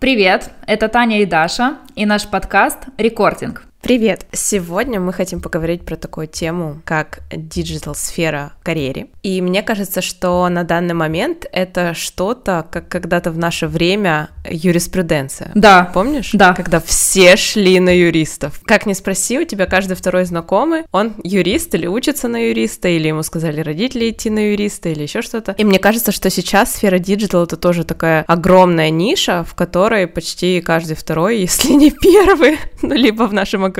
Привет, 0.00 0.48
это 0.66 0.88
Таня 0.88 1.20
и 1.20 1.26
Даша 1.26 1.76
и 1.94 2.06
наш 2.06 2.26
подкаст 2.26 2.78
«Recording». 2.96 3.69
Привет! 3.90 4.24
Сегодня 4.30 5.00
мы 5.00 5.12
хотим 5.12 5.40
поговорить 5.40 5.84
про 5.84 5.96
такую 5.96 6.28
тему, 6.28 6.80
как 6.84 7.22
диджитал-сфера 7.32 8.52
карьере. 8.62 9.08
И 9.24 9.42
мне 9.42 9.62
кажется, 9.62 10.00
что 10.00 10.48
на 10.48 10.62
данный 10.62 10.94
момент 10.94 11.44
это 11.50 11.92
что-то, 11.94 12.64
как 12.70 12.86
когда-то 12.86 13.32
в 13.32 13.38
наше 13.38 13.66
время 13.66 14.30
юриспруденция. 14.48 15.50
Да. 15.56 15.90
Помнишь? 15.92 16.30
Да. 16.34 16.54
Когда 16.54 16.78
все 16.78 17.34
шли 17.34 17.80
на 17.80 17.90
юристов. 17.90 18.60
Как 18.64 18.86
ни 18.86 18.92
спроси, 18.92 19.40
у 19.40 19.44
тебя 19.44 19.66
каждый 19.66 19.94
второй 19.94 20.24
знакомый, 20.24 20.84
он 20.92 21.14
юрист 21.24 21.74
или 21.74 21.88
учится 21.88 22.28
на 22.28 22.46
юриста, 22.46 22.86
или 22.88 23.08
ему 23.08 23.24
сказали 23.24 23.60
родители 23.60 24.10
идти 24.10 24.30
на 24.30 24.52
юриста, 24.52 24.90
или 24.90 25.02
еще 25.02 25.20
что-то. 25.20 25.56
И 25.58 25.64
мне 25.64 25.80
кажется, 25.80 26.12
что 26.12 26.30
сейчас 26.30 26.74
сфера 26.74 27.00
диджитал 27.00 27.42
это 27.42 27.56
тоже 27.56 27.82
такая 27.82 28.22
огромная 28.28 28.90
ниша, 28.90 29.42
в 29.42 29.54
которой 29.54 30.06
почти 30.06 30.60
каждый 30.60 30.94
второй, 30.94 31.38
если 31.40 31.72
не 31.72 31.90
первый, 31.90 32.56
ну, 32.82 32.94
либо 32.94 33.24
в 33.24 33.32
нашем 33.32 33.64
окружении. 33.64 33.79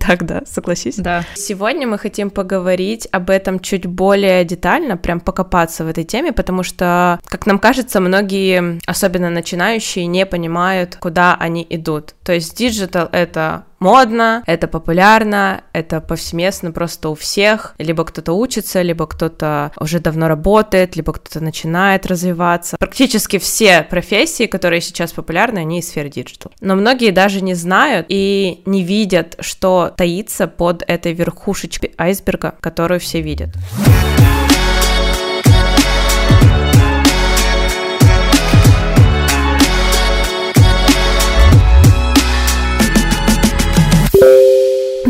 Так, 0.06 0.24
да, 0.24 0.42
согласись? 0.46 0.96
Да. 0.96 1.24
Сегодня 1.34 1.86
мы 1.86 1.98
хотим 1.98 2.30
поговорить 2.30 3.08
об 3.10 3.30
этом 3.30 3.60
чуть 3.60 3.86
более 3.86 4.44
детально, 4.44 4.96
прям 4.96 5.20
покопаться 5.20 5.84
в 5.84 5.88
этой 5.88 6.04
теме, 6.04 6.32
потому 6.32 6.62
что, 6.62 7.18
как 7.26 7.46
нам 7.46 7.58
кажется, 7.58 8.00
многие, 8.00 8.78
особенно 8.86 9.30
начинающие, 9.30 10.06
не 10.06 10.26
понимают, 10.26 10.96
куда 10.96 11.34
они 11.34 11.66
идут. 11.68 12.14
То 12.24 12.32
есть 12.32 12.56
диджитал— 12.56 13.08
это 13.12 13.64
модно, 13.86 14.42
это 14.46 14.66
популярно, 14.66 15.62
это 15.72 16.00
повсеместно 16.00 16.72
просто 16.72 17.08
у 17.08 17.14
всех. 17.14 17.74
Либо 17.78 18.04
кто-то 18.04 18.32
учится, 18.32 18.82
либо 18.82 19.06
кто-то 19.06 19.70
уже 19.78 20.00
давно 20.00 20.26
работает, 20.26 20.96
либо 20.96 21.12
кто-то 21.12 21.40
начинает 21.40 22.04
развиваться. 22.06 22.76
Практически 22.78 23.38
все 23.38 23.82
профессии, 23.82 24.46
которые 24.46 24.80
сейчас 24.80 25.12
популярны, 25.12 25.60
они 25.60 25.78
из 25.78 25.88
сферы 25.88 26.08
диджитал. 26.08 26.50
Но 26.60 26.74
многие 26.74 27.12
даже 27.12 27.40
не 27.40 27.54
знают 27.54 28.06
и 28.08 28.62
не 28.66 28.82
видят, 28.82 29.36
что 29.38 29.92
таится 29.96 30.48
под 30.48 30.82
этой 30.86 31.12
верхушечкой 31.12 31.92
айсберга, 31.96 32.56
которую 32.60 32.98
все 32.98 33.20
видят. 33.20 33.50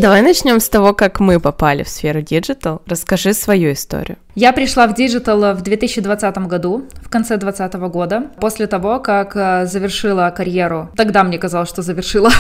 Давай 0.07 0.23
начнем 0.23 0.61
с 0.61 0.69
того, 0.69 0.95
как 0.95 1.19
мы 1.19 1.41
попали 1.41 1.83
в 1.83 1.89
сферу 1.89 2.23
диджитал. 2.23 2.81
Расскажи 2.87 3.35
свою 3.35 3.73
историю. 3.73 4.19
Я 4.37 4.53
пришла 4.53 4.87
в 4.87 4.95
диджитал 4.95 5.57
в 5.57 5.63
2020 5.63 6.39
году, 6.47 6.85
в 7.03 7.09
конце 7.09 7.37
2020 7.37 7.91
года, 7.91 8.23
после 8.39 8.69
того, 8.69 9.01
как 9.01 9.35
э, 9.35 9.67
завершила 9.67 10.31
карьеру, 10.31 10.91
тогда 10.97 11.25
мне 11.25 11.39
казалось, 11.39 11.69
что 11.69 11.83
завершила, 11.83 12.31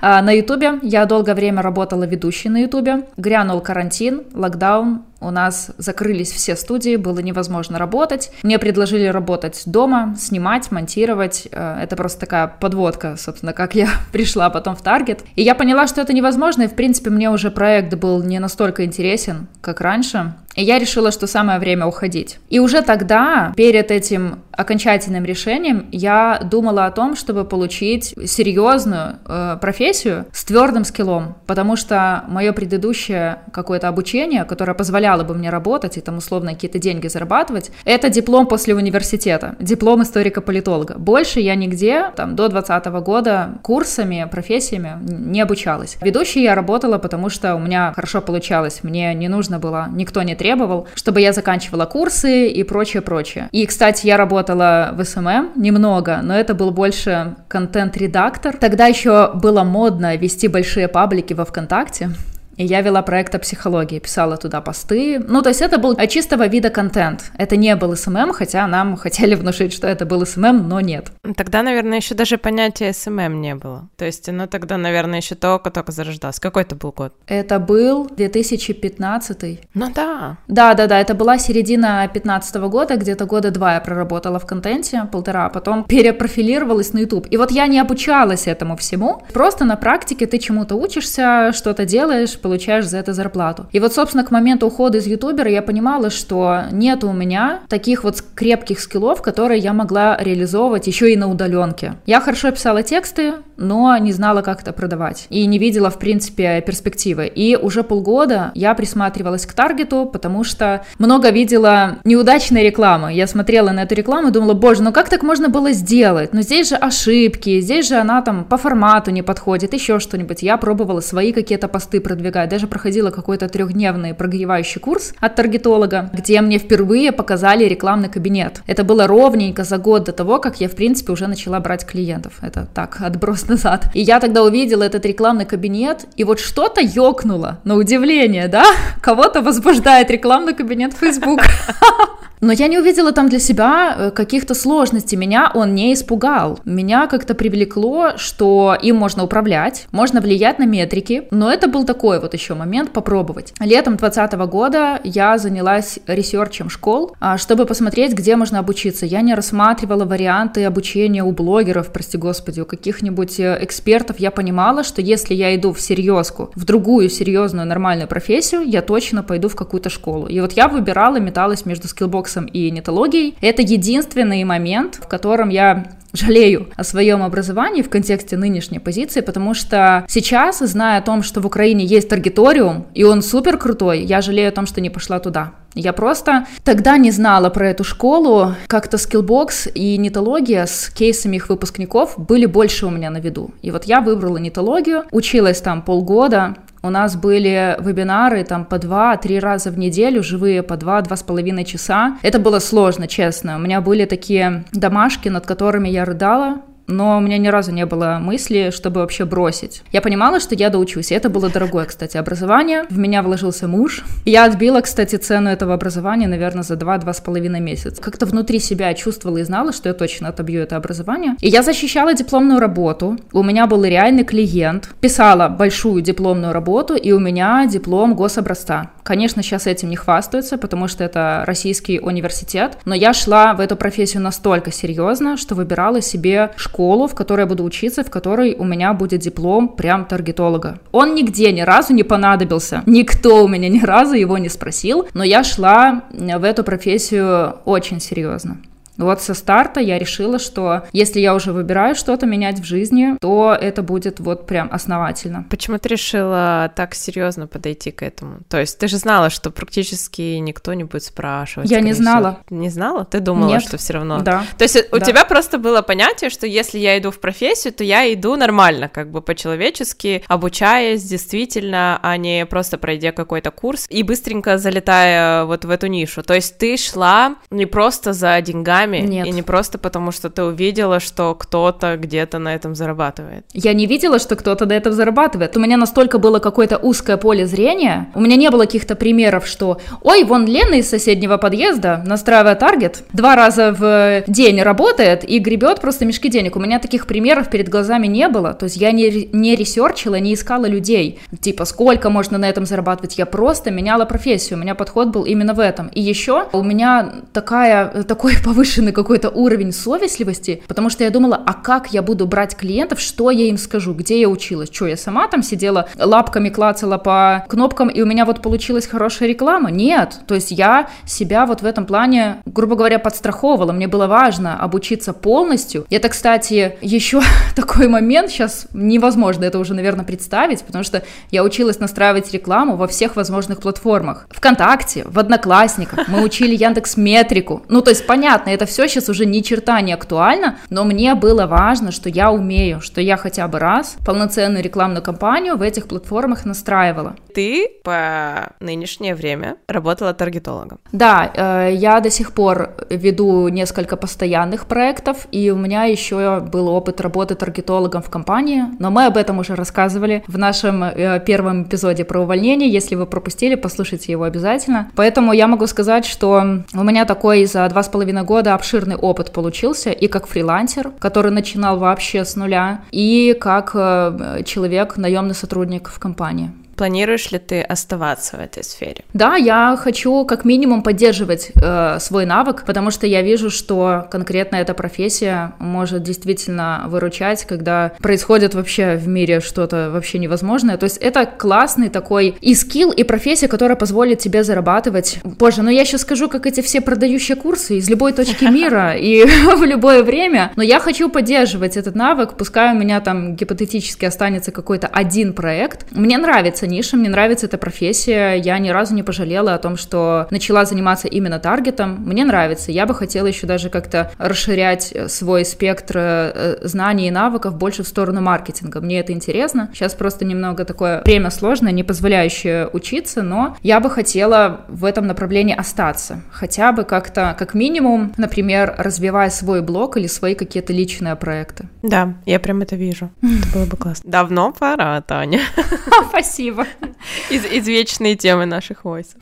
а, 0.00 0.20
на 0.22 0.32
ютубе. 0.32 0.80
Я 0.82 1.06
долгое 1.06 1.36
время 1.36 1.62
работала 1.62 2.02
ведущей 2.02 2.48
на 2.48 2.62
ютубе. 2.62 3.04
Грянул 3.16 3.60
карантин, 3.60 4.24
локдаун, 4.34 5.04
у 5.20 5.30
нас 5.30 5.70
закрылись 5.78 6.30
все 6.30 6.54
студии, 6.56 6.96
было 6.96 7.18
невозможно 7.18 7.78
работать. 7.78 8.30
Мне 8.42 8.58
предложили 8.58 9.06
работать 9.06 9.62
дома, 9.66 10.14
снимать, 10.18 10.70
монтировать. 10.70 11.48
Э, 11.50 11.80
это 11.82 11.96
просто 11.96 12.20
такая 12.20 12.46
подводка, 12.46 13.16
собственно, 13.16 13.52
как 13.52 13.74
я 13.74 13.88
пришла 14.12 14.50
потом 14.50 14.76
в 14.76 14.82
таргет. 14.82 15.24
И 15.34 15.42
я 15.42 15.54
поняла, 15.54 15.86
что 15.86 16.00
это 16.00 16.12
невозможно, 16.12 16.62
и, 16.62 16.68
в 16.68 16.74
принципе, 16.74 17.10
мне 17.10 17.30
уже 17.30 17.50
проект 17.50 17.94
был 17.94 18.22
не 18.22 18.38
настолько 18.38 18.84
интересен, 18.84 19.48
как 19.60 19.80
раньше. 19.80 20.34
И 20.58 20.64
я 20.64 20.80
решила, 20.80 21.12
что 21.12 21.28
самое 21.28 21.60
время 21.60 21.86
уходить. 21.86 22.40
И 22.48 22.58
уже 22.58 22.82
тогда, 22.82 23.52
перед 23.56 23.92
этим 23.92 24.40
окончательным 24.50 25.24
решением, 25.24 25.86
я 25.92 26.40
думала 26.42 26.86
о 26.86 26.90
том, 26.90 27.14
чтобы 27.14 27.44
получить 27.44 28.14
серьезную 28.26 29.20
э, 29.24 29.56
профессию 29.60 30.26
с 30.32 30.44
твердым 30.44 30.84
скиллом, 30.84 31.36
потому 31.46 31.76
что 31.76 32.24
мое 32.26 32.52
предыдущее 32.52 33.38
какое-то 33.52 33.86
обучение, 33.86 34.44
которое 34.44 34.74
позволяло 34.74 35.07
бы 35.24 35.34
мне 35.34 35.50
работать 35.50 35.96
и 35.96 36.00
там 36.00 36.18
условно 36.18 36.54
какие-то 36.54 36.78
деньги 36.78 37.08
зарабатывать, 37.08 37.70
это 37.84 38.08
диплом 38.08 38.46
после 38.46 38.74
университета, 38.74 39.56
диплом 39.58 40.02
историка-политолога. 40.02 40.94
Больше 40.98 41.40
я 41.40 41.54
нигде 41.54 42.10
там 42.16 42.36
до 42.36 42.48
2020 42.48 42.86
года 43.04 43.50
курсами, 43.62 44.28
профессиями 44.30 44.98
не 45.02 45.40
обучалась. 45.40 45.96
Ведущей 46.00 46.42
я 46.42 46.54
работала, 46.54 46.98
потому 46.98 47.30
что 47.30 47.54
у 47.54 47.58
меня 47.58 47.92
хорошо 47.94 48.20
получалось, 48.20 48.80
мне 48.82 49.14
не 49.14 49.28
нужно 49.28 49.58
было, 49.58 49.88
никто 49.92 50.22
не 50.22 50.34
требовал, 50.34 50.86
чтобы 50.94 51.20
я 51.20 51.32
заканчивала 51.32 51.86
курсы 51.86 52.48
и 52.48 52.62
прочее, 52.62 53.02
прочее. 53.02 53.48
И, 53.52 53.66
кстати, 53.66 54.06
я 54.06 54.16
работала 54.16 54.90
в 54.92 55.04
SMM 55.04 55.52
немного, 55.56 56.20
но 56.22 56.34
это 56.34 56.54
был 56.54 56.70
больше 56.70 57.36
контент-редактор. 57.48 58.56
Тогда 58.56 58.86
еще 58.86 59.32
было 59.34 59.64
модно 59.64 60.16
вести 60.16 60.48
большие 60.48 60.88
паблики 60.88 61.32
во 61.32 61.44
ВКонтакте. 61.44 62.10
И 62.58 62.64
я 62.64 62.80
вела 62.80 63.02
проект 63.02 63.34
о 63.34 63.38
психологии, 63.38 64.00
писала 64.00 64.36
туда 64.36 64.60
посты. 64.60 65.20
Ну, 65.20 65.42
то 65.42 65.50
есть 65.50 65.62
это 65.62 65.78
был 65.78 65.96
чистого 66.08 66.48
вида 66.48 66.70
контент. 66.70 67.30
Это 67.38 67.56
не 67.56 67.74
был 67.76 67.96
SMM, 67.96 68.32
хотя 68.32 68.66
нам 68.66 68.96
хотели 69.02 69.36
внушить, 69.36 69.72
что 69.72 69.86
это 69.86 70.04
был 70.04 70.26
SMM, 70.26 70.68
но 70.68 70.80
нет. 70.80 71.12
Тогда, 71.36 71.62
наверное, 71.62 71.98
еще 71.98 72.14
даже 72.14 72.36
понятия 72.36 72.92
SMM 72.92 73.40
не 73.40 73.54
было. 73.54 73.88
То 73.96 74.04
есть 74.04 74.28
оно 74.28 74.46
тогда, 74.48 74.76
наверное, 74.76 75.20
еще 75.20 75.36
только-только 75.36 75.92
зарождалось. 75.92 76.40
Какой 76.40 76.62
это 76.62 76.74
был 76.74 76.90
год? 76.90 77.14
Это 77.28 77.60
был 77.60 78.08
2015. 78.08 79.60
Ну 79.74 79.92
да. 79.94 80.38
Да-да-да, 80.48 80.98
это 80.98 81.14
была 81.14 81.38
середина 81.38 82.10
15 82.12 82.56
года, 82.56 82.96
где-то 82.96 83.26
года 83.26 83.52
два 83.52 83.74
я 83.74 83.80
проработала 83.80 84.40
в 84.40 84.46
контенте, 84.46 85.08
полтора, 85.12 85.46
а 85.46 85.48
потом 85.48 85.84
перепрофилировалась 85.88 86.92
на 86.92 86.98
YouTube. 86.98 87.28
И 87.30 87.36
вот 87.36 87.52
я 87.52 87.68
не 87.68 87.78
обучалась 87.78 88.48
этому 88.48 88.76
всему. 88.76 89.22
Просто 89.32 89.64
на 89.64 89.76
практике 89.76 90.26
ты 90.26 90.38
чему-то 90.38 90.74
учишься, 90.74 91.52
что-то 91.54 91.84
делаешь, 91.84 92.36
получаешь 92.48 92.86
за 92.86 92.96
это 92.96 93.12
зарплату. 93.12 93.66
И 93.72 93.78
вот, 93.78 93.92
собственно, 93.92 94.24
к 94.24 94.30
моменту 94.30 94.66
ухода 94.66 94.96
из 94.96 95.06
ютуба 95.06 95.50
я 95.50 95.60
понимала, 95.60 96.08
что 96.08 96.62
нет 96.72 97.04
у 97.04 97.12
меня 97.12 97.60
таких 97.68 98.04
вот 98.04 98.24
крепких 98.34 98.80
скиллов, 98.80 99.20
которые 99.20 99.60
я 99.60 99.74
могла 99.74 100.16
реализовывать 100.18 100.86
еще 100.86 101.12
и 101.12 101.16
на 101.16 101.28
удаленке. 101.28 101.96
Я 102.06 102.22
хорошо 102.22 102.50
писала 102.50 102.82
тексты, 102.82 103.34
но 103.58 103.96
не 103.98 104.12
знала, 104.12 104.42
как 104.42 104.62
это 104.62 104.72
продавать. 104.72 105.26
И 105.28 105.44
не 105.46 105.58
видела, 105.58 105.90
в 105.90 105.98
принципе, 105.98 106.62
перспективы. 106.62 107.26
И 107.26 107.56
уже 107.56 107.82
полгода 107.82 108.52
я 108.54 108.74
присматривалась 108.74 109.44
к 109.46 109.52
таргету, 109.52 110.06
потому 110.06 110.44
что 110.44 110.84
много 110.98 111.30
видела 111.30 111.98
неудачной 112.04 112.62
рекламы. 112.62 113.12
Я 113.12 113.26
смотрела 113.26 113.70
на 113.70 113.82
эту 113.82 113.94
рекламу 113.94 114.28
и 114.28 114.30
думала, 114.30 114.54
боже, 114.54 114.82
ну 114.82 114.92
как 114.92 115.08
так 115.08 115.22
можно 115.22 115.48
было 115.48 115.72
сделать? 115.72 116.32
Ну 116.32 116.42
здесь 116.42 116.68
же 116.70 116.76
ошибки, 116.76 117.60
здесь 117.60 117.88
же 117.88 117.96
она 117.96 118.22
там 118.22 118.44
по 118.44 118.56
формату 118.56 119.10
не 119.10 119.22
подходит, 119.22 119.74
еще 119.74 119.98
что-нибудь. 119.98 120.42
Я 120.42 120.56
пробовала 120.56 121.00
свои 121.00 121.32
какие-то 121.32 121.68
посты 121.68 122.00
продвигать, 122.00 122.48
даже 122.48 122.66
проходила 122.66 123.10
какой-то 123.10 123.48
трехдневный 123.48 124.14
прогревающий 124.14 124.80
курс 124.80 125.12
от 125.18 125.34
таргетолога, 125.34 126.10
где 126.12 126.40
мне 126.40 126.58
впервые 126.58 127.10
показали 127.10 127.64
рекламный 127.64 128.08
кабинет. 128.08 128.62
Это 128.66 128.84
было 128.84 129.06
ровненько 129.06 129.64
за 129.64 129.78
год 129.78 130.04
до 130.04 130.12
того, 130.12 130.38
как 130.38 130.60
я, 130.60 130.68
в 130.68 130.76
принципе, 130.76 131.12
уже 131.12 131.26
начала 131.26 131.58
брать 131.58 131.84
клиентов. 131.84 132.34
Это 132.40 132.68
так, 132.72 132.98
отброс 133.00 133.47
назад. 133.48 133.86
И 133.94 134.00
я 134.00 134.20
тогда 134.20 134.42
увидела 134.42 134.82
этот 134.82 135.04
рекламный 135.06 135.44
кабинет, 135.44 136.06
и 136.16 136.24
вот 136.24 136.40
что-то 136.40 136.80
ёкнуло, 136.80 137.60
на 137.64 137.76
удивление, 137.76 138.48
да? 138.48 138.64
Кого-то 139.00 139.40
возбуждает 139.40 140.10
рекламный 140.10 140.54
кабинет 140.54 140.94
Facebook. 140.94 141.40
Но 142.40 142.52
я 142.52 142.68
не 142.68 142.78
увидела 142.78 143.12
там 143.12 143.28
для 143.28 143.38
себя 143.38 143.94
э, 143.96 144.10
каких-то 144.10 144.54
сложностей. 144.54 145.16
Меня 145.16 145.50
он 145.54 145.74
не 145.74 145.92
испугал. 145.92 146.60
Меня 146.64 147.06
как-то 147.06 147.34
привлекло, 147.34 148.12
что 148.16 148.76
им 148.80 148.96
можно 148.96 149.24
управлять, 149.24 149.86
можно 149.90 150.20
влиять 150.20 150.58
на 150.58 150.64
метрики. 150.64 151.26
Но 151.30 151.50
это 151.50 151.68
был 151.68 151.84
такой 151.84 152.20
вот 152.20 152.34
еще 152.34 152.54
момент 152.54 152.92
попробовать. 152.92 153.52
Летом 153.60 153.96
2020 153.96 154.38
года 154.50 155.00
я 155.04 155.38
занялась 155.38 155.98
ресерчем 156.06 156.70
школ, 156.70 157.16
а, 157.20 157.38
чтобы 157.38 157.66
посмотреть, 157.66 158.12
где 158.12 158.36
можно 158.36 158.60
обучиться. 158.60 159.06
Я 159.06 159.20
не 159.20 159.34
рассматривала 159.34 160.04
варианты 160.04 160.64
обучения 160.64 161.24
у 161.24 161.32
блогеров, 161.32 161.92
прости 161.92 162.18
господи, 162.18 162.60
у 162.60 162.64
каких-нибудь 162.64 163.40
э, 163.40 163.58
экспертов. 163.62 164.20
Я 164.20 164.30
понимала, 164.30 164.84
что 164.84 165.02
если 165.02 165.34
я 165.34 165.54
иду 165.56 165.72
в 165.72 165.80
серьезку, 165.80 166.50
в 166.54 166.64
другую 166.64 167.08
серьезную 167.08 167.66
нормальную 167.66 168.08
профессию, 168.08 168.62
я 168.62 168.82
точно 168.82 169.22
пойду 169.22 169.48
в 169.48 169.56
какую-то 169.56 169.90
школу. 169.90 170.26
И 170.26 170.40
вот 170.40 170.52
я 170.52 170.68
выбирала, 170.68 171.18
металась 171.18 171.66
между 171.66 171.88
скиллбоксом 171.88 172.27
боксом 172.28 172.44
и 172.44 172.70
нетологией. 172.70 173.34
Это 173.40 173.62
единственный 173.62 174.44
момент, 174.44 174.96
в 174.96 175.08
котором 175.08 175.48
я 175.48 175.84
жалею 176.12 176.68
о 176.76 176.84
своем 176.84 177.22
образовании 177.22 177.82
в 177.82 177.90
контексте 177.90 178.36
нынешней 178.36 178.78
позиции, 178.78 179.20
потому 179.20 179.54
что 179.54 180.04
сейчас, 180.08 180.58
зная 180.58 180.98
о 180.98 181.02
том, 181.02 181.22
что 181.22 181.40
в 181.40 181.46
Украине 181.46 181.84
есть 181.84 182.08
таргеториум, 182.08 182.86
и 182.94 183.04
он 183.04 183.22
супер 183.22 183.58
крутой, 183.58 184.00
я 184.04 184.20
жалею 184.20 184.48
о 184.48 184.52
том, 184.52 184.66
что 184.66 184.80
не 184.80 184.90
пошла 184.90 185.18
туда. 185.18 185.52
Я 185.74 185.92
просто 185.92 186.46
тогда 186.64 186.96
не 186.96 187.10
знала 187.10 187.50
про 187.50 187.68
эту 187.68 187.84
школу, 187.84 188.54
как-то 188.66 188.96
Skillbox 188.96 189.70
и 189.74 189.98
нетология 189.98 190.66
с 190.66 190.88
кейсами 190.88 191.36
их 191.36 191.50
выпускников 191.50 192.14
были 192.16 192.46
больше 192.46 192.86
у 192.86 192.90
меня 192.90 193.10
на 193.10 193.18
виду. 193.18 193.50
И 193.62 193.70
вот 193.70 193.84
я 193.84 194.00
выбрала 194.00 194.38
нетологию, 194.38 195.04
училась 195.12 195.60
там 195.60 195.82
полгода, 195.82 196.56
у 196.82 196.90
нас 196.90 197.16
были 197.16 197.76
вебинары 197.80 198.44
там 198.44 198.64
по 198.64 198.78
два-три 198.78 199.38
раза 199.38 199.70
в 199.70 199.78
неделю, 199.78 200.22
живые 200.22 200.62
по 200.62 200.76
два-два 200.76 201.16
с 201.16 201.22
половиной 201.22 201.64
часа. 201.64 202.18
Это 202.22 202.38
было 202.38 202.58
сложно, 202.58 203.06
честно. 203.06 203.56
У 203.56 203.58
меня 203.58 203.80
были 203.80 204.04
такие 204.04 204.64
домашки, 204.72 205.28
над 205.28 205.46
которыми 205.46 205.88
я 205.88 206.04
рыдала, 206.04 206.62
но 206.88 207.18
у 207.18 207.20
меня 207.20 207.38
ни 207.38 207.48
разу 207.48 207.70
не 207.70 207.86
было 207.86 208.18
мысли, 208.20 208.70
чтобы 208.74 209.00
вообще 209.00 209.24
бросить. 209.24 209.82
Я 209.92 210.00
понимала, 210.00 210.40
что 210.40 210.54
я 210.54 210.70
доучусь, 210.70 211.12
и 211.12 211.14
это 211.14 211.28
было 211.28 211.48
дорогое, 211.48 211.84
кстати, 211.84 212.16
образование. 212.16 212.84
В 212.90 212.98
меня 212.98 213.22
вложился 213.22 213.68
муж. 213.68 214.04
Я 214.24 214.46
отбила, 214.46 214.80
кстати, 214.80 215.16
цену 215.16 215.50
этого 215.50 215.74
образования, 215.74 216.26
наверное, 216.26 216.62
за 216.62 216.74
2-2,5 216.74 217.60
месяца. 217.60 218.02
Как-то 218.02 218.26
внутри 218.26 218.58
себя 218.58 218.92
чувствовала 218.94 219.38
и 219.38 219.44
знала, 219.44 219.72
что 219.72 219.88
я 219.88 219.94
точно 219.94 220.30
отобью 220.30 220.62
это 220.62 220.76
образование. 220.76 221.36
И 221.40 221.48
я 221.48 221.62
защищала 221.62 222.14
дипломную 222.14 222.58
работу. 222.58 223.18
У 223.32 223.42
меня 223.42 223.66
был 223.66 223.84
реальный 223.84 224.24
клиент. 224.24 224.88
Писала 225.00 225.48
большую 225.48 226.00
дипломную 226.02 226.52
работу, 226.52 226.94
и 226.94 227.12
у 227.12 227.20
меня 227.20 227.66
диплом 227.66 228.14
гособразца. 228.14 228.90
Конечно, 229.02 229.42
сейчас 229.42 229.66
этим 229.66 229.90
не 229.90 229.96
хвастаются, 229.96 230.58
потому 230.58 230.88
что 230.88 231.04
это 231.04 231.44
российский 231.46 232.00
университет, 232.00 232.78
но 232.84 232.94
я 232.94 233.12
шла 233.14 233.54
в 233.54 233.60
эту 233.60 233.76
профессию 233.76 234.22
настолько 234.22 234.70
серьезно, 234.70 235.36
что 235.36 235.54
выбирала 235.54 236.00
себе 236.00 236.50
школу, 236.56 236.77
в 236.78 237.14
которой 237.14 237.40
я 237.40 237.46
буду 237.46 237.64
учиться, 237.64 238.04
в 238.04 238.10
которой 238.10 238.54
у 238.54 238.64
меня 238.64 238.92
будет 238.92 239.20
диплом 239.20 239.68
прям 239.68 240.04
таргетолога. 240.04 240.78
Он 240.92 241.14
нигде 241.14 241.52
ни 241.52 241.60
разу 241.60 241.92
не 241.92 242.04
понадобился, 242.04 242.82
никто 242.86 243.44
у 243.44 243.48
меня 243.48 243.68
ни 243.68 243.80
разу 243.80 244.14
его 244.14 244.38
не 244.38 244.48
спросил, 244.48 245.08
но 245.12 245.24
я 245.24 245.42
шла 245.44 246.04
в 246.10 246.44
эту 246.44 246.62
профессию 246.64 247.56
очень 247.64 248.00
серьезно. 248.00 248.58
Вот 248.98 249.22
со 249.22 249.34
старта 249.34 249.80
я 249.80 249.98
решила, 249.98 250.38
что 250.38 250.82
если 250.92 251.20
я 251.20 251.34
уже 251.34 251.52
выбираю 251.52 251.94
что-то 251.94 252.26
менять 252.26 252.58
в 252.58 252.64
жизни, 252.64 253.16
то 253.20 253.56
это 253.58 253.82
будет 253.82 254.20
вот 254.20 254.46
прям 254.46 254.68
основательно. 254.72 255.46
Почему 255.48 255.78
ты 255.78 255.88
решила 255.88 256.70
так 256.74 256.94
серьезно 256.94 257.46
подойти 257.46 257.90
к 257.90 258.02
этому? 258.02 258.40
То 258.48 258.58
есть 258.58 258.78
ты 258.78 258.88
же 258.88 258.98
знала, 258.98 259.30
что 259.30 259.50
практически 259.50 260.36
никто 260.38 260.74
не 260.74 260.84
будет 260.84 261.04
спрашивать. 261.04 261.70
Я 261.70 261.80
не 261.80 261.92
знала. 261.92 262.40
Всего. 262.46 262.60
Не 262.60 262.68
знала? 262.68 263.04
Ты 263.04 263.20
думала, 263.20 263.50
Нет. 263.50 263.62
что 263.62 263.76
все 263.76 263.94
равно? 263.94 264.20
Да. 264.20 264.44
То 264.56 264.64
есть 264.64 264.76
у 264.92 264.98
да. 264.98 265.04
тебя 265.04 265.24
просто 265.24 265.58
было 265.58 265.82
понятие, 265.82 266.30
что 266.30 266.46
если 266.46 266.78
я 266.78 266.98
иду 266.98 267.10
в 267.10 267.20
профессию, 267.20 267.72
то 267.72 267.84
я 267.84 268.12
иду 268.12 268.36
нормально, 268.36 268.88
как 268.88 269.10
бы 269.10 269.22
по-человечески, 269.22 270.24
обучаясь 270.26 271.02
действительно, 271.04 272.00
а 272.02 272.16
не 272.16 272.46
просто 272.46 272.78
пройдя 272.78 273.12
какой-то 273.12 273.50
курс 273.50 273.86
и 273.88 274.02
быстренько 274.02 274.58
залетая 274.58 275.44
вот 275.44 275.64
в 275.64 275.70
эту 275.70 275.86
нишу. 275.86 276.22
То 276.22 276.34
есть 276.34 276.58
ты 276.58 276.76
шла 276.76 277.36
не 277.50 277.66
просто 277.66 278.12
за 278.12 278.40
деньгами, 278.40 278.87
деньгами, 278.88 279.14
Нет. 279.14 279.26
и 279.26 279.30
не 279.30 279.42
просто 279.42 279.78
потому, 279.78 280.12
что 280.12 280.30
ты 280.30 280.42
увидела, 280.42 281.00
что 281.00 281.34
кто-то 281.34 281.96
где-то 281.96 282.38
на 282.38 282.54
этом 282.54 282.74
зарабатывает. 282.74 283.44
Я 283.52 283.72
не 283.72 283.86
видела, 283.86 284.18
что 284.18 284.36
кто-то 284.36 284.66
на 284.66 284.72
этом 284.72 284.92
зарабатывает. 284.92 285.56
У 285.56 285.60
меня 285.60 285.76
настолько 285.76 286.18
было 286.18 286.38
какое-то 286.38 286.76
узкое 286.76 287.16
поле 287.16 287.46
зрения, 287.46 288.10
у 288.14 288.20
меня 288.20 288.36
не 288.36 288.50
было 288.50 288.62
каких-то 288.62 288.94
примеров, 288.94 289.46
что 289.46 289.80
«Ой, 290.02 290.24
вон 290.24 290.46
Лена 290.46 290.74
из 290.74 290.88
соседнего 290.88 291.36
подъезда, 291.36 292.02
настраивая 292.06 292.54
таргет, 292.54 293.04
два 293.12 293.36
раза 293.36 293.72
в 293.72 294.24
день 294.26 294.62
работает 294.62 295.28
и 295.28 295.38
гребет 295.38 295.80
просто 295.80 296.04
мешки 296.04 296.28
денег». 296.28 296.56
У 296.56 296.60
меня 296.60 296.78
таких 296.78 297.06
примеров 297.06 297.50
перед 297.50 297.68
глазами 297.68 298.06
не 298.06 298.28
было, 298.28 298.54
то 298.54 298.64
есть 298.64 298.76
я 298.76 298.92
не, 298.92 299.28
не 299.32 299.56
ресерчила, 299.56 300.16
не 300.16 300.34
искала 300.34 300.66
людей, 300.66 301.20
типа 301.40 301.64
сколько 301.64 302.10
можно 302.10 302.38
на 302.38 302.48
этом 302.48 302.66
зарабатывать, 302.66 303.18
я 303.18 303.26
просто 303.26 303.70
меняла 303.70 304.04
профессию, 304.04 304.58
у 304.58 304.62
меня 304.62 304.74
подход 304.74 305.08
был 305.08 305.24
именно 305.24 305.54
в 305.54 305.60
этом. 305.60 305.88
И 305.88 306.00
еще 306.00 306.48
у 306.52 306.62
меня 306.62 307.12
такая, 307.32 308.02
такой 308.04 308.34
повышенный 308.44 308.77
какой-то 308.86 309.30
уровень 309.30 309.72
совестливости, 309.72 310.62
потому 310.68 310.90
что 310.90 311.04
я 311.04 311.10
думала, 311.10 311.40
а 311.44 311.54
как 311.54 311.92
я 311.92 312.02
буду 312.02 312.26
брать 312.26 312.56
клиентов, 312.56 313.00
что 313.00 313.30
я 313.30 313.46
им 313.46 313.58
скажу, 313.58 313.94
где 313.94 314.20
я 314.20 314.28
училась, 314.28 314.70
что 314.72 314.86
я 314.86 314.96
сама 314.96 315.28
там 315.28 315.42
сидела, 315.42 315.88
лапками 315.98 316.48
клацала 316.48 316.98
по 316.98 317.44
кнопкам, 317.48 317.88
и 317.88 318.00
у 318.00 318.06
меня 318.06 318.24
вот 318.24 318.42
получилась 318.42 318.86
хорошая 318.86 319.28
реклама? 319.28 319.70
Нет, 319.70 320.20
то 320.26 320.34
есть 320.34 320.50
я 320.50 320.88
себя 321.04 321.46
вот 321.46 321.62
в 321.62 321.66
этом 321.66 321.86
плане, 321.86 322.38
грубо 322.46 322.76
говоря, 322.76 322.98
подстраховывала, 322.98 323.72
мне 323.72 323.88
было 323.88 324.06
важно 324.06 324.58
обучиться 324.60 325.12
полностью. 325.12 325.86
Это, 325.90 326.08
кстати, 326.08 326.76
еще 326.80 327.20
такой 327.56 327.88
момент, 327.88 328.30
сейчас 328.30 328.66
невозможно 328.72 329.44
это 329.44 329.58
уже, 329.58 329.74
наверное, 329.74 330.04
представить, 330.04 330.62
потому 330.62 330.84
что 330.84 331.02
я 331.30 331.42
училась 331.42 331.80
настраивать 331.80 332.32
рекламу 332.32 332.76
во 332.76 332.86
всех 332.86 333.16
возможных 333.16 333.60
платформах. 333.60 334.26
ВКонтакте, 334.30 335.04
в 335.06 335.18
Одноклассниках, 335.18 336.08
мы 336.08 336.22
учили 336.22 336.54
Яндекс 336.54 336.96
Метрику. 336.96 337.62
Ну, 337.68 337.82
то 337.82 337.90
есть, 337.90 338.06
понятно, 338.06 338.50
это 338.50 338.66
все 338.68 338.86
сейчас 338.86 339.08
уже 339.08 339.26
ни 339.26 339.40
черта 339.40 339.80
не 339.80 339.92
актуально, 339.92 340.58
но 340.70 340.84
мне 340.84 341.14
было 341.14 341.46
важно, 341.46 341.90
что 341.90 342.08
я 342.08 342.30
умею, 342.30 342.80
что 342.80 343.00
я 343.00 343.16
хотя 343.16 343.48
бы 343.48 343.58
раз 343.58 343.96
полноценную 344.06 344.62
рекламную 344.62 345.02
кампанию 345.02 345.56
в 345.56 345.62
этих 345.62 345.88
платформах 345.88 346.44
настраивала. 346.44 347.16
Ты 347.34 347.68
по 347.84 348.52
нынешнее 348.60 349.14
время 349.14 349.56
работала 349.68 350.14
таргетологом. 350.14 350.78
Да, 350.92 351.30
э, 351.34 351.70
я 351.74 352.00
до 352.00 352.10
сих 352.10 352.32
пор 352.32 352.70
веду 352.90 353.48
несколько 353.48 353.96
постоянных 353.96 354.66
проектов, 354.66 355.26
и 355.32 355.50
у 355.50 355.56
меня 355.56 355.84
еще 355.84 356.40
был 356.40 356.68
опыт 356.68 357.00
работы 357.00 357.34
таргетологом 357.34 358.02
в 358.02 358.10
компании, 358.10 358.64
но 358.78 358.90
мы 358.90 359.06
об 359.06 359.16
этом 359.16 359.38
уже 359.38 359.54
рассказывали 359.54 360.22
в 360.26 360.38
нашем 360.38 360.82
э, 360.84 361.20
первом 361.24 361.64
эпизоде 361.64 362.04
про 362.04 362.20
увольнение. 362.20 362.68
Если 362.68 362.94
вы 362.94 363.06
пропустили, 363.06 363.54
послушайте 363.54 364.12
его 364.12 364.24
обязательно. 364.24 364.90
Поэтому 364.94 365.32
я 365.32 365.46
могу 365.46 365.66
сказать, 365.66 366.04
что 366.04 366.42
у 366.74 366.82
меня 366.82 367.04
такой 367.04 367.44
за 367.44 367.68
два 367.68 367.82
с 367.82 367.88
половиной 367.88 368.22
года 368.22 368.54
обширный 368.58 368.96
опыт 368.96 369.32
получился 369.32 369.90
и 369.90 370.08
как 370.08 370.26
фрилансер, 370.26 370.90
который 370.98 371.30
начинал 371.30 371.78
вообще 371.78 372.24
с 372.24 372.36
нуля, 372.36 372.80
и 372.90 373.36
как 373.40 373.70
э, 373.74 374.42
человек, 374.44 374.96
наемный 374.96 375.34
сотрудник 375.34 375.88
в 375.88 375.98
компании. 375.98 376.50
Планируешь 376.78 377.32
ли 377.32 377.40
ты 377.40 377.60
оставаться 377.60 378.36
в 378.36 378.40
этой 378.40 378.62
сфере? 378.62 379.04
Да, 379.12 379.34
я 379.34 379.76
хочу 379.76 380.24
как 380.24 380.44
минимум 380.44 380.84
поддерживать 380.84 381.50
э, 381.60 381.98
свой 381.98 382.24
навык, 382.24 382.62
потому 382.64 382.92
что 382.92 383.04
я 383.08 383.20
вижу, 383.22 383.50
что 383.50 384.06
конкретно 384.12 384.56
эта 384.56 384.74
профессия 384.74 385.54
может 385.58 386.04
действительно 386.04 386.84
выручать, 386.86 387.44
когда 387.46 387.90
происходит 388.00 388.54
вообще 388.54 388.94
в 388.94 389.08
мире 389.08 389.40
что-то 389.40 389.90
вообще 389.92 390.20
невозможное. 390.20 390.76
То 390.76 390.84
есть 390.84 390.98
это 390.98 391.26
классный 391.26 391.88
такой 391.88 392.36
и 392.40 392.54
скилл, 392.54 392.92
и 392.92 393.02
профессия, 393.02 393.48
которая 393.48 393.76
позволит 393.76 394.20
тебе 394.20 394.44
зарабатывать. 394.44 395.18
Боже, 395.24 395.62
ну 395.62 395.70
я 395.70 395.84
сейчас 395.84 396.02
скажу, 396.02 396.28
как 396.28 396.46
эти 396.46 396.60
все 396.60 396.80
продающие 396.80 397.36
курсы 397.36 397.78
из 397.78 397.90
любой 397.90 398.12
точки 398.12 398.44
мира 398.52 398.94
и 398.94 399.24
в 399.56 399.64
любое 399.64 400.04
время, 400.04 400.52
но 400.54 400.62
я 400.62 400.78
хочу 400.78 401.08
поддерживать 401.08 401.76
этот 401.76 401.96
навык, 401.96 402.34
пускай 402.34 402.72
у 402.72 402.78
меня 402.78 403.00
там 403.00 403.34
гипотетически 403.34 404.04
останется 404.04 404.52
какой-то 404.52 404.86
один 404.86 405.32
проект. 405.32 405.90
Мне 405.90 406.18
нравится 406.18 406.67
ниша, 406.68 406.96
мне 406.96 407.08
нравится 407.08 407.46
эта 407.46 407.58
профессия, 407.58 408.34
я 408.34 408.58
ни 408.58 408.68
разу 408.68 408.94
не 408.94 409.02
пожалела 409.02 409.54
о 409.54 409.58
том, 409.58 409.76
что 409.76 410.26
начала 410.30 410.64
заниматься 410.64 411.08
именно 411.08 411.38
таргетом, 411.38 412.02
мне 412.04 412.24
нравится, 412.24 412.72
я 412.72 412.86
бы 412.86 412.94
хотела 412.94 413.26
еще 413.26 413.46
даже 413.46 413.70
как-то 413.70 414.12
расширять 414.18 414.94
свой 415.08 415.44
спектр 415.44 415.96
э, 415.98 416.58
знаний 416.62 417.08
и 417.08 417.10
навыков 417.10 417.56
больше 417.56 417.82
в 417.82 417.88
сторону 417.88 418.20
маркетинга, 418.20 418.80
мне 418.80 419.00
это 419.00 419.12
интересно, 419.12 419.70
сейчас 419.72 419.94
просто 419.94 420.24
немного 420.24 420.64
такое 420.64 421.02
время 421.04 421.30
сложное, 421.30 421.72
не 421.72 421.82
позволяющее 421.82 422.68
учиться, 422.72 423.22
но 423.22 423.56
я 423.62 423.80
бы 423.80 423.90
хотела 423.90 424.60
в 424.68 424.84
этом 424.84 425.06
направлении 425.06 425.54
остаться, 425.54 426.22
хотя 426.30 426.72
бы 426.72 426.84
как-то, 426.84 427.34
как 427.38 427.54
минимум, 427.54 428.12
например, 428.16 428.74
развивая 428.78 429.30
свой 429.30 429.62
блог 429.62 429.96
или 429.96 430.06
свои 430.06 430.34
какие-то 430.34 430.72
личные 430.72 431.16
проекты. 431.16 431.68
Да, 431.82 432.14
я 432.26 432.38
прям 432.38 432.62
это 432.62 432.76
вижу, 432.76 433.10
это 433.22 433.48
было 433.54 433.66
бы 433.66 433.76
классно. 433.76 434.10
Давно 434.10 434.52
пора, 434.52 435.00
Таня. 435.00 435.40
Спасибо. 436.08 436.57
Из, 437.30 437.44
извечные 437.44 438.16
темы 438.16 438.46
наших 438.46 438.84
войсов. 438.84 439.20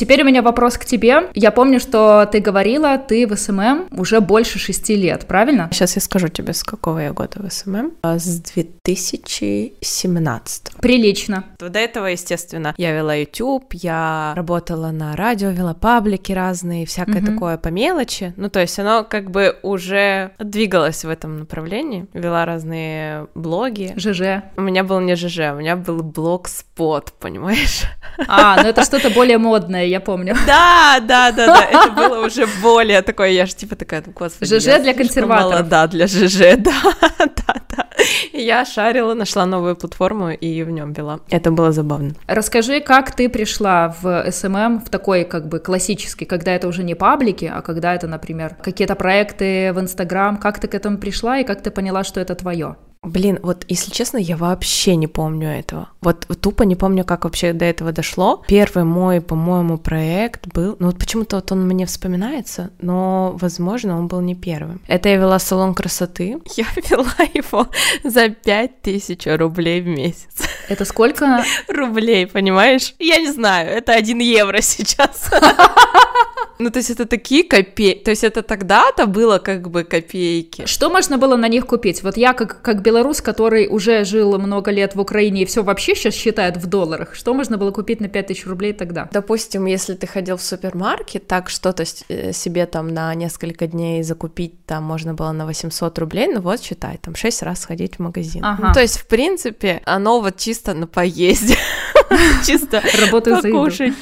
Теперь 0.00 0.22
у 0.22 0.24
меня 0.24 0.40
вопрос 0.40 0.78
к 0.78 0.86
тебе. 0.86 1.28
Я 1.34 1.50
помню, 1.50 1.78
что 1.78 2.26
ты 2.32 2.40
говорила, 2.40 2.96
ты 2.96 3.26
в 3.26 3.36
SMM 3.36 3.88
уже 3.90 4.22
больше 4.22 4.58
шести 4.58 4.96
лет, 4.96 5.26
правильно? 5.26 5.68
Сейчас 5.72 5.94
я 5.94 6.00
скажу 6.00 6.28
тебе, 6.28 6.54
с 6.54 6.62
какого 6.64 7.00
я 7.00 7.12
года 7.12 7.42
в 7.42 7.52
SMM. 7.52 7.92
А, 8.00 8.18
С 8.18 8.40
2017. 8.40 10.76
Прилично. 10.80 11.44
До 11.58 11.78
этого, 11.78 12.06
естественно, 12.06 12.72
я 12.78 12.92
вела 12.92 13.14
YouTube, 13.14 13.74
я 13.74 14.32
работала 14.36 14.90
на 14.90 15.14
радио, 15.16 15.50
вела 15.50 15.74
паблики 15.74 16.32
разные, 16.32 16.86
всякое 16.86 17.20
Мгм. 17.20 17.34
такое 17.34 17.58
по 17.58 17.68
мелочи. 17.68 18.32
Ну, 18.38 18.48
то 18.48 18.60
есть 18.60 18.78
оно 18.78 19.04
как 19.04 19.30
бы 19.30 19.58
уже 19.62 20.30
двигалось 20.38 21.04
в 21.04 21.10
этом 21.10 21.40
направлении, 21.40 22.06
вела 22.14 22.46
разные 22.46 23.26
блоги. 23.34 23.92
ЖЖ. 23.98 24.44
У 24.56 24.62
меня 24.62 24.82
был 24.82 25.00
не 25.00 25.14
ЖЖ, 25.14 25.52
у 25.52 25.56
меня 25.56 25.76
был 25.76 26.02
Blogspot, 26.02 27.12
понимаешь? 27.20 27.82
А, 28.28 28.62
ну 28.62 28.68
это 28.68 28.82
что-то 28.84 29.10
более 29.10 29.36
модное, 29.36 29.89
я 29.90 30.00
помню. 30.00 30.36
Да, 30.46 31.00
да, 31.00 31.32
да, 31.32 31.46
да, 31.46 31.64
это 31.64 31.90
было 31.92 32.26
уже 32.26 32.46
более 32.62 33.02
такое, 33.02 33.30
я 33.30 33.46
же 33.46 33.54
типа 33.54 33.76
такая, 33.76 34.02
«Ну, 34.06 34.12
господи, 34.12 34.54
ЖЖ 34.54 34.64
для 34.64 34.80
слишком 34.82 34.96
консерваторов. 34.96 35.52
молода 35.52 35.86
для 35.86 36.06
ЖЖ, 36.06 36.38
да, 36.58 36.82
да, 37.18 37.54
да. 37.68 37.86
Я 38.32 38.64
шарила, 38.64 39.14
нашла 39.14 39.46
новую 39.46 39.76
платформу 39.76 40.30
и 40.30 40.62
в 40.62 40.70
нем 40.70 40.92
вела. 40.92 41.20
Это 41.28 41.50
было 41.50 41.72
забавно. 41.72 42.12
Расскажи, 42.26 42.80
как 42.80 43.14
ты 43.14 43.28
пришла 43.28 43.94
в 44.00 44.30
SMM 44.30 44.80
в 44.80 44.88
такой 44.88 45.24
как 45.24 45.48
бы 45.48 45.58
классический, 45.58 46.24
когда 46.24 46.52
это 46.52 46.68
уже 46.68 46.82
не 46.82 46.94
паблики, 46.94 47.50
а 47.52 47.60
когда 47.60 47.94
это, 47.94 48.06
например, 48.06 48.56
какие-то 48.62 48.94
проекты 48.94 49.72
в 49.72 49.80
Инстаграм, 49.80 50.36
как 50.36 50.60
ты 50.60 50.68
к 50.68 50.74
этому 50.74 50.98
пришла 50.98 51.38
и 51.38 51.44
как 51.44 51.62
ты 51.62 51.70
поняла, 51.70 52.04
что 52.04 52.20
это 52.20 52.34
твое? 52.34 52.76
Блин, 53.02 53.38
вот 53.42 53.64
если 53.66 53.90
честно, 53.90 54.18
я 54.18 54.36
вообще 54.36 54.94
не 54.94 55.06
помню 55.06 55.48
этого. 55.48 55.88
Вот 56.02 56.26
тупо 56.40 56.64
не 56.64 56.76
помню, 56.76 57.04
как 57.04 57.24
вообще 57.24 57.54
до 57.54 57.64
этого 57.64 57.92
дошло. 57.92 58.42
Первый 58.46 58.84
мой, 58.84 59.22
по-моему, 59.22 59.78
проект 59.78 60.46
был... 60.52 60.76
Ну 60.78 60.88
вот 60.88 60.98
почему-то 60.98 61.36
вот 61.36 61.50
он 61.50 61.66
мне 61.66 61.86
вспоминается, 61.86 62.70
но, 62.82 63.34
возможно, 63.40 63.98
он 63.98 64.06
был 64.06 64.20
не 64.20 64.34
первым. 64.34 64.82
Это 64.86 65.08
я 65.08 65.16
вела 65.16 65.38
салон 65.38 65.74
красоты. 65.74 66.40
Я 66.56 66.66
вела 66.90 67.14
его 67.32 67.68
за 68.04 68.28
5000 68.28 69.26
рублей 69.38 69.80
в 69.80 69.86
месяц. 69.86 70.42
Это 70.68 70.84
сколько? 70.84 71.42
Рублей, 71.68 72.26
понимаешь? 72.26 72.94
Я 72.98 73.18
не 73.18 73.32
знаю, 73.32 73.70
это 73.70 73.94
1 73.94 74.18
евро 74.18 74.60
сейчас. 74.60 75.30
Ну, 76.60 76.70
то 76.70 76.78
есть 76.78 76.90
это 76.90 77.06
такие 77.06 77.42
копейки, 77.42 78.04
то 78.04 78.10
есть 78.10 78.22
это 78.22 78.42
тогда-то 78.42 79.06
было 79.06 79.38
как 79.38 79.70
бы 79.70 79.82
копейки. 79.82 80.66
Что 80.66 80.90
можно 80.90 81.16
было 81.16 81.36
на 81.36 81.48
них 81.48 81.66
купить? 81.66 82.02
Вот 82.02 82.18
я 82.18 82.34
как, 82.34 82.60
как 82.60 82.82
белорус, 82.82 83.22
который 83.22 83.66
уже 83.66 84.04
жил 84.04 84.38
много 84.38 84.70
лет 84.70 84.94
в 84.94 85.00
Украине 85.00 85.42
и 85.42 85.44
все 85.46 85.62
вообще 85.62 85.94
сейчас 85.94 86.14
считает 86.14 86.58
в 86.58 86.66
долларах, 86.66 87.14
что 87.14 87.32
можно 87.32 87.56
было 87.56 87.70
купить 87.70 88.00
на 88.00 88.08
5000 88.08 88.46
рублей 88.46 88.74
тогда? 88.74 89.08
Допустим, 89.10 89.64
если 89.64 89.94
ты 89.94 90.06
ходил 90.06 90.36
в 90.36 90.42
супермаркет, 90.42 91.26
так 91.26 91.48
что-то 91.48 91.84
э, 92.08 92.32
себе 92.32 92.66
там 92.66 92.88
на 92.88 93.14
несколько 93.14 93.66
дней 93.66 94.02
закупить, 94.02 94.66
там 94.66 94.84
можно 94.84 95.14
было 95.14 95.32
на 95.32 95.46
800 95.46 95.98
рублей, 95.98 96.28
ну 96.28 96.40
вот 96.42 96.60
считай, 96.60 96.98
там 97.00 97.14
6 97.14 97.42
раз 97.42 97.60
сходить 97.60 97.96
в 97.96 98.00
магазин. 98.00 98.44
Ага. 98.44 98.68
Ну, 98.68 98.74
то 98.74 98.80
есть, 98.80 98.98
в 98.98 99.06
принципе, 99.06 99.80
оно 99.86 100.20
вот 100.20 100.36
чисто 100.36 100.74
на 100.74 100.86
поезде. 100.86 101.56
Чисто 102.46 102.82
Работаю 103.00 103.40
покушать. 103.40 103.94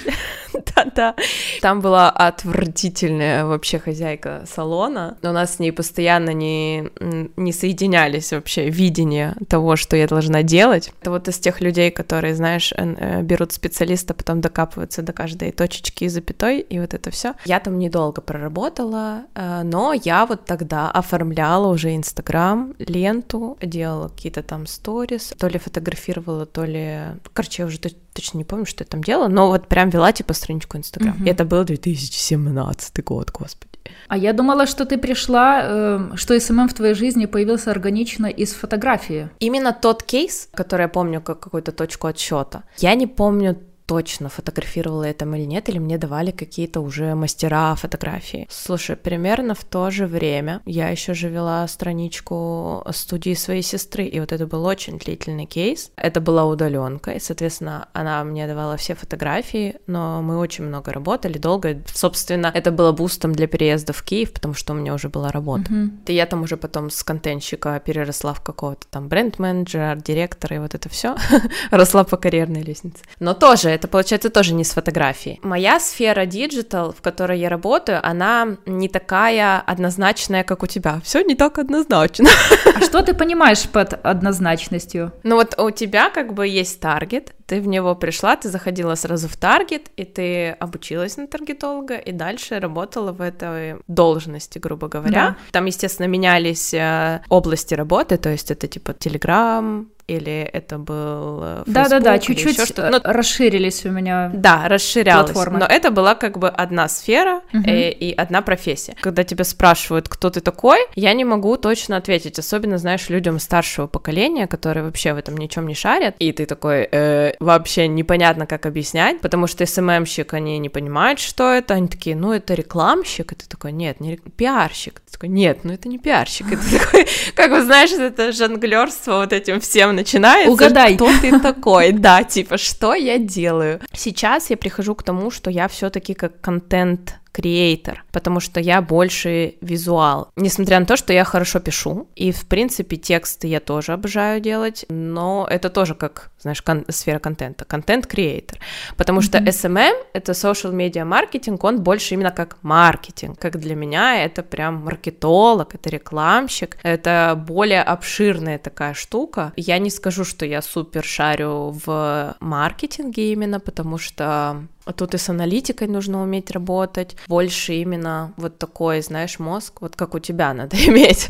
Да-да. 0.76 1.14
Там 1.60 1.80
была 1.80 2.10
отвратительная 2.10 3.44
вообще 3.44 3.78
хозяйка 3.78 4.44
салона. 4.46 5.16
У 5.22 5.28
нас 5.28 5.56
с 5.56 5.58
ней 5.58 5.72
постоянно 5.72 6.32
не, 6.32 6.90
не 7.36 7.52
соединялись 7.52 8.32
вообще 8.32 8.68
видения 8.68 9.36
того, 9.48 9.76
что 9.76 9.96
я 9.96 10.06
должна 10.06 10.42
делать. 10.42 10.92
Это 11.00 11.10
вот 11.10 11.28
из 11.28 11.38
тех 11.38 11.60
людей, 11.60 11.90
которые, 11.90 12.34
знаешь, 12.34 12.72
э, 12.76 13.22
берут 13.22 13.52
специалиста, 13.52 14.14
потом 14.14 14.40
докапываются 14.40 15.02
до 15.02 15.12
каждой 15.12 15.52
точечки 15.52 16.04
и 16.04 16.08
запятой, 16.08 16.60
и 16.60 16.78
вот 16.78 16.94
это 16.94 17.10
все. 17.10 17.34
Я 17.44 17.60
там 17.60 17.78
недолго 17.78 18.20
проработала, 18.20 19.22
э, 19.34 19.62
но 19.64 19.92
я 19.92 20.26
вот 20.26 20.44
тогда 20.44 20.90
оформляла 20.90 21.68
уже 21.68 21.94
Инстаграм, 21.94 22.74
ленту, 22.78 23.58
делала 23.62 24.08
какие-то 24.08 24.42
там 24.42 24.66
сторис, 24.66 25.32
то 25.38 25.48
ли 25.48 25.58
фотографировала, 25.58 26.46
то 26.46 26.64
ли... 26.64 27.00
Короче, 27.32 27.62
я 27.62 27.66
уже 27.66 27.78
точно 28.18 28.38
не 28.38 28.44
помню, 28.44 28.66
что 28.66 28.82
я 28.82 28.86
там 28.86 29.02
делала, 29.02 29.28
но 29.28 29.46
вот 29.46 29.68
прям 29.68 29.90
вела 29.90 30.12
типа 30.12 30.34
страничку 30.34 30.76
Инстаграм. 30.76 31.14
Угу. 31.20 31.28
Это 31.28 31.44
был 31.44 31.64
2017 31.64 33.04
год, 33.04 33.30
господи. 33.30 33.68
А 34.08 34.16
я 34.16 34.32
думала, 34.32 34.66
что 34.66 34.84
ты 34.84 34.98
пришла, 34.98 35.60
э, 35.62 36.10
что 36.16 36.38
SMM 36.40 36.68
в 36.68 36.74
твоей 36.74 36.94
жизни 36.94 37.26
появился 37.26 37.70
органично 37.70 38.26
из 38.26 38.54
фотографии. 38.54 39.28
Именно 39.38 39.72
тот 39.72 40.02
кейс, 40.02 40.48
который 40.52 40.82
я 40.82 40.88
помню 40.88 41.20
как 41.20 41.40
какую-то 41.40 41.72
точку 41.72 42.06
отсчета. 42.06 42.64
Я 42.78 42.94
не 42.94 43.06
помню 43.06 43.56
точно, 43.88 44.28
фотографировала 44.28 45.04
я 45.04 45.14
там 45.14 45.34
или 45.34 45.44
нет, 45.44 45.70
или 45.70 45.78
мне 45.78 45.96
давали 45.96 46.30
какие-то 46.30 46.80
уже 46.80 47.14
мастера 47.14 47.74
фотографии. 47.74 48.46
Слушай, 48.50 48.96
примерно 48.96 49.54
в 49.54 49.64
то 49.64 49.90
же 49.90 50.06
время 50.06 50.60
я 50.66 50.90
еще 50.90 51.14
же 51.14 51.30
вела 51.30 51.66
страничку 51.66 52.84
студии 52.92 53.32
своей 53.32 53.62
сестры, 53.62 54.04
и 54.04 54.20
вот 54.20 54.32
это 54.32 54.46
был 54.46 54.66
очень 54.66 54.98
длительный 54.98 55.46
кейс. 55.46 55.90
Это 55.96 56.20
была 56.20 56.44
удаленка, 56.44 57.12
и, 57.12 57.18
соответственно, 57.18 57.88
она 57.94 58.22
мне 58.24 58.46
давала 58.46 58.76
все 58.76 58.94
фотографии, 58.94 59.76
но 59.86 60.20
мы 60.20 60.36
очень 60.36 60.64
много 60.64 60.92
работали, 60.92 61.38
долго. 61.38 61.82
Собственно, 61.94 62.52
это 62.54 62.70
было 62.70 62.92
бустом 62.92 63.32
для 63.32 63.46
переезда 63.46 63.94
в 63.94 64.02
Киев, 64.02 64.34
потому 64.34 64.52
что 64.52 64.74
у 64.74 64.76
меня 64.76 64.92
уже 64.92 65.08
была 65.08 65.30
работа. 65.30 65.72
Mm-hmm. 65.72 65.90
И 66.08 66.12
я 66.12 66.26
там 66.26 66.42
уже 66.42 66.58
потом 66.58 66.90
с 66.90 67.02
контентщика 67.02 67.80
переросла 67.80 68.34
в 68.34 68.42
какого-то 68.42 68.86
там 68.90 69.08
бренд-менеджера, 69.08 69.92
арт-директора, 69.92 70.56
и 70.56 70.58
вот 70.58 70.74
это 70.74 70.90
все 70.90 71.16
росла 71.70 72.04
по 72.04 72.18
карьерной 72.18 72.60
лестнице. 72.60 72.98
Но 73.18 73.32
тоже 73.32 73.77
это 73.78 73.88
получается 73.88 74.28
тоже 74.28 74.54
не 74.54 74.64
с 74.64 74.72
фотографии. 74.72 75.38
Моя 75.42 75.78
сфера 75.78 76.26
диджитал, 76.26 76.92
в 76.92 77.00
которой 77.00 77.38
я 77.38 77.48
работаю, 77.48 78.00
она 78.02 78.56
не 78.66 78.88
такая 78.88 79.60
однозначная, 79.60 80.42
как 80.42 80.62
у 80.62 80.66
тебя. 80.66 81.00
Все 81.04 81.22
не 81.22 81.34
так 81.34 81.58
однозначно. 81.58 82.28
А 82.74 82.80
что 82.80 83.02
ты 83.02 83.14
понимаешь 83.14 83.68
под 83.68 83.94
однозначностью? 84.04 85.12
Ну 85.22 85.36
вот 85.36 85.58
у 85.58 85.70
тебя 85.70 86.10
как 86.10 86.34
бы 86.34 86.46
есть 86.46 86.80
таргет, 86.80 87.34
ты 87.46 87.60
в 87.60 87.66
него 87.66 87.94
пришла, 87.94 88.36
ты 88.36 88.48
заходила 88.48 88.94
сразу 88.94 89.28
в 89.28 89.36
таргет, 89.36 89.90
и 89.96 90.04
ты 90.04 90.50
обучилась 90.50 91.16
на 91.16 91.26
таргетолога, 91.26 91.96
и 91.96 92.12
дальше 92.12 92.60
работала 92.60 93.12
в 93.12 93.20
этой 93.20 93.76
должности, 93.86 94.58
грубо 94.58 94.88
говоря. 94.88 95.30
Да. 95.30 95.36
Там, 95.52 95.66
естественно, 95.66 96.06
менялись 96.06 96.74
э, 96.74 97.22
области 97.28 97.74
работы, 97.74 98.16
то 98.18 98.28
есть 98.28 98.50
это 98.50 98.66
типа 98.66 98.90
Telegram, 98.90 99.86
или 100.08 100.40
это 100.52 100.78
был 100.78 101.62
Да-да-да, 101.66 102.18
чуть-чуть 102.18 102.60
что 102.60 102.90
но... 102.90 103.00
расширились 103.04 103.84
у 103.84 103.90
меня 103.90 104.30
Да, 104.34 104.66
расширялась, 104.66 105.30
платформы. 105.30 105.60
но 105.60 105.66
это 105.66 105.90
была 105.90 106.14
как 106.14 106.38
бы 106.38 106.48
одна 106.48 106.88
сфера 106.88 107.42
угу. 107.52 107.62
и, 107.68 107.90
и 107.90 108.14
одна 108.14 108.40
профессия. 108.40 108.96
Когда 109.00 109.22
тебя 109.22 109.44
спрашивают, 109.44 110.08
кто 110.08 110.30
ты 110.30 110.40
такой, 110.40 110.78
я 110.94 111.12
не 111.12 111.24
могу 111.24 111.56
точно 111.58 111.98
ответить, 111.98 112.38
особенно, 112.38 112.78
знаешь, 112.78 113.08
людям 113.10 113.38
старшего 113.38 113.86
поколения, 113.86 114.46
которые 114.46 114.84
вообще 114.84 115.12
в 115.12 115.18
этом 115.18 115.36
ничем 115.36 115.68
не 115.68 115.74
шарят, 115.74 116.16
и 116.18 116.32
ты 116.32 116.46
такой, 116.46 116.88
э, 116.90 117.34
вообще 117.38 117.86
непонятно, 117.86 118.46
как 118.46 118.64
объяснять, 118.64 119.20
потому 119.20 119.46
что 119.46 119.66
СММщик, 119.66 120.32
они 120.32 120.58
не 120.58 120.70
понимают, 120.70 121.20
что 121.20 121.52
это, 121.52 121.74
они 121.74 121.88
такие, 121.88 122.16
ну, 122.16 122.32
это 122.32 122.54
рекламщик, 122.54 123.32
и 123.32 123.34
ты 123.34 123.46
такой, 123.46 123.72
нет, 123.72 124.00
не 124.00 124.12
рек... 124.12 124.22
пиарщик, 124.36 125.00
ты 125.00 125.12
такой, 125.12 125.28
нет, 125.28 125.60
ну, 125.64 125.74
это 125.74 125.86
не 125.88 125.98
пиарщик, 125.98 126.50
это 126.50 126.62
такой, 126.78 127.06
как 127.34 127.50
вы 127.50 127.62
знаешь, 127.62 127.92
это 127.92 128.32
жонглерство 128.32 129.18
вот 129.18 129.34
этим 129.34 129.60
всем 129.60 129.97
начинается. 129.98 130.50
Угадай. 130.50 130.94
Кто 130.94 131.10
ты 131.20 131.38
такой? 131.40 131.92
Да, 131.92 132.22
типа, 132.24 132.58
что 132.58 132.94
я 132.94 133.18
делаю? 133.18 133.80
Сейчас 133.92 134.50
я 134.50 134.56
прихожу 134.56 134.94
к 134.94 135.02
тому, 135.02 135.30
что 135.30 135.50
я 135.50 135.68
все 135.68 135.90
таки 135.90 136.14
как 136.14 136.40
контент 136.40 137.16
креатор, 137.32 138.04
потому 138.12 138.40
что 138.40 138.60
я 138.60 138.82
больше 138.82 139.54
визуал. 139.60 140.28
Несмотря 140.36 140.80
на 140.80 140.86
то, 140.86 140.96
что 140.96 141.12
я 141.12 141.24
хорошо 141.24 141.60
пишу, 141.60 142.08
и, 142.16 142.32
в 142.32 142.46
принципе, 142.46 142.96
тексты 142.96 143.46
я 143.46 143.60
тоже 143.60 143.92
обожаю 143.92 144.40
делать, 144.40 144.84
но 144.88 145.46
это 145.48 145.70
тоже 145.70 145.94
как, 145.94 146.30
знаешь, 146.40 146.62
кон- 146.62 146.84
сфера 146.88 147.18
контента, 147.18 147.64
контент-креатор, 147.64 148.58
потому 148.96 149.20
что 149.20 149.38
mm-hmm. 149.38 149.46
SMM— 149.48 149.94
это 150.12 150.32
social 150.32 150.72
media 150.72 151.04
маркетинг, 151.04 151.64
он 151.64 151.82
больше 151.82 152.14
именно 152.14 152.30
как 152.30 152.58
маркетинг, 152.62 153.38
как 153.38 153.58
для 153.58 153.74
меня 153.74 154.24
это 154.24 154.42
прям 154.42 154.84
маркетолог, 154.84 155.74
это 155.74 155.90
рекламщик, 155.90 156.78
это 156.82 157.40
более 157.46 157.82
обширная 157.82 158.58
такая 158.58 158.94
штука. 158.94 159.52
Я 159.56 159.78
не 159.78 159.90
скажу, 159.90 160.24
что 160.24 160.44
я 160.46 160.62
супер 160.62 161.04
шарю 161.04 161.76
в 161.84 162.36
маркетинге 162.40 163.32
именно, 163.32 163.60
потому 163.60 163.98
что 163.98 164.62
тут 164.92 165.14
и 165.14 165.18
с 165.18 165.28
аналитикой 165.28 165.88
нужно 165.88 166.22
уметь 166.22 166.50
работать, 166.50 167.16
больше 167.26 167.74
именно 167.74 168.32
вот 168.36 168.58
такой, 168.58 169.02
знаешь, 169.02 169.38
мозг, 169.38 169.80
вот 169.80 169.96
как 169.96 170.14
у 170.14 170.18
тебя 170.18 170.54
надо 170.54 170.76
иметь. 170.86 171.28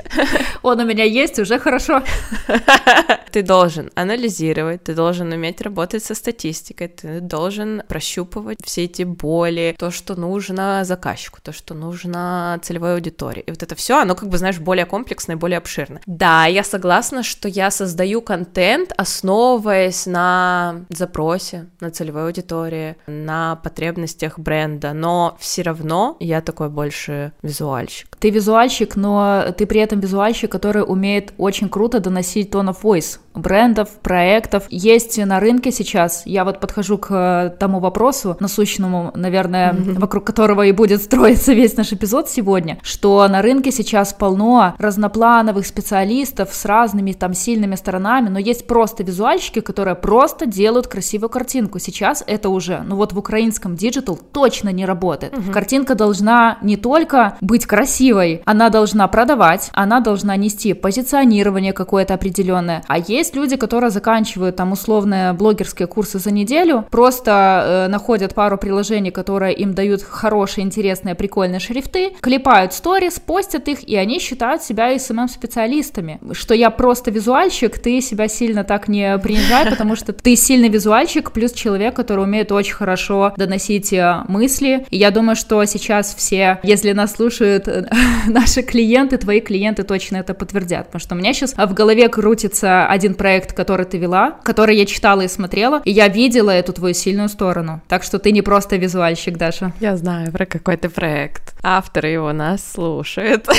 Он 0.62 0.81
у 0.81 0.85
меня 0.85 1.05
есть, 1.05 1.38
уже 1.38 1.59
хорошо. 1.59 2.03
Ты 3.33 3.43
должен 3.43 3.91
анализировать, 3.95 4.85
ты 4.85 4.95
должен 4.95 5.31
уметь 5.33 5.61
работать 5.61 6.03
со 6.03 6.15
статистикой, 6.15 6.88
ты 6.88 7.21
должен 7.21 7.83
прощупывать 7.87 8.59
все 8.65 8.85
эти 8.85 9.03
боли, 9.03 9.77
то, 9.79 9.91
что 9.91 10.19
нужно 10.19 10.83
заказчику, 10.85 11.38
то, 11.43 11.53
что 11.53 11.75
нужно 11.75 12.59
целевой 12.62 12.95
аудитории. 12.95 13.43
И 13.47 13.50
вот 13.50 13.62
это 13.62 13.75
все, 13.75 14.00
оно 14.00 14.15
как 14.15 14.31
бы, 14.31 14.38
знаешь, 14.38 14.59
более 14.59 14.87
комплексное, 14.87 15.37
более 15.37 15.59
обширное. 15.59 16.00
Да, 16.07 16.47
я 16.47 16.65
согласна, 16.65 17.23
что 17.23 17.49
я 17.49 17.71
создаю 17.71 18.23
контент, 18.23 18.93
основываясь 18.97 20.07
на 20.07 20.87
запросе, 20.88 21.67
на 21.81 21.91
целевой 21.91 22.27
аудитории, 22.27 22.97
на 23.07 23.48
потребностях 23.57 24.38
бренда, 24.38 24.93
но 24.93 25.37
все 25.38 25.62
равно 25.62 26.17
я 26.21 26.40
такой 26.40 26.69
больше 26.69 27.33
визуальщик. 27.43 28.17
Ты 28.19 28.31
визуальщик, 28.31 28.97
но 28.97 29.47
ты 29.57 29.67
при 29.67 29.81
этом 29.81 30.00
визуальщик, 30.00 30.50
который 30.50 30.83
умеет 30.83 31.33
очень 31.38 31.69
круто 31.69 32.00
доносить 32.00 32.50
tone 32.50 32.71
of 32.71 32.83
voice 32.83 33.19
брендов, 33.38 33.90
проектов. 34.02 34.64
Есть 34.69 35.19
на 35.19 35.40
рынке 35.40 35.71
сейчас, 35.71 36.23
я 36.26 36.45
вот 36.45 36.61
подхожу 36.61 36.99
к 36.99 37.57
тому 37.59 37.81
вопросу 37.81 38.37
насущному, 38.40 39.12
наверное, 39.14 39.73
mm-hmm. 39.73 40.00
вокруг 40.00 40.25
которого 40.25 40.67
и 40.67 40.73
будет 40.73 41.02
строиться 41.02 41.52
весь 41.52 41.76
наш 41.76 41.93
эпизод 41.93 42.28
сегодня, 42.28 42.78
что 42.83 43.26
на 43.28 43.43
рынке 43.43 43.71
сейчас 43.71 44.12
полно 44.12 44.75
разноплановых 44.78 45.67
специалистов 45.67 46.50
с 46.52 46.64
разными 46.64 47.12
там 47.12 47.35
сильными 47.35 47.76
сторонами, 47.76 48.28
но 48.28 48.38
есть 48.38 48.67
просто 48.67 49.02
визуальщики, 49.02 49.61
которые 49.61 49.95
просто 49.95 50.47
делают 50.47 50.88
красивую 50.88 51.31
картинку. 51.31 51.78
Сейчас 51.78 52.25
это 52.26 52.49
уже, 52.49 52.83
ну 52.85 52.97
вот 52.97 53.12
в 53.12 53.19
Украине 53.19 53.38
украинском 53.38 53.76
диджитал 53.76 54.18
точно 54.33 54.71
не 54.71 54.85
работает. 54.85 55.33
Угу. 55.38 55.52
Картинка 55.52 55.95
должна 55.95 56.59
не 56.62 56.76
только 56.76 57.37
быть 57.40 57.66
красивой, 57.66 58.42
она 58.45 58.68
должна 58.68 59.07
продавать, 59.07 59.71
она 59.75 60.00
должна 60.00 60.37
нести 60.37 60.75
позиционирование 60.75 61.73
какое-то 61.73 62.14
определенное. 62.14 62.83
А 62.88 62.99
есть 62.99 63.37
люди, 63.37 63.57
которые 63.57 63.90
заканчивают 63.90 64.57
там 64.57 64.73
условные 64.73 65.33
блогерские 65.35 65.87
курсы 65.87 66.18
за 66.18 66.33
неделю, 66.33 66.85
просто 66.90 67.30
э, 67.30 67.88
находят 67.88 68.35
пару 68.35 68.59
приложений, 68.59 69.12
которые 69.12 69.54
им 69.54 69.73
дают 69.73 70.02
хорошие, 70.02 70.64
интересные, 70.64 71.14
прикольные 71.14 71.61
шрифты, 71.61 72.11
клепают 72.21 72.73
сторис, 72.73 73.21
постят 73.21 73.68
их, 73.68 73.88
и 73.88 73.95
они 73.95 74.18
считают 74.18 74.62
себя 74.62 74.95
SMM-специалистами. 74.97 76.18
Что 76.33 76.54
я 76.54 76.71
просто 76.71 77.12
визуальщик, 77.12 77.78
ты 77.78 78.00
себя 78.00 78.26
сильно 78.26 78.64
так 78.64 78.88
не 78.88 79.16
принижай, 79.18 79.64
потому 79.71 79.95
что 79.95 80.12
ты 80.12 80.35
сильный 80.35 80.68
визуальщик, 80.68 81.30
плюс 81.30 81.52
человек, 81.52 81.95
который 81.95 82.25
умеет 82.25 82.50
очень 82.50 82.75
хорошо 82.75 83.27
доносить 83.37 83.92
э, 83.92 84.25
мысли. 84.28 84.87
И 84.90 84.97
я 84.97 85.11
думаю, 85.11 85.37
что 85.37 85.64
сейчас 85.64 86.14
все, 86.14 86.58
если 86.62 86.92
нас 86.92 87.14
слушают 87.14 87.68
э, 87.68 87.87
наши 88.26 88.62
клиенты, 88.62 89.18
твои 89.18 89.40
клиенты 89.40 89.82
точно 89.82 90.18
это 90.18 90.35
подтвердят, 90.35 90.87
потому 90.87 91.00
что 91.00 91.14
у 91.14 91.18
меня 91.18 91.32
сейчас 91.32 91.54
в 91.54 91.75
голове 91.75 92.08
крутится 92.08 92.87
один 92.87 93.14
проект, 93.14 93.52
который 93.52 93.87
ты 93.87 93.99
вела, 93.99 94.32
который 94.42 94.76
я 94.76 94.87
читала 94.87 95.23
и 95.23 95.28
смотрела, 95.28 95.82
и 95.85 95.90
я 95.90 96.08
видела 96.08 96.50
эту 96.50 96.73
твою 96.73 96.94
сильную 96.94 97.28
сторону. 97.28 97.80
Так 97.88 98.02
что 98.02 98.18
ты 98.18 98.32
не 98.32 98.42
просто 98.42 98.76
визуальщик, 98.76 99.37
Даша. 99.37 99.73
Я 99.80 99.97
знаю 99.97 100.32
про 100.32 100.47
какой 100.47 100.76
то 100.76 100.90
проект. 100.90 101.54
Авторы 101.62 102.08
его 102.08 102.32
нас 102.32 102.73
слушают. 102.73 103.47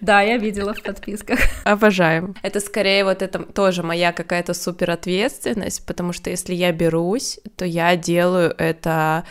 Да, 0.00 0.20
я 0.20 0.36
видела 0.36 0.74
в 0.74 0.82
подписках. 0.82 1.38
Обожаем. 1.64 2.34
Это 2.42 2.58
скорее 2.60 3.04
вот 3.04 3.22
это 3.22 3.38
тоже 3.38 3.82
моя 3.82 4.12
какая-то 4.12 4.52
супер 4.52 4.90
ответственность, 4.90 5.86
потому 5.86 6.12
что 6.12 6.28
если 6.30 6.54
я 6.54 6.72
берусь, 6.72 7.38
то 7.56 7.64
я 7.64 7.94
делаю 7.96 8.54
это, 8.58 8.81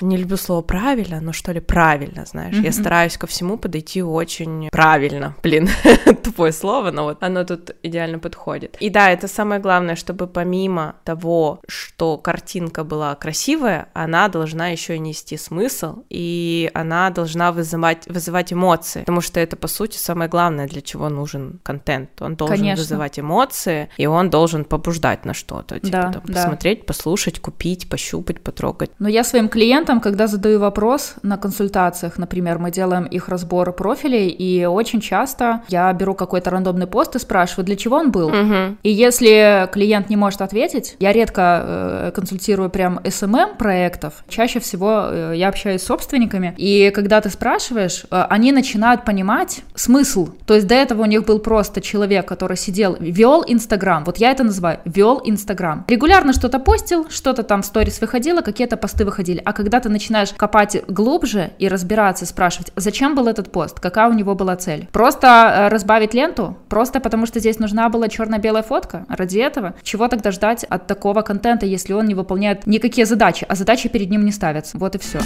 не 0.02 0.18
люблю 0.18 0.38
слово 0.38 0.62
правильно, 0.62 1.22
но 1.22 1.34
что 1.34 1.52
ли 1.52 1.60
правильно, 1.60 2.26
знаешь, 2.26 2.56
mm-hmm. 2.56 2.66
я 2.66 2.72
стараюсь 2.72 3.18
ко 3.18 3.28
всему 3.28 3.58
подойти 3.58 4.04
очень 4.04 4.70
правильно, 4.72 5.36
блин, 5.44 5.70
тупое 6.24 6.52
слово, 6.52 6.92
но 6.92 7.04
вот 7.04 7.24
оно 7.24 7.44
тут 7.44 7.72
идеально 7.84 8.20
подходит. 8.20 8.78
И 8.80 8.90
да, 8.90 9.10
это 9.10 9.28
самое 9.28 9.62
главное, 9.62 9.96
чтобы 9.96 10.28
помимо 10.28 10.96
того, 11.04 11.62
что 11.68 12.18
картинка 12.18 12.84
была 12.84 13.16
красивая, 13.16 13.88
она 13.94 14.28
должна 14.28 14.70
еще 14.70 14.96
и 14.96 15.00
нести 15.00 15.38
смысл, 15.38 16.04
и 16.10 16.70
она 16.74 17.10
должна 17.10 17.52
вызывать, 17.52 18.08
вызывать 18.08 18.54
эмоции, 18.54 19.00
потому 19.00 19.22
что 19.22 19.40
это, 19.40 19.56
по 19.56 19.68
сути, 19.68 19.98
самое 19.98 20.30
главное, 20.30 20.68
для 20.68 20.82
чего 20.82 21.10
нужен 21.10 21.60
контент. 21.64 22.22
Он 22.22 22.36
должен 22.36 22.58
Конечно. 22.58 22.84
вызывать 22.84 23.20
эмоции, 23.20 23.90
и 23.98 24.06
он 24.06 24.30
должен 24.30 24.66
побуждать 24.66 25.26
на 25.26 25.34
что-то, 25.34 25.80
типа, 25.80 25.92
да, 25.92 26.12
там, 26.12 26.22
да. 26.26 26.34
посмотреть, 26.34 26.86
послушать, 26.86 27.40
купить, 27.40 27.90
пощупать, 27.90 28.42
потрогать. 28.42 28.92
Но 29.00 29.08
я 29.10 29.24
своим 29.32 29.50
клиентам, 29.50 30.02
когда 30.02 30.28
задаю 30.28 30.60
вопрос 30.60 31.16
на 31.24 31.38
консультациях, 31.38 32.18
например, 32.18 32.60
мы 32.60 32.70
делаем 32.70 33.06
их 33.06 33.30
разбор 33.30 33.72
профилей, 33.72 34.28
и 34.28 34.66
очень 34.66 35.02
часто 35.02 35.62
я 35.70 35.92
беру 35.94 36.14
какой-то 36.14 36.50
рандомный 36.50 36.86
пост 36.86 37.16
и 37.16 37.20
спрашиваю, 37.20 37.66
для 37.66 37.76
чего 37.76 37.96
он 37.98 38.12
был. 38.12 38.28
Угу. 38.28 38.78
И 38.84 38.92
если 38.92 39.70
клиент 39.72 40.10
не 40.10 40.18
может 40.18 40.42
ответить, 40.42 40.96
я 41.00 41.14
редко 41.14 41.42
э, 41.42 42.12
консультирую 42.14 42.70
прям 42.70 43.00
SMM 43.00 43.58
проектов, 43.58 44.14
чаще 44.28 44.60
всего 44.60 45.06
э, 45.10 45.34
я 45.36 45.48
общаюсь 45.48 45.82
с 45.82 45.86
собственниками, 45.86 46.54
и 46.58 46.92
когда 46.94 47.22
ты 47.22 47.30
спрашиваешь, 47.30 48.04
э, 48.12 48.26
они 48.30 48.52
начинают 48.52 49.06
понимать 49.06 49.62
смысл. 49.76 50.30
То 50.46 50.56
есть 50.56 50.68
до 50.68 50.76
этого 50.76 51.04
у 51.04 51.06
них 51.06 51.26
был 51.26 51.40
просто 51.40 51.80
человек, 51.80 52.28
который 52.28 52.58
сидел, 52.58 52.98
вел 53.00 53.44
Инстаграм, 53.48 54.04
вот 54.04 54.18
я 54.18 54.32
это 54.32 54.44
называю, 54.44 54.80
вел 54.86 55.22
Инстаграм. 55.24 55.86
Регулярно 55.88 56.34
что-то 56.34 56.60
постил, 56.60 57.08
что-то 57.10 57.44
там 57.44 57.62
в 57.62 57.66
сторис 57.66 58.02
выходило, 58.02 58.42
какие-то 58.42 58.76
посты 58.76 59.06
выходили. 59.06 59.21
А 59.46 59.54
когда 59.54 59.80
ты 59.80 59.90
начинаешь 59.90 60.34
копать 60.34 60.84
глубже 60.88 61.52
и 61.60 61.68
разбираться, 61.68 62.26
спрашивать, 62.26 62.72
зачем 62.76 63.16
был 63.16 63.28
этот 63.28 63.52
пост, 63.52 63.80
какая 63.80 64.10
у 64.10 64.14
него 64.14 64.36
была 64.36 64.56
цель? 64.56 64.88
Просто 64.92 65.28
э, 65.28 65.68
разбавить 65.70 66.14
ленту? 66.14 66.58
Просто 66.70 67.00
потому 67.00 67.26
что 67.26 67.40
здесь 67.40 67.60
нужна 67.60 67.90
была 67.90 68.08
черно-белая 68.08 68.64
фотка? 68.64 69.06
Ради 69.10 69.40
этого? 69.40 69.76
Чего 69.84 70.08
тогда 70.08 70.32
ждать 70.32 70.64
от 70.64 70.88
такого 70.88 71.22
контента, 71.22 71.66
если 71.66 71.94
он 71.94 72.06
не 72.06 72.16
выполняет 72.16 72.66
никакие 72.68 73.06
задачи, 73.06 73.46
а 73.48 73.56
задачи 73.56 73.90
перед 73.90 74.10
ним 74.10 74.26
не 74.26 74.32
ставятся? 74.32 74.78
Вот 74.78 74.96
и 74.96 75.00
все. 75.00 75.20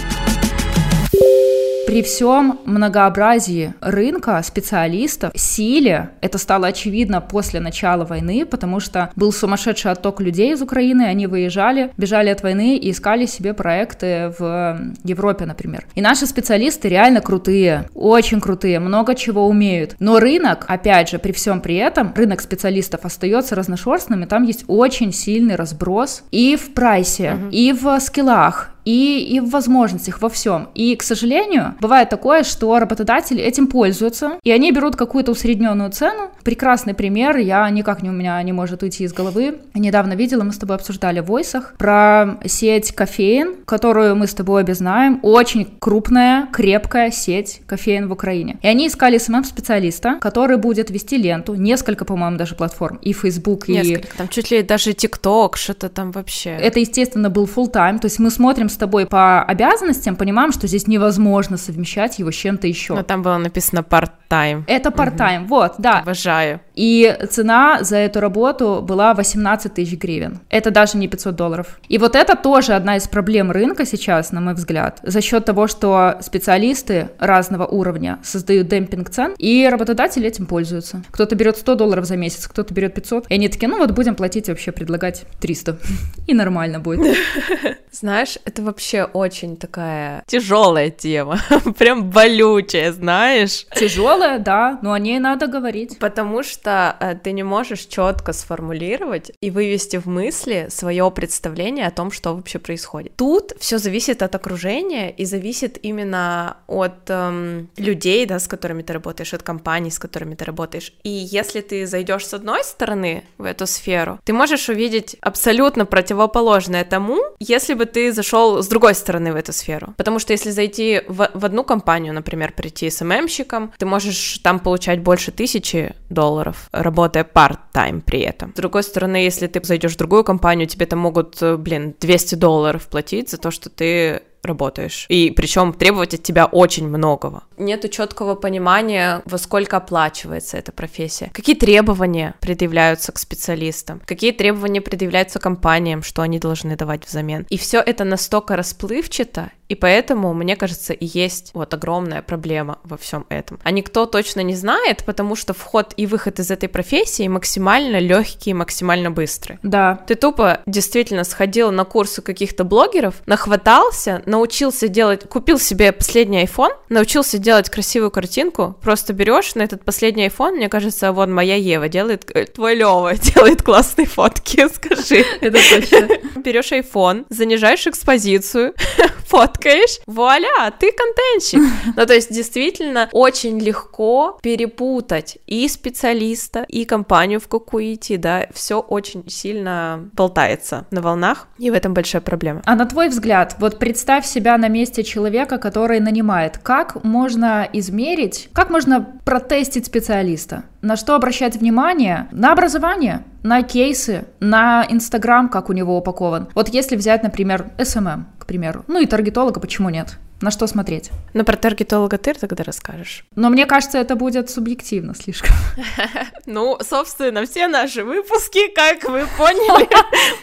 При 1.86 2.02
всем 2.02 2.58
многообразии 2.64 3.74
рынка, 3.80 4.42
специалистов, 4.42 5.32
силе, 5.36 6.10
это 6.20 6.36
стало 6.36 6.66
очевидно 6.66 7.20
после 7.20 7.60
начала 7.60 8.04
войны, 8.04 8.44
потому 8.44 8.80
что 8.80 9.10
был 9.14 9.32
сумасшедший 9.32 9.92
отток 9.92 10.20
людей 10.20 10.52
из 10.52 10.60
Украины, 10.60 11.02
они 11.02 11.28
выезжали, 11.28 11.92
бежали 11.96 12.30
от 12.30 12.42
войны 12.42 12.76
и 12.76 12.90
искали 12.90 13.26
себе 13.26 13.54
проекты 13.54 14.34
в 14.36 14.80
Европе, 15.04 15.46
например. 15.46 15.86
И 15.94 16.00
наши 16.00 16.26
специалисты 16.26 16.88
реально 16.88 17.20
крутые, 17.20 17.88
очень 17.94 18.40
крутые, 18.40 18.80
много 18.80 19.14
чего 19.14 19.46
умеют. 19.46 19.94
Но 20.00 20.18
рынок, 20.18 20.64
опять 20.68 21.10
же, 21.10 21.20
при 21.20 21.30
всем 21.30 21.60
при 21.60 21.76
этом, 21.76 22.12
рынок 22.16 22.40
специалистов 22.40 23.04
остается 23.04 23.54
разношерстным, 23.54 24.24
и 24.24 24.26
там 24.26 24.42
есть 24.42 24.64
очень 24.66 25.12
сильный 25.12 25.54
разброс 25.54 26.24
и 26.32 26.56
в 26.56 26.74
прайсе, 26.74 27.36
uh-huh. 27.36 27.50
и 27.52 27.72
в 27.72 28.00
скиллах, 28.00 28.75
и, 28.86 29.18
и 29.34 29.40
в 29.40 29.50
возможностях, 29.50 30.22
во 30.22 30.28
всем. 30.30 30.68
И, 30.74 30.94
к 30.96 31.02
сожалению, 31.02 31.74
бывает 31.80 32.08
такое, 32.08 32.44
что 32.44 32.78
работодатели 32.78 33.42
этим 33.42 33.66
пользуются, 33.66 34.38
и 34.44 34.50
они 34.52 34.70
берут 34.72 34.96
какую-то 34.96 35.32
усредненную 35.32 35.90
цену. 35.90 36.30
Прекрасный 36.44 36.94
пример, 36.94 37.36
я 37.36 37.68
никак 37.68 38.02
не 38.02 38.08
у 38.08 38.12
меня 38.12 38.40
не 38.42 38.52
может 38.52 38.82
уйти 38.82 39.04
из 39.04 39.12
головы. 39.12 39.58
Недавно 39.74 40.14
видела, 40.14 40.44
мы 40.44 40.52
с 40.52 40.58
тобой 40.58 40.76
обсуждали 40.76 41.20
в 41.20 41.26
войсах 41.26 41.74
про 41.76 42.38
сеть 42.46 42.92
кофеин, 42.92 43.56
которую 43.66 44.14
мы 44.14 44.28
с 44.28 44.34
тобой 44.34 44.62
обе 44.62 44.74
знаем. 44.74 45.18
Очень 45.22 45.66
крупная, 45.80 46.46
крепкая 46.52 47.10
сеть 47.10 47.62
кофеин 47.66 48.08
в 48.08 48.12
Украине. 48.12 48.58
И 48.62 48.68
они 48.68 48.86
искали 48.86 49.18
SMM-специалиста, 49.18 50.18
который 50.20 50.58
будет 50.58 50.90
вести 50.90 51.16
ленту, 51.16 51.54
несколько, 51.54 52.04
по-моему, 52.04 52.36
даже 52.36 52.54
платформ, 52.54 52.98
и 53.02 53.12
Facebook, 53.12 53.66
несколько, 53.66 54.06
и... 54.06 54.16
там 54.16 54.28
чуть 54.28 54.52
ли 54.52 54.62
даже 54.62 54.92
TikTok, 54.92 55.56
что-то 55.56 55.88
там 55.88 56.12
вообще. 56.12 56.50
Это, 56.50 56.78
естественно, 56.78 57.30
был 57.30 57.46
full 57.46 57.72
time, 57.72 57.98
то 57.98 58.06
есть 58.06 58.20
мы 58.20 58.30
смотрим 58.30 58.68
с 58.76 58.78
тобой 58.78 59.06
по 59.06 59.42
обязанностям, 59.42 60.16
понимаем, 60.16 60.52
что 60.52 60.66
здесь 60.66 60.86
невозможно 60.86 61.56
совмещать 61.56 62.18
его 62.18 62.30
с 62.30 62.34
чем-то 62.34 62.66
еще. 62.66 62.94
Но 62.94 63.02
там 63.02 63.22
было 63.22 63.38
написано 63.38 63.82
part-time. 64.28 64.64
Это 64.66 64.90
part-time, 64.90 65.44
угу. 65.44 65.48
вот, 65.48 65.74
да. 65.78 66.00
Обожаю. 66.00 66.60
И 66.74 67.16
цена 67.30 67.82
за 67.82 67.96
эту 67.96 68.20
работу 68.20 68.80
была 68.82 69.14
18 69.14 69.74
тысяч 69.74 69.98
гривен. 69.98 70.40
Это 70.50 70.70
даже 70.70 70.98
не 70.98 71.08
500 71.08 71.34
долларов. 71.34 71.80
И 71.88 71.98
вот 71.98 72.14
это 72.14 72.36
тоже 72.36 72.74
одна 72.74 72.96
из 72.96 73.08
проблем 73.08 73.50
рынка 73.50 73.86
сейчас, 73.86 74.32
на 74.32 74.40
мой 74.40 74.54
взгляд, 74.54 75.00
за 75.02 75.20
счет 75.20 75.44
того, 75.44 75.66
что 75.66 76.18
специалисты 76.20 77.10
разного 77.18 77.66
уровня 77.66 78.18
создают 78.22 78.68
демпинг 78.68 79.10
цен, 79.10 79.34
и 79.38 79.66
работодатели 79.70 80.26
этим 80.26 80.46
пользуются. 80.46 81.02
Кто-то 81.10 81.34
берет 81.34 81.56
100 81.56 81.74
долларов 81.76 82.04
за 82.04 82.16
месяц, 82.16 82.46
кто-то 82.46 82.74
берет 82.74 82.94
500, 82.94 83.26
и 83.30 83.34
они 83.34 83.48
такие, 83.48 83.68
ну 83.68 83.78
вот 83.78 83.92
будем 83.92 84.14
платить 84.14 84.48
вообще, 84.48 84.72
предлагать 84.72 85.24
300, 85.40 85.78
и 86.26 86.34
нормально 86.34 86.80
будет. 86.80 87.16
Знаешь, 87.90 88.36
это 88.44 88.62
вообще 88.62 89.04
очень 89.04 89.56
такая 89.56 90.22
тяжелая 90.26 90.90
тема, 90.90 91.40
прям 91.78 92.10
болючая, 92.10 92.92
знаешь. 92.92 93.66
Тяжелая, 93.74 94.15
да, 94.38 94.78
но 94.82 94.92
о 94.92 94.98
ней 94.98 95.18
надо 95.18 95.46
говорить. 95.46 95.98
Потому 95.98 96.42
что 96.42 96.96
э, 97.00 97.14
ты 97.14 97.32
не 97.32 97.42
можешь 97.42 97.86
четко 97.86 98.32
сформулировать 98.32 99.32
и 99.40 99.50
вывести 99.50 99.96
в 99.96 100.06
мысли 100.06 100.66
свое 100.70 101.10
представление 101.10 101.86
о 101.86 101.90
том, 101.90 102.10
что 102.10 102.34
вообще 102.34 102.58
происходит. 102.58 103.16
Тут 103.16 103.52
все 103.58 103.78
зависит 103.78 104.22
от 104.22 104.34
окружения 104.34 105.10
и 105.10 105.24
зависит 105.24 105.78
именно 105.82 106.56
от 106.66 107.08
эм, 107.08 107.68
людей, 107.76 108.26
да, 108.26 108.38
с 108.38 108.48
которыми 108.48 108.82
ты 108.82 108.92
работаешь, 108.92 109.34
от 109.34 109.42
компаний, 109.42 109.90
с 109.90 109.98
которыми 109.98 110.34
ты 110.34 110.44
работаешь. 110.44 110.92
И 111.02 111.10
если 111.10 111.60
ты 111.60 111.86
зайдешь 111.86 112.26
с 112.26 112.34
одной 112.34 112.64
стороны 112.64 113.24
в 113.38 113.44
эту 113.44 113.66
сферу, 113.66 114.18
ты 114.24 114.32
можешь 114.32 114.68
увидеть 114.68 115.16
абсолютно 115.20 115.86
противоположное 115.86 116.84
тому, 116.84 117.20
если 117.38 117.74
бы 117.74 117.86
ты 117.86 118.12
зашел 118.12 118.62
с 118.62 118.68
другой 118.68 118.94
стороны 118.94 119.32
в 119.32 119.36
эту 119.36 119.52
сферу. 119.52 119.94
Потому 119.96 120.18
что 120.18 120.32
если 120.32 120.50
зайти 120.50 121.02
в, 121.08 121.30
в 121.32 121.44
одну 121.44 121.64
компанию, 121.64 122.14
например, 122.14 122.52
прийти 122.52 122.90
СММщиком, 122.90 123.72
ты 123.78 123.86
можешь 123.86 124.05
там 124.42 124.60
получать 124.60 125.00
больше 125.00 125.32
тысячи 125.32 125.94
долларов, 126.10 126.68
работая 126.72 127.24
part-time 127.24 128.00
при 128.00 128.20
этом. 128.20 128.52
С 128.52 128.56
другой 128.56 128.82
стороны, 128.82 129.16
если 129.16 129.46
ты 129.46 129.62
зайдешь 129.64 129.94
в 129.94 129.98
другую 129.98 130.24
компанию, 130.24 130.68
тебе 130.68 130.86
там 130.86 130.98
могут, 130.98 131.40
э, 131.42 131.56
блин, 131.56 131.94
200 132.00 132.34
долларов 132.36 132.88
платить 132.88 133.30
за 133.30 133.38
то, 133.38 133.50
что 133.50 133.70
ты 133.70 134.22
работаешь. 134.46 135.06
И 135.08 135.32
причем 135.36 135.72
требовать 135.72 136.14
от 136.14 136.22
тебя 136.22 136.46
очень 136.46 136.88
многого. 136.88 137.42
Нету 137.58 137.88
четкого 137.88 138.34
понимания, 138.34 139.22
во 139.24 139.38
сколько 139.38 139.76
оплачивается 139.76 140.56
эта 140.56 140.72
профессия. 140.72 141.30
Какие 141.34 141.56
требования 141.56 142.34
предъявляются 142.40 143.12
к 143.12 143.18
специалистам? 143.18 144.00
Какие 144.06 144.32
требования 144.32 144.80
предъявляются 144.80 145.38
компаниям, 145.38 146.02
что 146.02 146.22
они 146.22 146.38
должны 146.38 146.76
давать 146.76 147.06
взамен? 147.06 147.46
И 147.50 147.58
все 147.58 147.80
это 147.80 148.04
настолько 148.04 148.56
расплывчато 148.56 149.50
И 149.68 149.74
поэтому, 149.74 150.32
мне 150.32 150.56
кажется, 150.56 150.92
и 150.92 151.06
есть 151.06 151.50
вот 151.54 151.74
огромная 151.74 152.22
проблема 152.22 152.78
во 152.84 152.96
всем 152.96 153.26
этом. 153.28 153.58
А 153.62 153.70
никто 153.70 154.06
точно 154.06 154.40
не 154.40 154.54
знает, 154.54 155.04
потому 155.04 155.36
что 155.36 155.54
вход 155.54 155.92
и 155.96 156.06
выход 156.06 156.38
из 156.38 156.50
этой 156.50 156.68
профессии 156.68 157.26
максимально 157.28 157.98
легкий, 157.98 158.54
максимально 158.54 159.10
быстрый. 159.10 159.58
Да. 159.62 160.00
Ты 160.06 160.14
тупо 160.14 160.60
действительно 160.66 161.24
сходил 161.24 161.70
на 161.72 161.84
курсы 161.84 162.22
каких-то 162.22 162.64
блогеров, 162.64 163.16
нахватался, 163.26 164.22
научился 164.26 164.88
делать, 164.88 165.28
купил 165.28 165.58
себе 165.58 165.92
последний 165.92 166.44
iPhone, 166.44 166.72
научился 166.88 167.38
делать 167.38 167.70
красивую 167.70 168.10
картинку, 168.10 168.76
просто 168.82 169.12
берешь 169.12 169.54
на 169.54 169.62
этот 169.62 169.84
последний 169.84 170.26
iPhone, 170.26 170.52
мне 170.52 170.68
кажется, 170.68 171.12
вот 171.12 171.28
моя 171.28 171.56
Ева 171.56 171.88
делает, 171.88 172.30
э, 172.34 172.46
твой 172.46 172.74
Лева 172.74 173.14
делает 173.34 173.62
классные 173.62 174.06
фотки, 174.06 174.68
скажи. 174.74 175.24
Это 175.40 175.58
точно. 175.70 176.08
Берешь 176.40 176.72
iPhone, 176.72 177.26
занижаешь 177.30 177.86
экспозицию, 177.86 178.74
фоткаешь, 179.26 180.00
вуаля, 180.06 180.70
ты 180.78 180.92
контентщик. 180.92 181.60
Ну, 181.96 182.06
то 182.06 182.14
есть, 182.14 182.32
действительно, 182.32 183.08
очень 183.12 183.58
легко 183.58 184.38
перепутать 184.42 185.38
и 185.46 185.68
специалиста, 185.68 186.64
и 186.68 186.84
компанию, 186.84 187.40
в 187.40 187.48
какую 187.48 187.94
идти, 187.94 188.16
да, 188.16 188.46
все 188.52 188.80
очень 188.80 189.28
сильно 189.28 190.08
болтается 190.12 190.86
на 190.90 191.00
волнах, 191.02 191.48
и 191.58 191.70
в 191.70 191.74
этом 191.74 191.94
большая 191.94 192.22
проблема. 192.22 192.62
А 192.64 192.74
на 192.74 192.86
твой 192.86 193.08
взгляд, 193.08 193.56
вот 193.58 193.78
представь 193.78 194.26
себя 194.26 194.56
на 194.58 194.68
месте 194.68 195.02
человека, 195.02 195.58
который 195.58 196.00
нанимает, 196.00 196.58
как 196.58 197.02
можно 197.04 197.68
измерить, 197.72 198.48
как 198.52 198.70
можно 198.70 199.00
протестить 199.24 199.86
специалиста? 199.86 200.64
На 200.82 200.96
что 200.96 201.14
обращать 201.14 201.56
внимание? 201.56 202.28
На 202.30 202.52
образование, 202.52 203.24
на 203.46 203.62
кейсы, 203.62 204.26
на 204.40 204.84
Инстаграм, 204.88 205.48
как 205.48 205.70
у 205.70 205.72
него 205.72 205.96
упакован. 205.96 206.48
Вот 206.54 206.68
если 206.68 206.96
взять, 206.96 207.22
например, 207.22 207.70
SMM, 207.78 208.24
к 208.40 208.46
примеру, 208.46 208.84
ну 208.88 209.00
и 209.00 209.06
таргетолога, 209.06 209.60
почему 209.60 209.88
нет? 209.88 210.18
На 210.40 210.50
что 210.50 210.66
смотреть? 210.66 211.10
Ну, 211.32 211.44
про 211.44 211.56
таргетолога 211.56 212.18
ты 212.18 212.34
тогда 212.34 212.62
расскажешь. 212.62 213.24
Но 213.36 213.48
мне 213.48 213.64
кажется, 213.64 213.96
это 213.98 214.16
будет 214.16 214.50
субъективно 214.50 215.14
слишком. 215.14 215.54
Ну, 216.48 216.78
собственно, 216.80 217.44
все 217.44 217.66
наши 217.66 218.04
выпуски, 218.04 218.68
как 218.72 219.02
вы 219.04 219.26
поняли, 219.36 219.88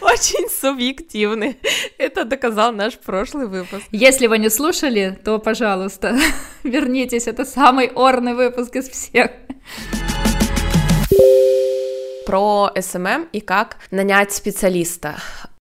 очень 0.02 0.50
субъективны. 0.50 1.56
Это 1.96 2.24
доказал 2.24 2.72
наш 2.72 2.98
прошлый 2.98 3.46
выпуск. 3.46 3.84
Если 3.90 4.26
вы 4.26 4.38
не 4.38 4.50
слушали, 4.50 5.18
то, 5.24 5.38
пожалуйста, 5.38 6.14
вернитесь. 6.62 7.26
Это 7.26 7.46
самый 7.46 7.86
орный 7.86 8.34
выпуск 8.34 8.76
из 8.76 8.90
всех 8.90 9.30
про 12.26 12.70
SMM 12.74 13.28
и 13.32 13.40
как 13.40 13.78
нанять 13.90 14.32
специалиста. 14.32 15.16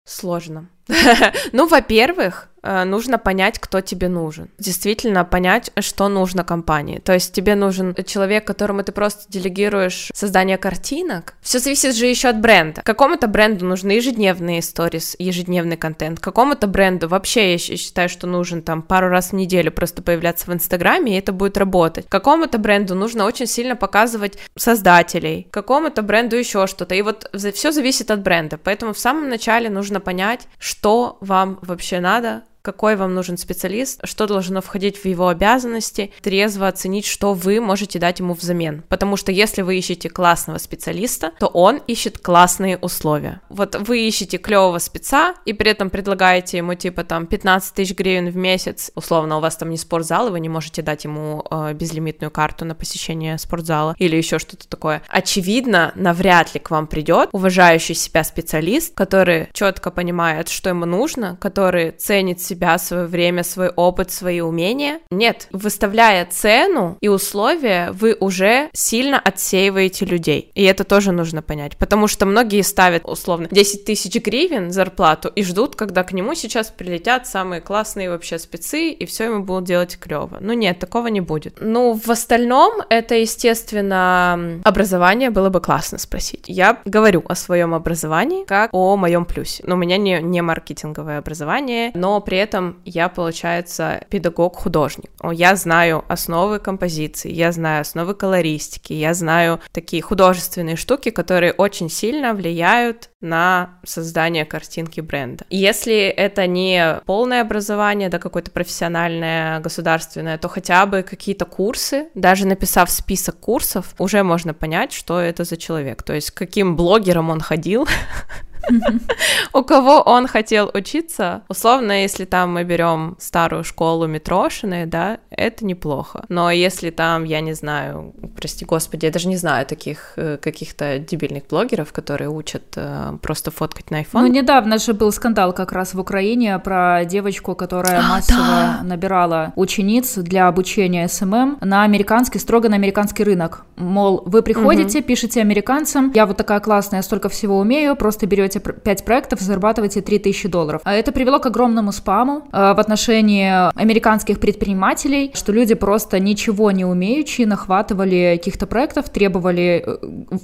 Сложно. 0.05 0.67
Ну, 1.51 1.67
во-первых, 1.67 2.51
Э, 2.63 2.83
нужно 2.83 3.17
понять, 3.17 3.59
кто 3.59 3.81
тебе 3.81 4.07
нужен. 4.07 4.49
Действительно 4.59 5.25
понять, 5.25 5.71
что 5.79 6.07
нужно 6.09 6.43
компании. 6.43 6.99
То 6.99 7.13
есть 7.13 7.33
тебе 7.33 7.55
нужен 7.55 7.95
человек, 8.05 8.45
которому 8.45 8.83
ты 8.83 8.91
просто 8.91 9.31
делегируешь 9.31 10.09
создание 10.13 10.57
картинок. 10.57 11.33
Все 11.41 11.59
зависит 11.59 11.95
же 11.95 12.05
еще 12.05 12.29
от 12.29 12.39
бренда. 12.39 12.81
Какому-то 12.83 13.27
бренду 13.27 13.65
нужны 13.65 13.91
ежедневные 13.91 14.61
сторис, 14.61 15.15
ежедневный 15.17 15.77
контент. 15.77 16.19
Какому-то 16.19 16.67
бренду 16.67 17.07
вообще 17.07 17.53
я 17.53 17.57
считаю, 17.57 18.09
что 18.09 18.27
нужен 18.27 18.61
там 18.61 18.81
пару 18.81 19.09
раз 19.09 19.31
в 19.31 19.33
неделю 19.33 19.71
просто 19.71 20.01
появляться 20.01 20.49
в 20.49 20.53
Инстаграме, 20.53 21.13
и 21.13 21.19
это 21.19 21.31
будет 21.31 21.57
работать. 21.57 22.05
Какому-то 22.09 22.57
бренду 22.57 22.95
нужно 22.95 23.25
очень 23.25 23.47
сильно 23.47 23.75
показывать 23.75 24.37
создателей. 24.55 25.47
Какому-то 25.51 26.01
бренду 26.01 26.35
еще 26.35 26.67
что-то. 26.67 26.95
И 26.95 27.01
вот 27.01 27.29
все 27.53 27.71
зависит 27.71 28.11
от 28.11 28.21
бренда. 28.21 28.57
Поэтому 28.57 28.93
в 28.93 28.99
самом 28.99 29.29
начале 29.29 29.69
нужно 29.69 29.99
понять, 29.99 30.47
что 30.71 31.17
вам 31.19 31.59
вообще 31.61 31.99
надо, 31.99 32.43
какой 32.61 32.95
вам 32.95 33.13
нужен 33.13 33.37
специалист, 33.37 33.99
что 34.03 34.27
должно 34.27 34.61
входить 34.61 34.97
в 34.97 35.05
его 35.05 35.27
обязанности, 35.27 36.11
трезво 36.21 36.67
оценить, 36.67 37.05
что 37.05 37.33
вы 37.33 37.59
можете 37.59 37.99
дать 37.99 38.19
ему 38.19 38.33
взамен. 38.33 38.83
Потому 38.89 39.17
что 39.17 39.31
если 39.31 39.61
вы 39.61 39.77
ищете 39.77 40.09
классного 40.09 40.57
специалиста, 40.57 41.31
то 41.39 41.47
он 41.47 41.77
ищет 41.87 42.17
классные 42.19 42.77
условия. 42.77 43.41
Вот 43.49 43.75
вы 43.75 44.07
ищете 44.07 44.37
клевого 44.37 44.79
спеца 44.79 45.35
и 45.45 45.53
при 45.53 45.71
этом 45.71 45.89
предлагаете 45.89 46.57
ему 46.57 46.75
типа 46.75 47.03
там 47.03 47.25
15 47.25 47.73
тысяч 47.73 47.95
гривен 47.95 48.29
в 48.29 48.35
месяц, 48.35 48.91
условно, 48.95 49.37
у 49.37 49.39
вас 49.39 49.55
там 49.55 49.69
не 49.69 49.77
спортзал, 49.77 50.27
и 50.27 50.31
вы 50.31 50.39
не 50.39 50.49
можете 50.49 50.81
дать 50.81 51.03
ему 51.03 51.45
э, 51.49 51.73
безлимитную 51.73 52.31
карту 52.31 52.65
на 52.65 52.75
посещение 52.75 53.37
спортзала 53.37 53.95
или 53.97 54.15
еще 54.15 54.39
что-то 54.39 54.67
такое. 54.67 55.01
Очевидно, 55.07 55.91
навряд 55.95 56.53
ли 56.53 56.59
к 56.59 56.69
вам 56.71 56.87
придет 56.87 57.29
уважающий 57.31 57.95
себя 57.95 58.23
специалист, 58.23 58.93
который 58.93 59.49
четко 59.53 59.91
понимает, 59.91 60.49
что 60.49 60.69
ему 60.69 60.85
нужно, 60.85 61.37
который 61.41 61.91
ценит 61.91 62.41
себя, 62.51 62.77
свое 62.77 63.05
время, 63.05 63.43
свой 63.43 63.69
опыт, 63.69 64.11
свои 64.11 64.41
умения. 64.41 64.99
Нет, 65.09 65.47
выставляя 65.51 66.25
цену 66.25 66.97
и 66.99 67.07
условия, 67.07 67.91
вы 67.93 68.15
уже 68.19 68.69
сильно 68.73 69.19
отсеиваете 69.19 70.05
людей. 70.05 70.51
И 70.53 70.63
это 70.63 70.83
тоже 70.83 71.11
нужно 71.11 71.41
понять, 71.41 71.77
потому 71.77 72.07
что 72.07 72.25
многие 72.25 72.61
ставят 72.61 73.03
условно 73.05 73.47
10 73.49 73.85
тысяч 73.85 74.15
гривен 74.21 74.71
зарплату 74.71 75.31
и 75.33 75.43
ждут, 75.43 75.75
когда 75.75 76.03
к 76.03 76.11
нему 76.11 76.35
сейчас 76.35 76.69
прилетят 76.69 77.27
самые 77.27 77.61
классные 77.61 78.09
вообще 78.09 78.37
спецы, 78.37 78.89
и 78.89 79.05
все 79.05 79.25
ему 79.25 79.43
будут 79.43 79.65
делать 79.65 79.97
клево. 79.97 80.37
Ну 80.41 80.53
нет, 80.53 80.79
такого 80.79 81.07
не 81.07 81.21
будет. 81.21 81.57
Ну, 81.61 81.93
в 81.93 82.09
остальном, 82.09 82.81
это, 82.89 83.15
естественно, 83.15 84.59
образование 84.63 85.29
было 85.29 85.49
бы 85.49 85.61
классно 85.61 85.97
спросить. 85.97 86.45
Я 86.47 86.81
говорю 86.85 87.23
о 87.27 87.35
своем 87.35 87.73
образовании 87.73 88.43
как 88.45 88.69
о 88.73 88.97
моем 88.97 89.25
плюсе. 89.25 89.63
Но 89.65 89.75
у 89.75 89.77
меня 89.77 89.97
не, 89.97 90.21
не 90.21 90.41
маркетинговое 90.41 91.19
образование, 91.19 91.91
но 91.93 92.19
при 92.19 92.37
этом 92.41 92.81
я, 92.85 93.09
получается, 93.09 94.03
педагог-художник. 94.09 95.11
Я 95.31 95.55
знаю 95.55 96.03
основы 96.07 96.59
композиции, 96.59 97.31
я 97.31 97.51
знаю 97.51 97.81
основы 97.81 98.13
колористики, 98.13 98.93
я 98.93 99.13
знаю 99.13 99.59
такие 99.71 100.01
художественные 100.01 100.75
штуки, 100.75 101.09
которые 101.09 101.53
очень 101.53 101.89
сильно 101.89 102.33
влияют 102.33 103.09
на 103.21 103.79
создание 103.85 104.45
картинки 104.45 104.99
бренда. 104.99 105.45
Если 105.49 106.07
это 106.07 106.47
не 106.47 106.99
полное 107.05 107.41
образование, 107.41 108.09
да, 108.09 108.19
какое-то 108.19 108.51
профессиональное, 108.51 109.59
государственное, 109.59 110.37
то 110.37 110.49
хотя 110.49 110.85
бы 110.85 111.03
какие-то 111.03 111.45
курсы, 111.45 112.09
даже 112.15 112.47
написав 112.47 112.89
список 112.89 113.39
курсов, 113.39 113.93
уже 113.99 114.23
можно 114.23 114.53
понять, 114.53 114.91
что 114.91 115.19
это 115.19 115.43
за 115.43 115.57
человек, 115.57 116.03
то 116.03 116.13
есть 116.13 116.31
каким 116.31 116.75
блогером 116.75 117.29
он 117.29 117.39
ходил, 117.39 117.87
у 119.53 119.63
кого 119.63 120.01
он 120.01 120.27
хотел 120.27 120.69
учиться. 120.73 121.41
Условно, 121.49 122.03
если 122.03 122.25
там 122.25 122.53
мы 122.53 122.63
берем 122.63 123.15
старую 123.19 123.63
школу 123.63 124.07
Митрошиной, 124.07 124.85
да, 124.85 125.19
это 125.29 125.65
неплохо. 125.65 126.25
Но 126.29 126.51
если 126.51 126.89
там, 126.89 127.23
я 127.23 127.41
не 127.41 127.53
знаю, 127.53 128.13
прости 128.35 128.65
господи, 128.65 129.05
я 129.05 129.11
даже 129.11 129.27
не 129.27 129.37
знаю 129.37 129.65
таких 129.65 130.13
э, 130.15 130.37
каких-то 130.37 130.99
дебильных 130.99 131.47
блогеров, 131.47 131.91
которые 131.91 132.29
учат 132.29 132.63
э, 132.75 133.17
просто 133.21 133.51
фоткать 133.51 133.91
на 133.91 134.01
iPhone. 134.01 134.21
Ну, 134.21 134.27
недавно 134.27 134.77
же 134.77 134.93
был 134.93 135.11
скандал 135.11 135.53
как 135.53 135.71
раз 135.71 135.93
в 135.93 135.99
Украине 135.99 136.59
про 136.59 137.05
девочку, 137.05 137.55
которая 137.55 137.99
а, 137.99 138.03
массово 138.03 138.39
да. 138.39 138.79
набирала 138.83 139.53
учениц 139.55 140.15
для 140.15 140.47
обучения 140.47 141.07
SMM 141.07 141.57
на 141.61 141.83
американский, 141.83 142.39
строго 142.39 142.69
на 142.69 142.75
американский 142.75 143.23
рынок. 143.23 143.65
Мол, 143.75 144.23
вы 144.25 144.41
приходите, 144.41 144.99
угу. 144.99 145.07
пишете 145.07 145.41
американцам, 145.41 146.11
я 146.13 146.25
вот 146.25 146.37
такая 146.37 146.59
классная, 146.59 147.01
столько 147.01 147.29
всего 147.29 147.59
умею, 147.59 147.95
просто 147.95 148.27
берете 148.27 148.50
делаете 148.51 148.81
5 148.83 149.05
проектов, 149.05 149.39
зарабатываете 149.39 150.01
3000 150.01 150.47
долларов. 150.49 150.81
А 150.83 150.93
это 150.93 151.11
привело 151.11 151.39
к 151.39 151.45
огромному 151.45 151.91
спаму 151.91 152.47
э, 152.51 152.73
в 152.73 152.79
отношении 152.79 153.51
американских 153.79 154.39
предпринимателей, 154.39 155.31
что 155.33 155.51
люди 155.51 155.75
просто 155.75 156.19
ничего 156.19 156.71
не 156.71 156.85
умеющие 156.85 157.47
нахватывали 157.47 158.37
каких-то 158.37 158.67
проектов, 158.67 159.09
требовали 159.09 159.83
э, 159.85 159.97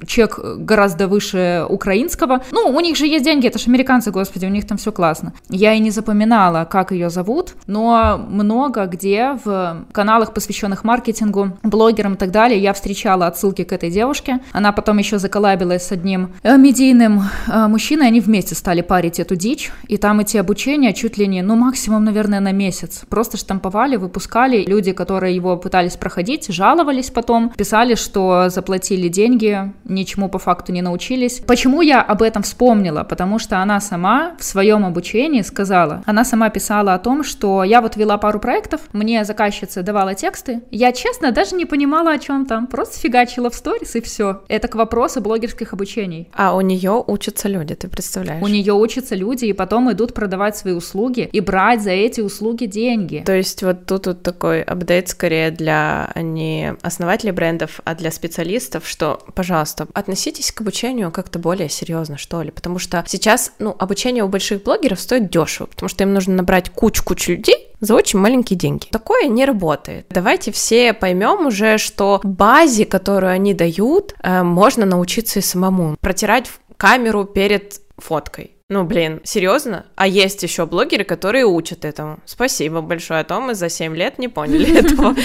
чек 0.05 0.39
гораздо 0.39 1.07
выше 1.07 1.65
украинского. 1.69 2.41
Ну, 2.51 2.69
у 2.69 2.79
них 2.79 2.97
же 2.97 3.07
есть 3.07 3.25
деньги, 3.25 3.47
это 3.47 3.59
же 3.59 3.65
американцы, 3.67 4.11
господи, 4.11 4.45
у 4.45 4.49
них 4.49 4.67
там 4.67 4.77
все 4.77 4.91
классно. 4.91 5.33
Я 5.49 5.73
и 5.73 5.79
не 5.79 5.91
запоминала, 5.91 6.65
как 6.65 6.91
ее 6.91 7.09
зовут, 7.09 7.55
но 7.67 8.17
много 8.29 8.85
где 8.85 9.37
в 9.43 9.85
каналах, 9.91 10.33
посвященных 10.33 10.83
маркетингу, 10.83 11.57
блогерам 11.63 12.13
и 12.13 12.17
так 12.17 12.31
далее, 12.31 12.59
я 12.59 12.73
встречала 12.73 13.27
отсылки 13.27 13.63
к 13.63 13.71
этой 13.71 13.91
девушке. 13.91 14.39
Она 14.53 14.71
потом 14.71 14.97
еще 14.97 15.19
заколабилась 15.19 15.83
с 15.87 15.91
одним 15.91 16.29
э, 16.43 16.57
медийным 16.57 17.23
мужчиной, 17.47 17.96
мужчиной, 17.97 18.07
они 18.07 18.19
вместе 18.19 18.55
стали 18.55 18.81
парить 18.81 19.19
эту 19.19 19.35
дичь, 19.35 19.71
и 19.87 19.97
там 19.97 20.19
эти 20.19 20.37
обучения 20.37 20.93
чуть 20.93 21.17
ли 21.17 21.27
не, 21.27 21.41
ну, 21.41 21.55
максимум, 21.55 22.03
наверное, 22.03 22.39
на 22.39 22.51
месяц. 22.51 23.03
Просто 23.09 23.37
штамповали, 23.37 23.97
выпускали. 23.97 24.65
Люди, 24.67 24.91
которые 24.91 25.35
его 25.35 25.57
пытались 25.57 25.95
проходить, 25.95 26.47
жаловались 26.53 27.09
потом, 27.09 27.49
писали, 27.49 27.95
что 27.95 28.49
заплатили 28.49 29.07
деньги, 29.07 29.73
ничему 29.83 30.29
по 30.29 30.37
факту 30.37 30.71
не 30.71 30.81
научились. 30.81 31.41
Почему 31.47 31.81
я 31.81 32.01
об 32.01 32.21
этом 32.21 32.43
вспомнила? 32.43 33.03
Потому 33.03 33.39
что 33.39 33.57
она 33.57 33.79
сама 33.81 34.35
в 34.39 34.43
своем 34.43 34.85
обучении 34.85 35.41
сказала, 35.41 36.03
она 36.05 36.23
сама 36.23 36.49
писала 36.49 36.93
о 36.93 36.99
том, 36.99 37.23
что 37.23 37.63
я 37.63 37.81
вот 37.81 37.97
вела 37.97 38.17
пару 38.17 38.39
проектов, 38.39 38.81
мне 38.93 39.25
заказчица 39.25 39.81
давала 39.81 40.13
тексты, 40.13 40.61
я, 40.71 40.91
честно, 40.91 41.31
даже 41.31 41.55
не 41.55 41.65
понимала, 41.65 42.11
о 42.11 42.19
чем 42.19 42.45
там, 42.45 42.67
просто 42.67 42.99
фигачила 42.99 43.49
в 43.49 43.55
сторис 43.55 43.95
и 43.95 44.01
все. 44.01 44.41
Это 44.47 44.67
к 44.67 44.75
вопросу 44.75 45.21
блогерских 45.21 45.73
обучений. 45.73 46.29
А 46.33 46.55
у 46.55 46.61
нее 46.61 47.03
учатся 47.07 47.49
люди, 47.49 47.75
ты 47.75 47.86
ты 47.87 47.89
представляешь? 47.89 48.43
У 48.43 48.47
нее 48.47 48.73
учатся 48.73 49.15
люди, 49.15 49.45
и 49.45 49.53
потом 49.53 49.91
идут 49.91 50.13
продавать 50.13 50.57
свои 50.57 50.73
услуги 50.73 51.29
и 51.31 51.39
брать 51.39 51.81
за 51.81 51.91
эти 51.91 52.21
услуги 52.21 52.65
деньги. 52.65 53.23
То 53.25 53.33
есть 53.33 53.63
вот 53.63 53.85
тут 53.85 54.07
вот 54.07 54.23
такой 54.23 54.61
апдейт 54.61 55.09
скорее 55.09 55.51
для 55.51 56.11
не 56.15 56.75
основателей 56.81 57.31
брендов, 57.31 57.79
а 57.83 57.95
для 57.95 58.11
специалистов, 58.11 58.87
что, 58.87 59.21
пожалуйста, 59.33 59.87
относитесь 59.93 60.51
к 60.51 60.61
обучению 60.61 61.11
как-то 61.11 61.39
более 61.39 61.69
серьезно, 61.69 62.17
что 62.17 62.41
ли, 62.41 62.51
потому 62.51 62.79
что 62.79 63.03
сейчас, 63.07 63.53
ну, 63.59 63.75
обучение 63.77 64.23
у 64.23 64.27
больших 64.27 64.63
блогеров 64.63 64.99
стоит 64.99 65.29
дешево, 65.29 65.67
потому 65.67 65.89
что 65.89 66.03
им 66.03 66.13
нужно 66.13 66.35
набрать 66.35 66.69
кучу-кучу 66.69 67.33
людей, 67.33 67.67
за 67.79 67.95
очень 67.95 68.19
маленькие 68.19 68.57
деньги. 68.57 68.87
Такое 68.91 69.27
не 69.27 69.45
работает. 69.45 70.07
Давайте 70.09 70.51
все 70.51 70.93
поймем 70.93 71.45
уже, 71.45 71.77
что 71.77 72.19
базе, 72.23 72.85
которую 72.85 73.31
они 73.31 73.53
дают, 73.53 74.15
э, 74.23 74.43
можно 74.43 74.85
научиться 74.85 75.39
и 75.39 75.41
самому. 75.41 75.95
Протирать 76.01 76.49
камеру 76.77 77.25
перед 77.25 77.81
фоткой. 77.97 78.56
Ну, 78.69 78.83
блин, 78.83 79.21
серьезно? 79.23 79.85
А 79.95 80.07
есть 80.07 80.43
еще 80.43 80.65
блогеры, 80.65 81.05
которые 81.05 81.45
учат 81.45 81.85
этому. 81.85 82.19
Спасибо 82.25 82.81
большое, 82.81 83.21
а 83.21 83.23
то 83.23 83.39
мы 83.39 83.55
за 83.55 83.69
7 83.69 83.95
лет 83.95 84.19
не 84.19 84.27
поняли 84.27 84.77
этого. 84.79 85.15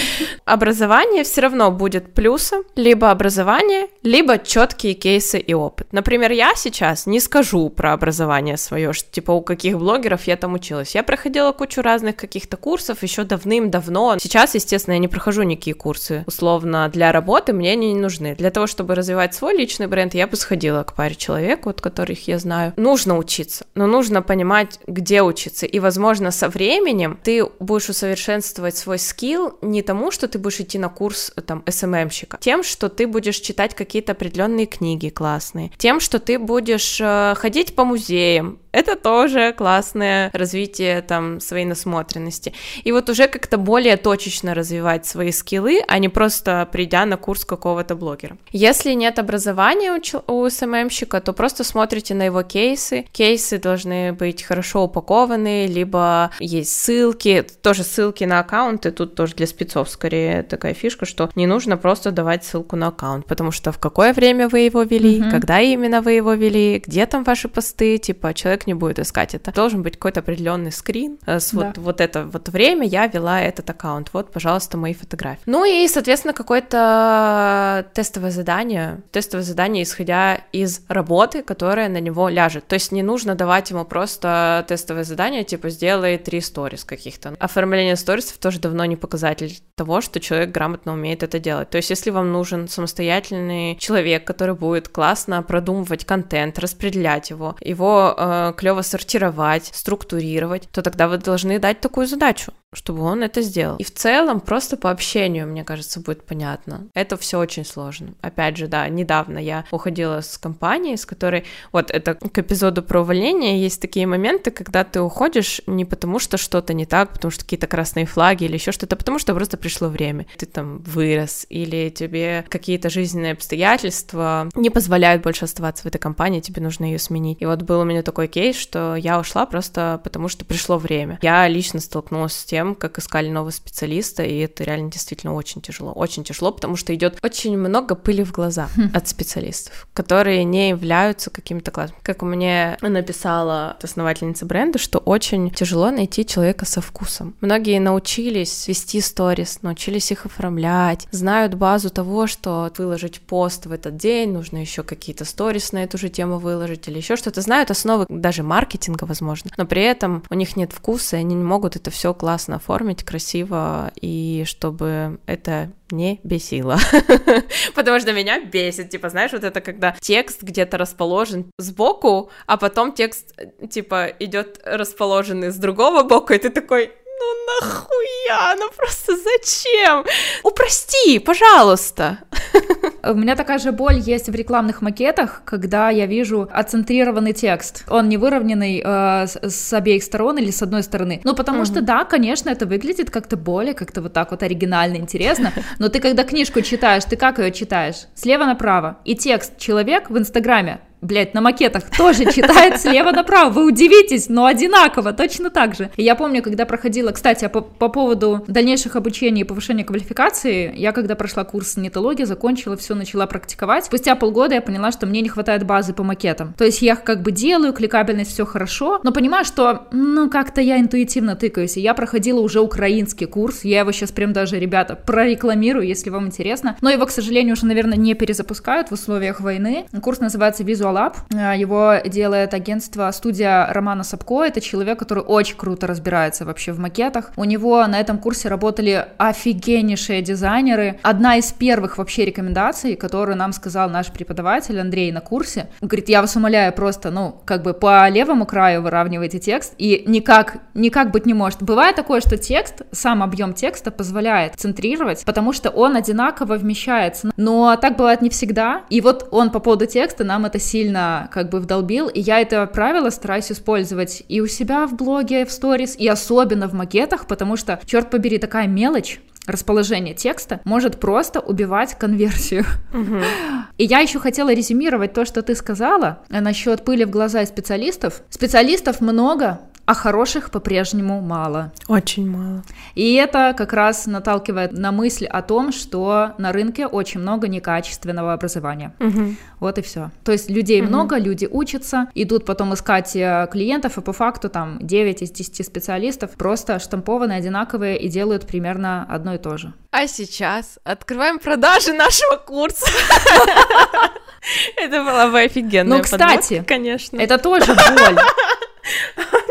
Образование 0.45 1.25
все 1.25 1.41
равно 1.41 1.69
будет 1.69 2.13
плюсом, 2.13 2.63
либо 2.77 3.11
образование, 3.11 3.87
либо 4.01 4.37
четкие 4.37 4.93
кейсы 4.93 5.39
и 5.39 5.53
опыт. 5.53 5.87
Например, 5.91 6.31
я 6.31 6.53
сейчас 6.55 7.05
не 7.05 7.19
скажу 7.19 7.69
про 7.69 7.91
образование 7.91 8.55
свое, 8.55 8.93
что 8.93 9.11
типа 9.11 9.31
у 9.31 9.41
каких 9.41 9.77
блогеров 9.77 10.23
я 10.23 10.37
там 10.37 10.53
училась. 10.53 10.95
Я 10.95 11.03
проходила 11.03 11.51
кучу 11.51 11.81
разных 11.81 12.15
каких-то 12.15 12.55
курсов 12.55 13.03
еще 13.03 13.25
давным-давно. 13.25 14.19
Сейчас, 14.19 14.55
естественно, 14.55 14.93
я 14.93 14.99
не 14.99 15.09
прохожу 15.09 15.43
никакие 15.43 15.73
курсы. 15.73 16.23
Условно, 16.27 16.87
для 16.87 17.11
работы 17.11 17.51
мне 17.51 17.73
они 17.73 17.91
не 17.91 17.99
нужны. 17.99 18.35
Для 18.35 18.51
того, 18.51 18.67
чтобы 18.67 18.95
развивать 18.95 19.35
свой 19.35 19.53
личный 19.57 19.87
бренд, 19.87 20.13
я 20.13 20.27
бы 20.27 20.37
сходила 20.37 20.83
к 20.83 20.93
паре 20.93 21.15
человек, 21.15 21.65
вот 21.65 21.81
которых 21.81 22.25
я 22.29 22.39
знаю. 22.39 22.71
Нужно 22.77 23.17
учиться 23.17 23.32
учиться, 23.33 23.65
но 23.75 23.87
нужно 23.87 24.21
понимать, 24.21 24.79
где 24.87 25.21
учиться. 25.21 25.65
И, 25.65 25.79
возможно, 25.79 26.31
со 26.31 26.49
временем 26.49 27.19
ты 27.23 27.45
будешь 27.59 27.89
усовершенствовать 27.89 28.77
свой 28.77 28.99
скилл 28.99 29.57
не 29.61 29.81
тому, 29.81 30.11
что 30.11 30.27
ты 30.27 30.37
будешь 30.37 30.59
идти 30.59 30.77
на 30.77 30.89
курс 30.89 31.31
там 31.47 31.63
СММщика, 31.67 32.37
тем, 32.39 32.63
что 32.63 32.89
ты 32.89 33.07
будешь 33.07 33.37
читать 33.37 33.73
какие-то 33.73 34.11
определенные 34.11 34.67
книги 34.67 35.09
классные, 35.09 35.71
тем, 35.77 35.99
что 35.99 36.19
ты 36.19 36.37
будешь 36.37 36.99
э, 37.01 37.33
ходить 37.35 37.75
по 37.75 37.85
музеям, 37.85 38.59
это 38.73 38.95
тоже 38.95 39.53
классное 39.53 40.29
развитие 40.33 41.01
там 41.01 41.39
своей 41.39 41.65
насмотренности. 41.65 42.53
И 42.83 42.91
вот 42.91 43.09
уже 43.09 43.27
как-то 43.27 43.57
более 43.57 43.97
точечно 43.97 44.53
развивать 44.53 45.05
свои 45.05 45.31
скиллы, 45.31 45.81
а 45.87 45.99
не 45.99 46.09
просто 46.09 46.67
придя 46.71 47.05
на 47.05 47.15
курс 47.15 47.45
какого-то 47.45 47.95
блогера. 47.95 48.35
Если 48.51 48.93
нет 48.93 49.19
образования 49.19 49.93
у, 50.27 50.33
у 50.33 50.49
СММщика, 50.49 51.21
то 51.21 51.33
просто 51.33 51.63
смотрите 51.63 52.15
на 52.15 52.23
его 52.23 52.41
кейсы. 52.43 53.05
Кейсы 53.11 53.59
должны 53.59 54.11
быть 54.11 54.43
хорошо 54.43 54.83
упакованы, 54.83 55.67
либо 55.67 56.31
есть 56.39 56.75
ссылки, 56.75 57.45
тоже 57.61 57.83
ссылки 57.83 58.23
на 58.23 58.39
аккаунты, 58.39 58.91
тут 58.91 59.15
тоже 59.15 59.35
для 59.35 59.47
спецов 59.47 59.89
скорее 59.89 60.43
такая 60.43 60.73
фишка, 60.73 61.05
что 61.05 61.29
не 61.35 61.45
нужно 61.45 61.77
просто 61.77 62.11
давать 62.11 62.43
ссылку 62.43 62.75
на 62.75 62.87
аккаунт, 62.87 63.27
потому 63.27 63.51
что 63.51 63.71
в 63.71 63.77
какое 63.77 64.13
время 64.13 64.49
вы 64.49 64.61
его 64.61 64.81
вели, 64.81 65.19
mm-hmm. 65.19 65.31
когда 65.31 65.61
именно 65.61 66.01
вы 66.01 66.13
его 66.13 66.33
вели, 66.33 66.81
где 66.85 67.05
там 67.05 67.23
ваши 67.23 67.47
посты, 67.47 67.99
типа 67.99 68.33
человек 68.33 68.62
человек 68.63 68.67
не 68.67 68.73
будет 68.73 68.99
искать 68.99 69.35
это. 69.35 69.51
Должен 69.51 69.83
быть 69.83 69.93
какой-то 69.93 70.21
определенный 70.21 70.71
скрин 70.71 71.17
э, 71.25 71.39
с 71.39 71.51
да. 71.51 71.67
вот, 71.67 71.77
вот 71.77 72.01
это 72.01 72.25
вот 72.25 72.49
время 72.49 72.87
я 72.87 73.07
вела 73.07 73.41
этот 73.41 73.69
аккаунт, 73.69 74.09
вот, 74.13 74.31
пожалуйста, 74.31 74.77
мои 74.77 74.93
фотографии. 74.93 75.41
Ну 75.45 75.65
и, 75.65 75.87
соответственно, 75.87 76.33
какое-то 76.33 77.85
тестовое 77.93 78.31
задание, 78.31 79.01
тестовое 79.11 79.43
задание, 79.43 79.83
исходя 79.83 80.35
из 80.53 80.81
работы, 80.87 81.43
которая 81.43 81.89
на 81.89 81.99
него 81.99 82.29
ляжет. 82.29 82.67
То 82.67 82.75
есть 82.75 82.91
не 82.91 83.03
нужно 83.03 83.35
давать 83.35 83.71
ему 83.71 83.85
просто 83.85 84.65
тестовое 84.67 85.03
задание, 85.03 85.43
типа, 85.43 85.69
сделай 85.69 86.17
три 86.17 86.41
сторис 86.41 86.83
каких-то. 86.83 87.35
Оформление 87.39 87.95
сторисов 87.95 88.37
тоже 88.37 88.59
давно 88.59 88.85
не 88.85 88.95
показатель 88.95 89.59
того, 89.75 90.01
что 90.01 90.19
человек 90.19 90.51
грамотно 90.51 90.93
умеет 90.93 91.23
это 91.23 91.39
делать. 91.39 91.69
То 91.69 91.77
есть 91.77 91.89
если 91.89 92.11
вам 92.11 92.31
нужен 92.31 92.67
самостоятельный 92.67 93.75
человек, 93.77 94.25
который 94.25 94.55
будет 94.55 94.87
классно 94.87 95.41
продумывать 95.41 96.05
контент, 96.05 96.59
распределять 96.59 97.29
его, 97.29 97.55
его 97.61 98.13
э, 98.17 98.52
клево 98.53 98.81
сортировать, 98.81 99.69
структурировать, 99.73 100.69
то 100.71 100.81
тогда 100.81 101.07
вы 101.07 101.17
должны 101.17 101.59
дать 101.59 101.81
такую 101.81 102.07
задачу 102.07 102.53
чтобы 102.73 103.01
он 103.01 103.23
это 103.23 103.41
сделал. 103.41 103.77
И 103.77 103.83
в 103.83 103.93
целом 103.93 104.39
просто 104.39 104.77
по 104.77 104.91
общению, 104.91 105.47
мне 105.47 105.63
кажется, 105.63 105.99
будет 105.99 106.23
понятно. 106.23 106.87
Это 106.93 107.17
все 107.17 107.39
очень 107.39 107.65
сложно. 107.65 108.13
Опять 108.21 108.57
же, 108.57 108.67
да, 108.67 108.87
недавно 108.89 109.37
я 109.37 109.65
уходила 109.71 110.21
с 110.21 110.37
компании, 110.37 110.95
с 110.95 111.05
которой, 111.05 111.45
вот 111.71 111.91
это 111.91 112.15
к 112.15 112.37
эпизоду 112.37 112.83
про 112.83 113.01
увольнение, 113.01 113.61
есть 113.61 113.81
такие 113.81 114.07
моменты, 114.07 114.51
когда 114.51 114.83
ты 114.83 115.01
уходишь 115.01 115.61
не 115.67 115.85
потому, 115.85 116.19
что 116.19 116.37
что-то 116.37 116.73
не 116.73 116.85
так, 116.85 117.13
потому 117.13 117.31
что 117.31 117.43
какие-то 117.43 117.67
красные 117.67 118.05
флаги 118.05 118.45
или 118.45 118.53
еще 118.53 118.71
что-то, 118.71 118.95
а 118.95 118.97
потому 118.97 119.19
что 119.19 119.33
просто 119.33 119.57
пришло 119.57 119.87
время. 119.87 120.25
Ты 120.37 120.45
там 120.45 120.79
вырос, 120.79 121.45
или 121.49 121.89
тебе 121.89 122.45
какие-то 122.49 122.89
жизненные 122.89 123.33
обстоятельства 123.33 124.49
не 124.55 124.69
позволяют 124.69 125.23
больше 125.23 125.45
оставаться 125.45 125.83
в 125.83 125.85
этой 125.87 125.97
компании, 125.97 126.39
тебе 126.39 126.61
нужно 126.61 126.85
ее 126.85 126.99
сменить. 126.99 127.41
И 127.41 127.45
вот 127.45 127.61
был 127.61 127.81
у 127.81 127.85
меня 127.85 128.03
такой 128.03 128.27
кейс, 128.27 128.55
что 128.55 128.95
я 128.95 129.19
ушла 129.19 129.45
просто 129.45 129.99
потому, 130.03 130.29
что 130.29 130.45
пришло 130.45 130.77
время. 130.77 131.19
Я 131.21 131.47
лично 131.47 131.79
столкнулась 131.79 132.33
с 132.33 132.45
тем, 132.45 132.62
тем, 132.63 132.75
как 132.75 132.97
искали 132.97 133.29
нового 133.29 133.51
специалиста, 133.51 134.23
и 134.23 134.37
это 134.39 134.63
реально 134.63 134.89
действительно 134.89 135.33
очень 135.33 135.61
тяжело. 135.61 135.91
Очень 135.91 136.23
тяжело, 136.23 136.51
потому 136.51 136.75
что 136.75 136.95
идет 136.95 137.17
очень 137.21 137.57
много 137.57 137.95
пыли 137.95 138.23
в 138.23 138.31
глаза 138.31 138.69
хм. 138.75 138.89
от 138.93 139.07
специалистов, 139.07 139.87
которые 139.93 140.43
не 140.43 140.69
являются 140.69 141.29
какими-то 141.29 141.71
классными. 141.71 141.99
Как 142.03 142.21
мне 142.21 142.77
написала 142.81 143.77
основательница 143.81 144.45
бренда, 144.45 144.79
что 144.79 144.99
очень 144.99 145.51
тяжело 145.51 145.91
найти 145.91 146.25
человека 146.25 146.65
со 146.65 146.81
вкусом. 146.81 147.35
Многие 147.41 147.79
научились 147.79 148.67
вести 148.67 149.01
сторис, 149.01 149.61
научились 149.61 150.11
их 150.11 150.25
оформлять, 150.25 151.07
знают 151.11 151.55
базу 151.55 151.89
того, 151.89 152.27
что 152.27 152.71
выложить 152.77 153.19
пост 153.19 153.65
в 153.65 153.71
этот 153.71 153.97
день, 153.97 154.31
нужно 154.31 154.57
еще 154.57 154.83
какие-то 154.83 155.25
сторис 155.25 155.73
на 155.73 155.83
эту 155.83 155.97
же 155.97 156.09
тему 156.09 156.39
выложить 156.39 156.87
или 156.87 156.97
еще 156.97 157.15
что-то. 157.17 157.41
Знают 157.41 157.71
основы 157.71 158.05
даже 158.09 158.43
маркетинга, 158.43 159.03
возможно, 159.03 159.51
но 159.57 159.65
при 159.65 159.83
этом 159.83 160.23
у 160.29 160.33
них 160.35 160.55
нет 160.55 160.71
вкуса, 160.71 161.17
и 161.17 161.19
они 161.19 161.35
не 161.35 161.43
могут 161.43 161.75
это 161.75 161.91
все 161.91 162.13
классно 162.13 162.52
классно 162.53 162.55
оформить, 162.55 163.03
красиво, 163.03 163.91
и 164.01 164.43
чтобы 164.45 165.19
это 165.27 165.71
не 165.91 166.19
бесило. 166.23 166.77
Потому 167.75 167.99
что 167.99 168.13
меня 168.13 168.39
бесит, 168.39 168.89
типа, 168.89 169.09
знаешь, 169.09 169.31
вот 169.31 169.43
это 169.43 169.61
когда 169.61 169.95
текст 169.99 170.43
где-то 170.43 170.77
расположен 170.77 171.45
сбоку, 171.59 172.29
а 172.47 172.57
потом 172.57 172.91
текст, 172.93 173.33
типа, 173.69 174.07
идет 174.19 174.59
расположенный 174.65 175.49
с 175.49 175.57
другого 175.57 176.03
боку, 176.03 176.33
и 176.33 176.37
ты 176.37 176.49
такой, 176.49 176.91
ну 177.19 177.45
нахуя, 177.45 178.55
ну 178.59 178.69
просто 178.75 179.15
зачем? 179.17 180.05
Упрости, 180.43 181.19
пожалуйста. 181.19 182.17
У 183.05 183.15
меня 183.15 183.35
такая 183.35 183.59
же 183.59 183.71
боль 183.71 183.99
есть 183.99 184.29
в 184.29 184.35
рекламных 184.35 184.81
макетах, 184.81 185.41
когда 185.43 185.89
я 185.89 186.05
вижу 186.05 186.49
оцентрированный 186.51 187.33
текст. 187.33 187.83
Он 187.89 188.07
не 188.07 188.15
выровненный 188.15 188.81
э, 188.83 189.27
с, 189.27 189.37
с 189.41 189.73
обеих 189.73 190.03
сторон 190.03 190.37
или 190.37 190.51
с 190.51 190.61
одной 190.61 190.83
стороны. 190.83 191.19
Ну, 191.25 191.35
потому 191.35 191.59
угу. 191.59 191.65
что, 191.65 191.81
да, 191.81 192.05
конечно, 192.05 192.49
это 192.49 192.65
выглядит 192.65 193.09
как-то 193.09 193.35
более, 193.35 193.73
как-то 193.73 194.01
вот 194.01 194.13
так 194.13 194.31
вот 194.31 194.41
оригинально, 194.41 194.95
интересно. 194.95 195.51
Но 195.79 195.89
ты, 195.89 195.99
когда 195.99 196.23
книжку 196.23 196.61
читаешь, 196.61 197.03
ты 197.03 197.17
как 197.17 197.39
ее 197.39 197.51
читаешь? 197.51 198.07
Слева 198.15 198.45
направо. 198.45 198.99
И 199.03 199.15
текст 199.15 199.57
человек 199.57 200.09
в 200.09 200.17
Инстаграме 200.17 200.79
блядь, 201.03 201.33
на 201.33 201.41
макетах 201.41 201.83
тоже 201.95 202.31
читает 202.31 202.79
слева 202.81 203.11
направо. 203.11 203.51
Вы 203.51 203.67
удивитесь, 203.67 204.29
но 204.29 204.45
одинаково, 204.45 205.13
точно 205.13 205.49
так 205.49 205.75
же. 205.75 205.89
И 205.97 206.03
я 206.03 206.15
помню, 206.15 206.41
когда 206.41 206.65
проходила, 206.65 207.11
кстати, 207.11 207.47
по, 207.47 207.61
по 207.61 207.89
поводу 207.89 208.43
дальнейших 208.47 208.95
обучений 208.95 209.41
и 209.41 209.45
повышения 209.45 209.83
квалификации, 209.83 210.73
я 210.75 210.91
когда 210.91 211.15
прошла 211.15 211.43
курс 211.43 211.77
нетологии, 211.77 212.23
закончила 212.23 212.77
все, 212.77 212.95
начала 212.95 213.27
практиковать. 213.27 213.85
Спустя 213.85 214.15
полгода 214.15 214.55
я 214.55 214.61
поняла, 214.61 214.91
что 214.91 215.05
мне 215.05 215.21
не 215.21 215.29
хватает 215.29 215.65
базы 215.65 215.93
по 215.93 216.03
макетам. 216.03 216.53
То 216.57 216.65
есть 216.65 216.81
я 216.81 216.95
как 216.95 217.21
бы 217.21 217.31
делаю, 217.31 217.73
кликабельность 217.73 218.31
все 218.31 218.45
хорошо, 218.45 218.99
но 219.03 219.11
понимаю, 219.11 219.45
что, 219.45 219.87
ну, 219.91 220.29
как-то 220.29 220.61
я 220.61 220.79
интуитивно 220.79 221.35
тыкаюсь. 221.35 221.77
И 221.77 221.81
я 221.81 221.93
проходила 221.93 222.39
уже 222.39 222.61
украинский 222.61 223.27
курс, 223.27 223.63
я 223.63 223.81
его 223.81 223.91
сейчас 223.91 224.11
прям 224.11 224.33
даже, 224.33 224.59
ребята, 224.59 224.95
прорекламирую, 224.95 225.85
если 225.85 226.09
вам 226.09 226.27
интересно. 226.27 226.77
Но 226.81 226.89
его, 226.89 227.05
к 227.05 227.11
сожалению, 227.11 227.53
уже, 227.53 227.65
наверное, 227.65 227.97
не 227.97 228.13
перезапускают 228.13 228.89
в 228.89 228.93
условиях 228.93 229.41
войны. 229.41 229.85
Курс 230.01 230.19
называется 230.19 230.63
Visual 230.63 230.92
Lab. 230.93 231.15
Э, 231.33 231.57
его 231.57 231.95
делает 232.05 232.53
агентство 232.53 233.09
студия 233.11 233.67
Романа 233.71 234.03
Сапко. 234.03 234.43
Это 234.43 234.61
человек, 234.61 234.99
который 234.99 235.23
очень 235.23 235.57
круто 235.57 235.87
разбирается 235.87 236.45
вообще 236.45 236.71
в 236.71 236.79
макетах. 236.79 237.31
У 237.35 237.43
него 237.43 237.85
на 237.87 237.99
этом 237.99 238.17
курсе 238.17 238.49
работали 238.49 239.07
офигеннейшие 239.17 240.21
дизайнеры. 240.21 240.99
Одна 241.03 241.37
из 241.37 241.51
первых 241.51 241.97
вообще 241.97 242.25
рекомендаций, 242.25 242.95
которую 242.95 243.37
нам 243.37 243.53
сказал 243.53 243.89
наш 243.89 244.11
преподаватель 244.11 244.79
Андрей 244.79 245.11
на 245.11 245.21
курсе, 245.21 245.67
он 245.81 245.87
говорит, 245.87 246.09
я 246.09 246.21
вас 246.21 246.35
умоляю 246.35 246.73
просто, 246.73 247.11
ну, 247.11 247.41
как 247.45 247.63
бы 247.63 247.73
по 247.73 248.07
левому 248.09 248.45
краю 248.45 248.81
выравнивайте 248.81 249.39
текст, 249.39 249.73
и 249.77 250.03
никак, 250.05 250.57
никак 250.73 251.11
быть 251.11 251.25
не 251.25 251.33
может. 251.33 251.63
Бывает 251.63 251.95
такое, 251.95 252.21
что 252.21 252.37
текст, 252.37 252.81
сам 252.91 253.23
объем 253.23 253.53
текста 253.53 253.91
позволяет 253.91 254.55
центрировать, 254.55 255.25
потому 255.25 255.53
что 255.53 255.69
он 255.69 255.95
одинаково 255.95 256.55
вмещается. 256.55 257.31
Но 257.37 257.75
так 257.75 257.97
бывает 257.97 258.21
не 258.21 258.29
всегда. 258.29 258.83
И 258.89 259.01
вот 259.01 259.27
он 259.31 259.49
по 259.49 259.59
поводу 259.59 259.85
текста 259.85 260.23
нам 260.23 260.45
это 260.45 260.59
сильно 260.59 260.82
сильно 260.83 261.29
как 261.31 261.49
бы 261.49 261.59
вдолбил, 261.59 262.09
и 262.09 262.19
я 262.19 262.41
это 262.41 262.65
правило 262.67 263.09
стараюсь 263.09 263.51
использовать 263.51 264.23
и 264.27 264.41
у 264.41 264.47
себя 264.47 264.85
в 264.85 264.95
блоге, 264.95 265.45
в 265.45 265.51
сторис, 265.51 265.95
и 265.97 266.07
особенно 266.07 266.67
в 266.67 266.73
макетах, 266.73 267.25
потому 267.25 267.55
что, 267.55 267.79
черт 267.85 268.09
побери, 268.09 268.37
такая 268.37 268.67
мелочь, 268.67 269.21
расположение 269.47 270.13
текста 270.13 270.59
может 270.65 270.99
просто 270.99 271.39
убивать 271.39 271.97
конверсию. 271.97 272.65
Угу. 272.93 273.21
И 273.77 273.85
я 273.85 273.99
еще 273.99 274.19
хотела 274.19 274.53
резюмировать 274.53 275.13
то, 275.13 275.25
что 275.25 275.41
ты 275.41 275.55
сказала 275.55 276.19
насчет 276.29 276.85
пыли 276.85 277.05
в 277.05 277.09
глаза 277.09 277.45
специалистов. 277.45 278.21
Специалистов 278.29 279.01
много, 279.01 279.59
а 279.85 279.93
хороших 279.93 280.49
по-прежнему 280.49 281.19
мало. 281.21 281.73
Очень 281.87 282.29
мало. 282.29 282.63
И 282.95 283.15
это 283.15 283.53
как 283.57 283.73
раз 283.73 284.05
наталкивает 284.05 284.71
на 284.71 284.91
мысль 284.91 285.25
о 285.25 285.41
том, 285.41 285.73
что 285.73 286.33
на 286.37 286.53
рынке 286.53 286.87
очень 286.87 287.19
много 287.19 287.49
некачественного 287.49 288.33
образования. 288.33 288.93
Угу. 288.99 289.35
Вот 289.59 289.77
и 289.77 289.81
все. 289.81 290.11
То 290.23 290.31
есть 290.31 290.49
людей 290.49 290.81
угу. 290.81 290.89
много, 290.89 291.17
люди 291.17 291.47
учатся, 291.49 292.09
идут 292.15 292.45
потом 292.45 292.73
искать 292.73 293.13
э, 293.15 293.47
клиентов, 293.51 293.97
и 293.97 294.01
по 294.01 294.13
факту 294.13 294.49
там 294.49 294.79
9 294.81 295.21
из 295.21 295.31
10 295.31 295.65
специалистов 295.65 296.31
просто 296.31 296.79
штампованные, 296.79 297.37
одинаковые 297.37 297.99
и 297.99 298.07
делают 298.07 298.47
примерно 298.47 299.05
одно 299.09 299.35
и 299.35 299.37
то 299.37 299.57
же. 299.57 299.73
А 299.91 300.07
сейчас 300.07 300.79
открываем 300.85 301.39
продажи 301.39 301.91
нашего 301.93 302.37
курса. 302.37 302.85
Это 304.77 305.03
была 305.03 305.29
бы 305.29 305.41
офигенная 305.41 305.97
Ну, 305.97 306.03
кстати, 306.03 306.63
конечно. 306.65 307.17
Это 307.17 307.37
тоже 307.37 307.73
боль. 307.73 308.17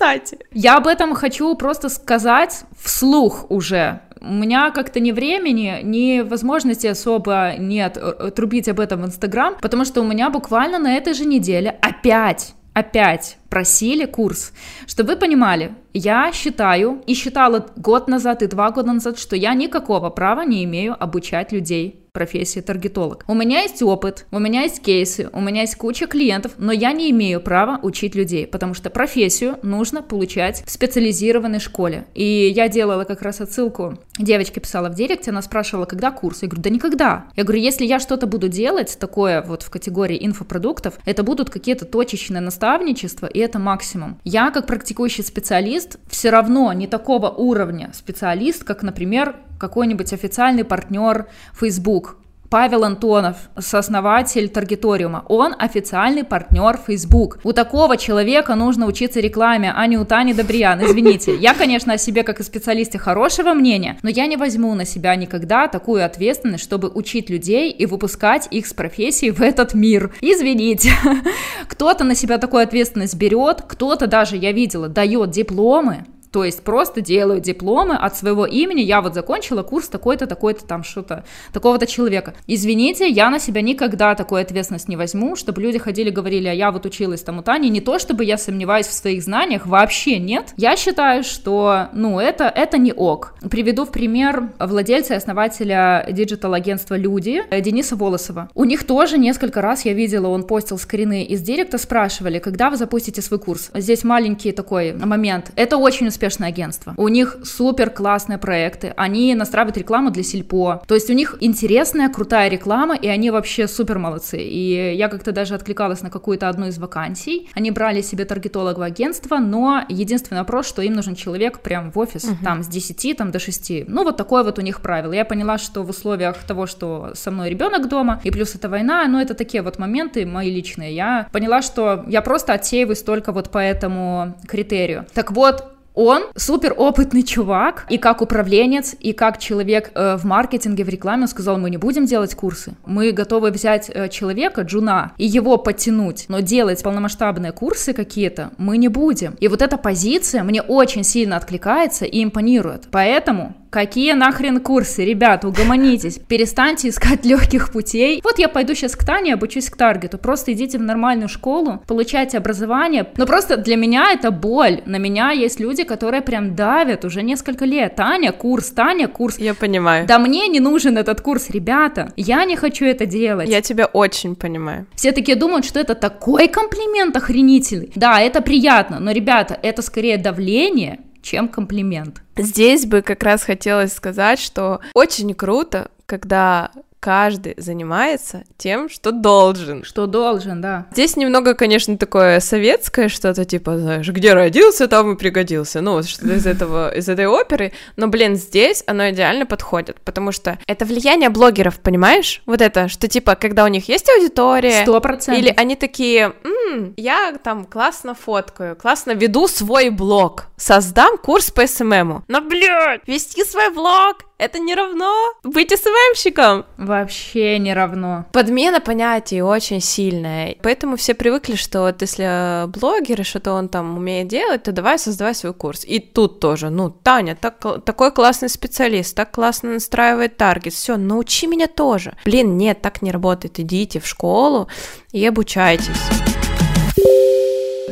Кстати. 0.00 0.38
Я 0.54 0.78
об 0.78 0.86
этом 0.86 1.14
хочу 1.14 1.54
просто 1.56 1.90
сказать 1.90 2.62
вслух 2.82 3.50
уже. 3.50 4.00
У 4.22 4.32
меня 4.32 4.70
как-то 4.70 4.98
ни 4.98 5.12
времени, 5.12 5.80
ни 5.82 6.22
возможности 6.22 6.86
особо 6.86 7.56
нет 7.58 7.98
э, 8.00 8.30
трубить 8.34 8.68
об 8.68 8.80
этом 8.80 9.02
в 9.02 9.06
Инстаграм, 9.06 9.56
потому 9.60 9.84
что 9.84 10.00
у 10.00 10.04
меня 10.04 10.30
буквально 10.30 10.78
на 10.78 10.96
этой 10.96 11.12
же 11.12 11.26
неделе 11.26 11.78
опять 11.82 12.54
опять 12.72 13.36
просили 13.50 14.06
курс. 14.06 14.52
Чтобы 14.86 15.14
вы 15.14 15.16
понимали, 15.18 15.74
я 15.92 16.32
считаю 16.32 17.02
и 17.06 17.14
считала 17.14 17.66
год 17.76 18.08
назад 18.08 18.42
и 18.42 18.46
два 18.46 18.70
года 18.70 18.92
назад, 18.92 19.18
что 19.18 19.36
я 19.36 19.52
никакого 19.52 20.08
права 20.08 20.46
не 20.46 20.64
имею 20.64 20.96
обучать 20.98 21.52
людей 21.52 21.99
профессии 22.12 22.60
таргетолог. 22.60 23.24
У 23.28 23.34
меня 23.34 23.62
есть 23.62 23.82
опыт, 23.82 24.26
у 24.30 24.38
меня 24.38 24.62
есть 24.62 24.82
кейсы, 24.82 25.28
у 25.32 25.40
меня 25.40 25.62
есть 25.62 25.76
куча 25.76 26.06
клиентов, 26.06 26.52
но 26.58 26.72
я 26.72 26.92
не 26.92 27.10
имею 27.10 27.40
права 27.40 27.78
учить 27.82 28.14
людей, 28.14 28.46
потому 28.46 28.74
что 28.74 28.90
профессию 28.90 29.58
нужно 29.62 30.02
получать 30.02 30.62
в 30.66 30.70
специализированной 30.70 31.60
школе. 31.60 32.06
И 32.14 32.52
я 32.54 32.68
делала 32.68 33.04
как 33.04 33.22
раз 33.22 33.40
отсылку, 33.40 33.98
девочка 34.18 34.60
писала 34.60 34.88
в 34.88 34.94
директе, 34.94 35.30
она 35.30 35.42
спрашивала, 35.42 35.86
когда 35.86 36.10
курс? 36.10 36.42
Я 36.42 36.48
говорю, 36.48 36.62
да 36.62 36.70
никогда. 36.70 37.26
Я 37.36 37.44
говорю, 37.44 37.60
если 37.60 37.84
я 37.84 37.98
что-то 37.98 38.26
буду 38.26 38.48
делать 38.48 38.96
такое 38.98 39.42
вот 39.42 39.62
в 39.62 39.70
категории 39.70 40.18
инфопродуктов, 40.24 40.98
это 41.04 41.22
будут 41.22 41.50
какие-то 41.50 41.84
точечные 41.84 42.40
наставничества, 42.40 43.26
и 43.26 43.38
это 43.38 43.58
максимум. 43.58 44.18
Я 44.24 44.50
как 44.50 44.66
практикующий 44.66 45.24
специалист 45.24 45.98
все 46.08 46.30
равно 46.30 46.72
не 46.72 46.86
такого 46.86 47.28
уровня 47.28 47.90
специалист, 47.94 48.64
как, 48.64 48.82
например, 48.82 49.36
какой-нибудь 49.60 50.12
официальный 50.12 50.64
партнер 50.64 51.26
Facebook, 51.54 52.09
Павел 52.50 52.82
Антонов, 52.82 53.36
сооснователь 53.56 54.48
Таргеториума, 54.48 55.24
он 55.28 55.54
официальный 55.56 56.24
партнер 56.24 56.80
Facebook. 56.84 57.38
У 57.44 57.52
такого 57.52 57.96
человека 57.96 58.56
нужно 58.56 58.86
учиться 58.86 59.20
рекламе, 59.20 59.72
а 59.72 59.86
не 59.86 59.96
у 59.96 60.04
Тани 60.04 60.34
Добриян, 60.34 60.84
извините. 60.84 61.36
Я, 61.36 61.54
конечно, 61.54 61.92
о 61.92 61.98
себе 61.98 62.24
как 62.24 62.40
о 62.40 62.42
специалисте 62.42 62.98
хорошего 62.98 63.54
мнения, 63.54 63.98
но 64.02 64.10
я 64.10 64.26
не 64.26 64.36
возьму 64.36 64.74
на 64.74 64.84
себя 64.84 65.14
никогда 65.14 65.68
такую 65.68 66.04
ответственность, 66.04 66.64
чтобы 66.64 66.90
учить 66.92 67.30
людей 67.30 67.70
и 67.70 67.86
выпускать 67.86 68.48
их 68.50 68.66
с 68.66 68.74
профессии 68.74 69.30
в 69.30 69.40
этот 69.40 69.72
мир. 69.74 70.12
Извините. 70.20 70.90
Кто-то 71.68 72.02
на 72.02 72.16
себя 72.16 72.38
такую 72.38 72.64
ответственность 72.64 73.14
берет, 73.14 73.62
кто-то 73.62 74.08
даже, 74.08 74.36
я 74.36 74.50
видела, 74.50 74.88
дает 74.88 75.30
дипломы, 75.30 76.04
то 76.30 76.44
есть 76.44 76.62
просто 76.62 77.00
делаю 77.00 77.40
дипломы 77.40 77.96
от 77.96 78.16
своего 78.16 78.46
имени. 78.46 78.80
Я 78.80 79.00
вот 79.00 79.14
закончила 79.14 79.62
курс 79.62 79.88
такой-то, 79.88 80.26
такой-то 80.26 80.64
там 80.64 80.84
что-то, 80.84 81.24
такого-то 81.52 81.86
человека. 81.86 82.34
Извините, 82.46 83.08
я 83.08 83.30
на 83.30 83.38
себя 83.38 83.62
никогда 83.62 84.14
такую 84.14 84.42
ответственность 84.42 84.88
не 84.88 84.96
возьму, 84.96 85.36
чтобы 85.36 85.60
люди 85.60 85.78
ходили, 85.78 86.10
говорили, 86.10 86.48
а 86.48 86.52
я 86.52 86.70
вот 86.70 86.86
училась 86.86 87.22
там 87.22 87.38
у 87.38 87.42
Тани. 87.42 87.68
Не 87.68 87.80
то, 87.80 87.98
чтобы 87.98 88.24
я 88.24 88.38
сомневаюсь 88.38 88.86
в 88.86 88.92
своих 88.92 89.22
знаниях, 89.22 89.66
вообще 89.66 90.18
нет. 90.18 90.54
Я 90.56 90.76
считаю, 90.76 91.24
что, 91.24 91.88
ну, 91.92 92.20
это, 92.20 92.44
это 92.44 92.78
не 92.78 92.92
ok. 92.92 93.34
Приведу 93.50 93.84
в 93.84 93.90
пример 93.90 94.50
владельца 94.58 95.14
и 95.14 95.16
основателя 95.16 96.06
диджитал-агентства 96.10 96.94
«Люди» 96.94 97.42
Дениса 97.60 97.96
Волосова. 97.96 98.48
У 98.54 98.64
них 98.64 98.84
тоже 98.84 99.18
несколько 99.18 99.60
раз 99.60 99.84
я 99.84 99.92
видела, 99.92 100.28
он 100.28 100.44
постил 100.44 100.78
скрины 100.78 101.24
из 101.24 101.40
директа, 101.42 101.78
спрашивали, 101.78 102.38
когда 102.38 102.70
вы 102.70 102.76
запустите 102.76 103.22
свой 103.22 103.40
курс. 103.40 103.70
Здесь 103.74 104.04
маленький 104.04 104.52
такой 104.52 104.92
момент. 104.92 105.50
Это 105.56 105.76
очень 105.76 106.06
успешное 106.20 106.50
агентство. 106.50 106.92
У 106.98 107.08
них 107.08 107.38
супер 107.44 107.88
классные 107.88 108.36
проекты. 108.36 108.92
Они 108.96 109.34
настраивают 109.34 109.78
рекламу 109.78 110.10
для 110.10 110.22
сельпо. 110.22 110.82
То 110.86 110.94
есть 110.94 111.08
у 111.08 111.14
них 111.14 111.36
интересная, 111.40 112.10
крутая 112.10 112.50
реклама, 112.50 112.94
и 112.94 113.08
они 113.08 113.30
вообще 113.30 113.66
супер 113.66 113.98
молодцы. 113.98 114.38
И 114.38 114.94
я 114.94 115.08
как-то 115.08 115.32
даже 115.32 115.54
откликалась 115.54 116.02
на 116.02 116.10
какую-то 116.10 116.50
одну 116.50 116.66
из 116.66 116.78
вакансий. 116.78 117.48
Они 117.54 117.70
брали 117.70 118.02
себе 118.02 118.26
таргетолога 118.26 118.84
агентства, 118.84 119.38
но 119.38 119.82
единственный 119.88 120.38
вопрос, 120.38 120.68
что 120.68 120.82
им 120.82 120.92
нужен 120.92 121.14
человек 121.14 121.60
прям 121.60 121.90
в 121.90 121.98
офис, 121.98 122.24
угу. 122.24 122.36
там 122.44 122.62
с 122.62 122.66
10 122.66 123.16
там, 123.16 123.30
до 123.30 123.38
6. 123.38 123.88
Ну, 123.88 124.04
вот 124.04 124.18
такое 124.18 124.42
вот 124.42 124.58
у 124.58 124.62
них 124.62 124.82
правило. 124.82 125.14
Я 125.14 125.24
поняла, 125.24 125.56
что 125.56 125.82
в 125.82 125.88
условиях 125.88 126.36
того, 126.46 126.66
что 126.66 127.12
со 127.14 127.30
мной 127.30 127.48
ребенок 127.48 127.88
дома, 127.88 128.20
и 128.24 128.30
плюс 128.30 128.54
это 128.54 128.68
война, 128.68 129.06
ну, 129.08 129.18
это 129.18 129.32
такие 129.32 129.62
вот 129.62 129.78
моменты 129.78 130.26
мои 130.26 130.50
личные. 130.50 130.94
Я 130.94 131.28
поняла, 131.32 131.62
что 131.62 132.04
я 132.08 132.20
просто 132.20 132.52
отсеиваюсь 132.52 133.02
только 133.02 133.32
вот 133.32 133.50
по 133.50 133.58
этому 133.58 134.34
критерию. 134.46 135.06
Так 135.14 135.30
вот, 135.32 135.79
он 136.00 136.24
супер 136.34 136.74
опытный 136.76 137.22
чувак, 137.22 137.86
и 137.90 137.98
как 137.98 138.22
управленец, 138.22 138.94
и 138.98 139.12
как 139.12 139.38
человек 139.38 139.90
э, 139.94 140.16
в 140.16 140.24
маркетинге, 140.24 140.84
в 140.84 140.88
рекламе, 140.88 141.22
он 141.22 141.28
сказал, 141.28 141.58
мы 141.58 141.68
не 141.68 141.76
будем 141.76 142.06
делать 142.06 142.34
курсы, 142.34 142.72
мы 142.86 143.12
готовы 143.12 143.50
взять 143.50 143.90
э, 143.92 144.08
человека, 144.08 144.62
джуна, 144.62 145.12
и 145.18 145.26
его 145.26 145.58
подтянуть, 145.58 146.24
но 146.28 146.40
делать 146.40 146.82
полномасштабные 146.82 147.52
курсы 147.52 147.92
какие-то 147.92 148.50
мы 148.56 148.78
не 148.78 148.88
будем. 148.88 149.36
И 149.40 149.48
вот 149.48 149.60
эта 149.60 149.76
позиция 149.76 150.42
мне 150.42 150.62
очень 150.62 151.04
сильно 151.04 151.36
откликается 151.36 152.06
и 152.06 152.24
импонирует. 152.24 152.88
Поэтому 152.90 153.54
Какие 153.70 154.14
нахрен 154.14 154.58
курсы? 154.58 155.04
Ребята, 155.04 155.46
угомонитесь. 155.46 156.18
Перестаньте 156.18 156.88
искать 156.88 157.24
легких 157.24 157.70
путей. 157.70 158.20
Вот 158.24 158.40
я 158.40 158.48
пойду 158.48 158.74
сейчас 158.74 158.96
к 158.96 159.04
Тане, 159.04 159.34
обучусь 159.34 159.70
к 159.70 159.76
таргету. 159.76 160.18
Просто 160.18 160.52
идите 160.52 160.76
в 160.76 160.82
нормальную 160.82 161.28
школу, 161.28 161.80
получайте 161.86 162.38
образование. 162.38 163.06
Но 163.16 163.26
просто 163.26 163.56
для 163.56 163.76
меня 163.76 164.10
это 164.12 164.32
боль. 164.32 164.82
На 164.86 164.96
меня 164.96 165.30
есть 165.30 165.60
люди, 165.60 165.84
которые 165.84 166.20
прям 166.20 166.56
давят 166.56 167.04
уже 167.04 167.22
несколько 167.22 167.64
лет. 167.64 167.94
Таня, 167.94 168.32
курс, 168.32 168.70
Таня, 168.70 169.06
курс. 169.06 169.38
Я 169.38 169.54
понимаю. 169.54 170.04
Да 170.04 170.18
мне 170.18 170.48
не 170.48 170.58
нужен 170.58 170.98
этот 170.98 171.20
курс, 171.20 171.48
ребята. 171.50 172.12
Я 172.16 172.44
не 172.44 172.56
хочу 172.56 172.84
это 172.84 173.06
делать. 173.06 173.48
Я 173.48 173.60
тебя 173.60 173.86
очень 173.86 174.34
понимаю. 174.34 174.86
Все 174.96 175.12
такие 175.12 175.36
думают, 175.36 175.64
что 175.64 175.78
это 175.78 175.94
такой 175.94 176.48
комплимент 176.48 177.16
охренительный. 177.16 177.92
Да, 177.94 178.20
это 178.20 178.40
приятно, 178.40 178.98
но, 178.98 179.12
ребята, 179.12 179.56
это 179.62 179.80
скорее 179.82 180.18
давление, 180.18 180.98
чем 181.22 181.48
комплимент. 181.48 182.22
Здесь 182.36 182.86
бы 182.86 183.02
как 183.02 183.22
раз 183.22 183.42
хотелось 183.42 183.92
сказать, 183.92 184.38
что 184.38 184.80
очень 184.94 185.34
круто, 185.34 185.90
когда 186.06 186.70
каждый 187.00 187.54
занимается 187.56 188.44
тем, 188.58 188.88
что 188.88 189.10
должен. 189.10 189.84
Что 189.84 190.06
должен, 190.06 190.60
да. 190.60 190.86
Здесь 190.92 191.16
немного, 191.16 191.54
конечно, 191.54 191.96
такое 191.96 192.40
советское 192.40 193.08
что-то, 193.08 193.44
типа, 193.44 193.78
знаешь, 193.78 194.08
где 194.08 194.34
родился, 194.34 194.86
там 194.86 195.12
и 195.12 195.16
пригодился. 195.16 195.80
Ну, 195.80 195.92
вот 195.94 196.06
что-то 196.06 196.34
из 196.34 196.46
этого, 196.46 196.94
из 196.94 197.08
этой 197.08 197.26
оперы. 197.26 197.72
Но, 197.96 198.08
блин, 198.08 198.36
здесь 198.36 198.84
оно 198.86 199.10
идеально 199.10 199.46
подходит, 199.46 200.00
потому 200.02 200.30
что 200.30 200.58
это 200.66 200.84
влияние 200.84 201.30
блогеров, 201.30 201.80
понимаешь? 201.80 202.42
Вот 202.46 202.60
это, 202.60 202.88
что, 202.88 203.08
типа, 203.08 203.34
когда 203.34 203.64
у 203.64 203.68
них 203.68 203.88
есть 203.88 204.08
аудитория... 204.10 204.82
Сто 204.82 205.00
процентов. 205.00 205.42
Или 205.42 205.54
они 205.56 205.76
такие, 205.76 206.34
М, 206.44 206.94
я 206.96 207.32
там 207.42 207.64
классно 207.64 208.14
фоткаю, 208.14 208.76
классно 208.76 209.12
веду 209.12 209.48
свой 209.48 209.90
блог, 209.90 210.46
создам 210.56 211.16
курс 211.16 211.50
по 211.50 211.66
СММу. 211.66 212.24
Но, 212.28 212.40
блядь, 212.42 213.06
вести 213.06 213.44
свой 213.44 213.70
блог 213.72 214.24
это 214.40 214.58
не 214.58 214.74
равно 214.74 215.12
быть 215.44 215.70
СММщиком. 215.70 216.64
Вообще 216.78 217.58
не 217.58 217.74
равно. 217.74 218.24
Подмена 218.32 218.80
понятий 218.80 219.42
очень 219.42 219.80
сильная. 219.80 220.56
Поэтому 220.62 220.96
все 220.96 221.14
привыкли, 221.14 221.56
что 221.56 221.82
вот 221.82 222.00
если 222.00 222.66
блогер 222.68 223.20
и 223.20 223.24
что-то 223.24 223.52
он 223.52 223.68
там 223.68 223.98
умеет 223.98 224.28
делать, 224.28 224.62
то 224.62 224.72
давай 224.72 224.98
создавай 224.98 225.34
свой 225.34 225.52
курс. 225.52 225.84
И 225.84 225.98
тут 226.00 226.40
тоже, 226.40 226.70
ну, 226.70 226.90
Таня, 226.90 227.36
так, 227.36 227.84
такой 227.84 228.12
классный 228.12 228.48
специалист, 228.48 229.14
так 229.14 229.30
классно 229.30 229.74
настраивает 229.74 230.36
таргет, 230.36 230.72
все, 230.72 230.96
научи 230.96 231.46
меня 231.46 231.66
тоже. 231.66 232.16
Блин, 232.24 232.56
нет, 232.56 232.80
так 232.80 233.02
не 233.02 233.12
работает. 233.12 233.60
Идите 233.60 234.00
в 234.00 234.06
школу 234.06 234.68
и 235.12 235.24
обучайтесь. 235.26 236.49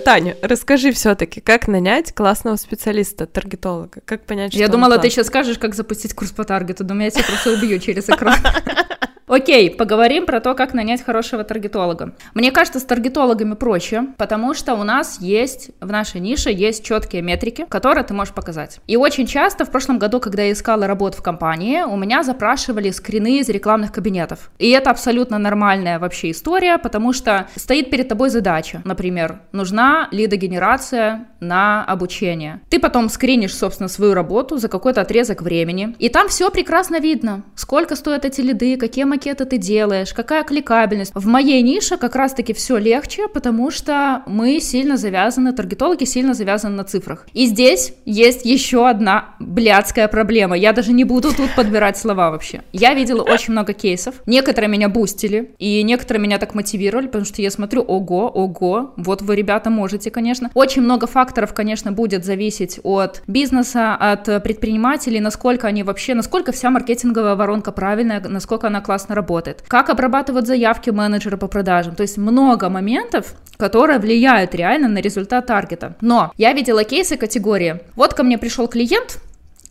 Таня, 0.08 0.38
расскажи 0.40 0.90
все-таки, 0.92 1.42
как 1.42 1.68
нанять 1.68 2.14
классного 2.14 2.56
специалиста, 2.56 3.26
таргетолога, 3.26 4.00
как 4.06 4.24
понять, 4.24 4.52
что 4.54 4.58
Я 4.58 4.68
думала, 4.68 4.96
ты 4.96 5.10
сейчас 5.10 5.26
скажешь, 5.26 5.58
как 5.58 5.74
запустить 5.74 6.14
курс 6.14 6.30
по 6.30 6.44
таргету, 6.44 6.82
думаю, 6.82 7.04
я 7.04 7.10
тебя 7.10 7.24
просто 7.24 7.52
убью 7.52 7.78
через 7.78 8.08
экран. 8.08 8.38
Окей, 9.28 9.70
поговорим 9.70 10.24
про 10.24 10.40
то, 10.40 10.54
как 10.54 10.72
нанять 10.72 11.04
хорошего 11.04 11.44
таргетолога. 11.44 12.14
Мне 12.32 12.50
кажется, 12.50 12.80
с 12.80 12.84
таргетологами 12.84 13.54
проще, 13.54 14.06
потому 14.16 14.54
что 14.54 14.74
у 14.74 14.84
нас 14.84 15.20
есть, 15.20 15.70
в 15.80 15.92
нашей 15.92 16.20
нише 16.20 16.50
есть 16.50 16.82
четкие 16.82 17.20
метрики, 17.20 17.66
которые 17.68 18.04
ты 18.04 18.14
можешь 18.14 18.32
показать. 18.32 18.80
И 18.86 18.96
очень 18.96 19.26
часто 19.26 19.66
в 19.66 19.70
прошлом 19.70 19.98
году, 19.98 20.18
когда 20.18 20.44
я 20.44 20.52
искала 20.52 20.86
работу 20.86 21.18
в 21.18 21.22
компании, 21.22 21.82
у 21.82 21.96
меня 21.96 22.22
запрашивали 22.22 22.90
скрины 22.90 23.40
из 23.40 23.50
рекламных 23.50 23.92
кабинетов. 23.92 24.50
И 24.58 24.70
это 24.70 24.90
абсолютно 24.90 25.36
нормальная 25.36 25.98
вообще 25.98 26.30
история, 26.30 26.78
потому 26.78 27.12
что 27.12 27.48
стоит 27.54 27.90
перед 27.90 28.08
тобой 28.08 28.30
задача. 28.30 28.80
Например, 28.84 29.40
нужна 29.52 30.08
лидогенерация 30.10 31.26
на 31.40 31.84
обучение. 31.84 32.60
Ты 32.70 32.80
потом 32.80 33.10
скринишь, 33.10 33.54
собственно, 33.54 33.88
свою 33.88 34.14
работу 34.14 34.56
за 34.56 34.68
какой-то 34.68 35.02
отрезок 35.02 35.42
времени, 35.42 35.94
и 35.98 36.08
там 36.08 36.28
все 36.28 36.50
прекрасно 36.50 36.98
видно. 36.98 37.42
Сколько 37.54 37.94
стоят 37.94 38.24
эти 38.24 38.40
лиды, 38.40 38.76
какие 38.76 39.04
макеты 39.18 39.44
ты 39.46 39.58
делаешь, 39.58 40.14
какая 40.14 40.44
кликабельность. 40.44 41.10
В 41.12 41.26
моей 41.26 41.60
нише 41.62 41.96
как 41.96 42.14
раз-таки 42.14 42.52
все 42.52 42.76
легче, 42.76 43.26
потому 43.26 43.72
что 43.72 44.22
мы 44.26 44.60
сильно 44.60 44.96
завязаны, 44.96 45.52
таргетологи 45.52 46.04
сильно 46.04 46.34
завязаны 46.34 46.76
на 46.76 46.84
цифрах. 46.84 47.26
И 47.32 47.46
здесь 47.46 47.94
есть 48.04 48.44
еще 48.44 48.88
одна 48.88 49.34
блядская 49.40 50.06
проблема. 50.06 50.56
Я 50.56 50.72
даже 50.72 50.92
не 50.92 51.02
буду 51.02 51.34
тут 51.34 51.52
подбирать 51.56 51.98
слова 51.98 52.30
вообще. 52.30 52.62
Я 52.72 52.94
видела 52.94 53.22
очень 53.22 53.52
много 53.52 53.72
кейсов. 53.72 54.14
Некоторые 54.26 54.70
меня 54.70 54.88
бустили, 54.88 55.50
и 55.58 55.82
некоторые 55.82 56.22
меня 56.22 56.38
так 56.38 56.54
мотивировали, 56.54 57.06
потому 57.06 57.24
что 57.24 57.42
я 57.42 57.50
смотрю, 57.50 57.82
ого, 57.82 58.28
ого, 58.28 58.92
вот 58.96 59.22
вы, 59.22 59.34
ребята, 59.34 59.68
можете, 59.68 60.12
конечно. 60.12 60.48
Очень 60.54 60.82
много 60.82 61.08
факторов, 61.08 61.54
конечно, 61.54 61.90
будет 61.90 62.24
зависеть 62.24 62.78
от 62.84 63.22
бизнеса, 63.26 63.96
от 63.96 64.26
предпринимателей, 64.44 65.18
насколько 65.18 65.66
они 65.66 65.82
вообще, 65.82 66.14
насколько 66.14 66.52
вся 66.52 66.70
маркетинговая 66.70 67.34
воронка 67.34 67.72
правильная, 67.72 68.20
насколько 68.20 68.68
она 68.68 68.80
классно 68.80 69.07
работает. 69.08 69.62
Как 69.66 69.90
обрабатывают 69.90 70.46
заявки 70.46 70.90
менеджера 70.90 71.36
по 71.36 71.48
продажам. 71.48 71.94
То 71.94 72.02
есть 72.02 72.18
много 72.18 72.68
моментов, 72.68 73.34
которые 73.56 73.98
влияют 73.98 74.54
реально 74.54 74.88
на 74.88 74.98
результат 74.98 75.46
таргета. 75.46 75.96
Но 76.00 76.32
я 76.36 76.52
видела 76.52 76.84
кейсы 76.84 77.16
категории. 77.16 77.80
Вот 77.96 78.14
ко 78.14 78.22
мне 78.22 78.38
пришел 78.38 78.68
клиент, 78.68 79.20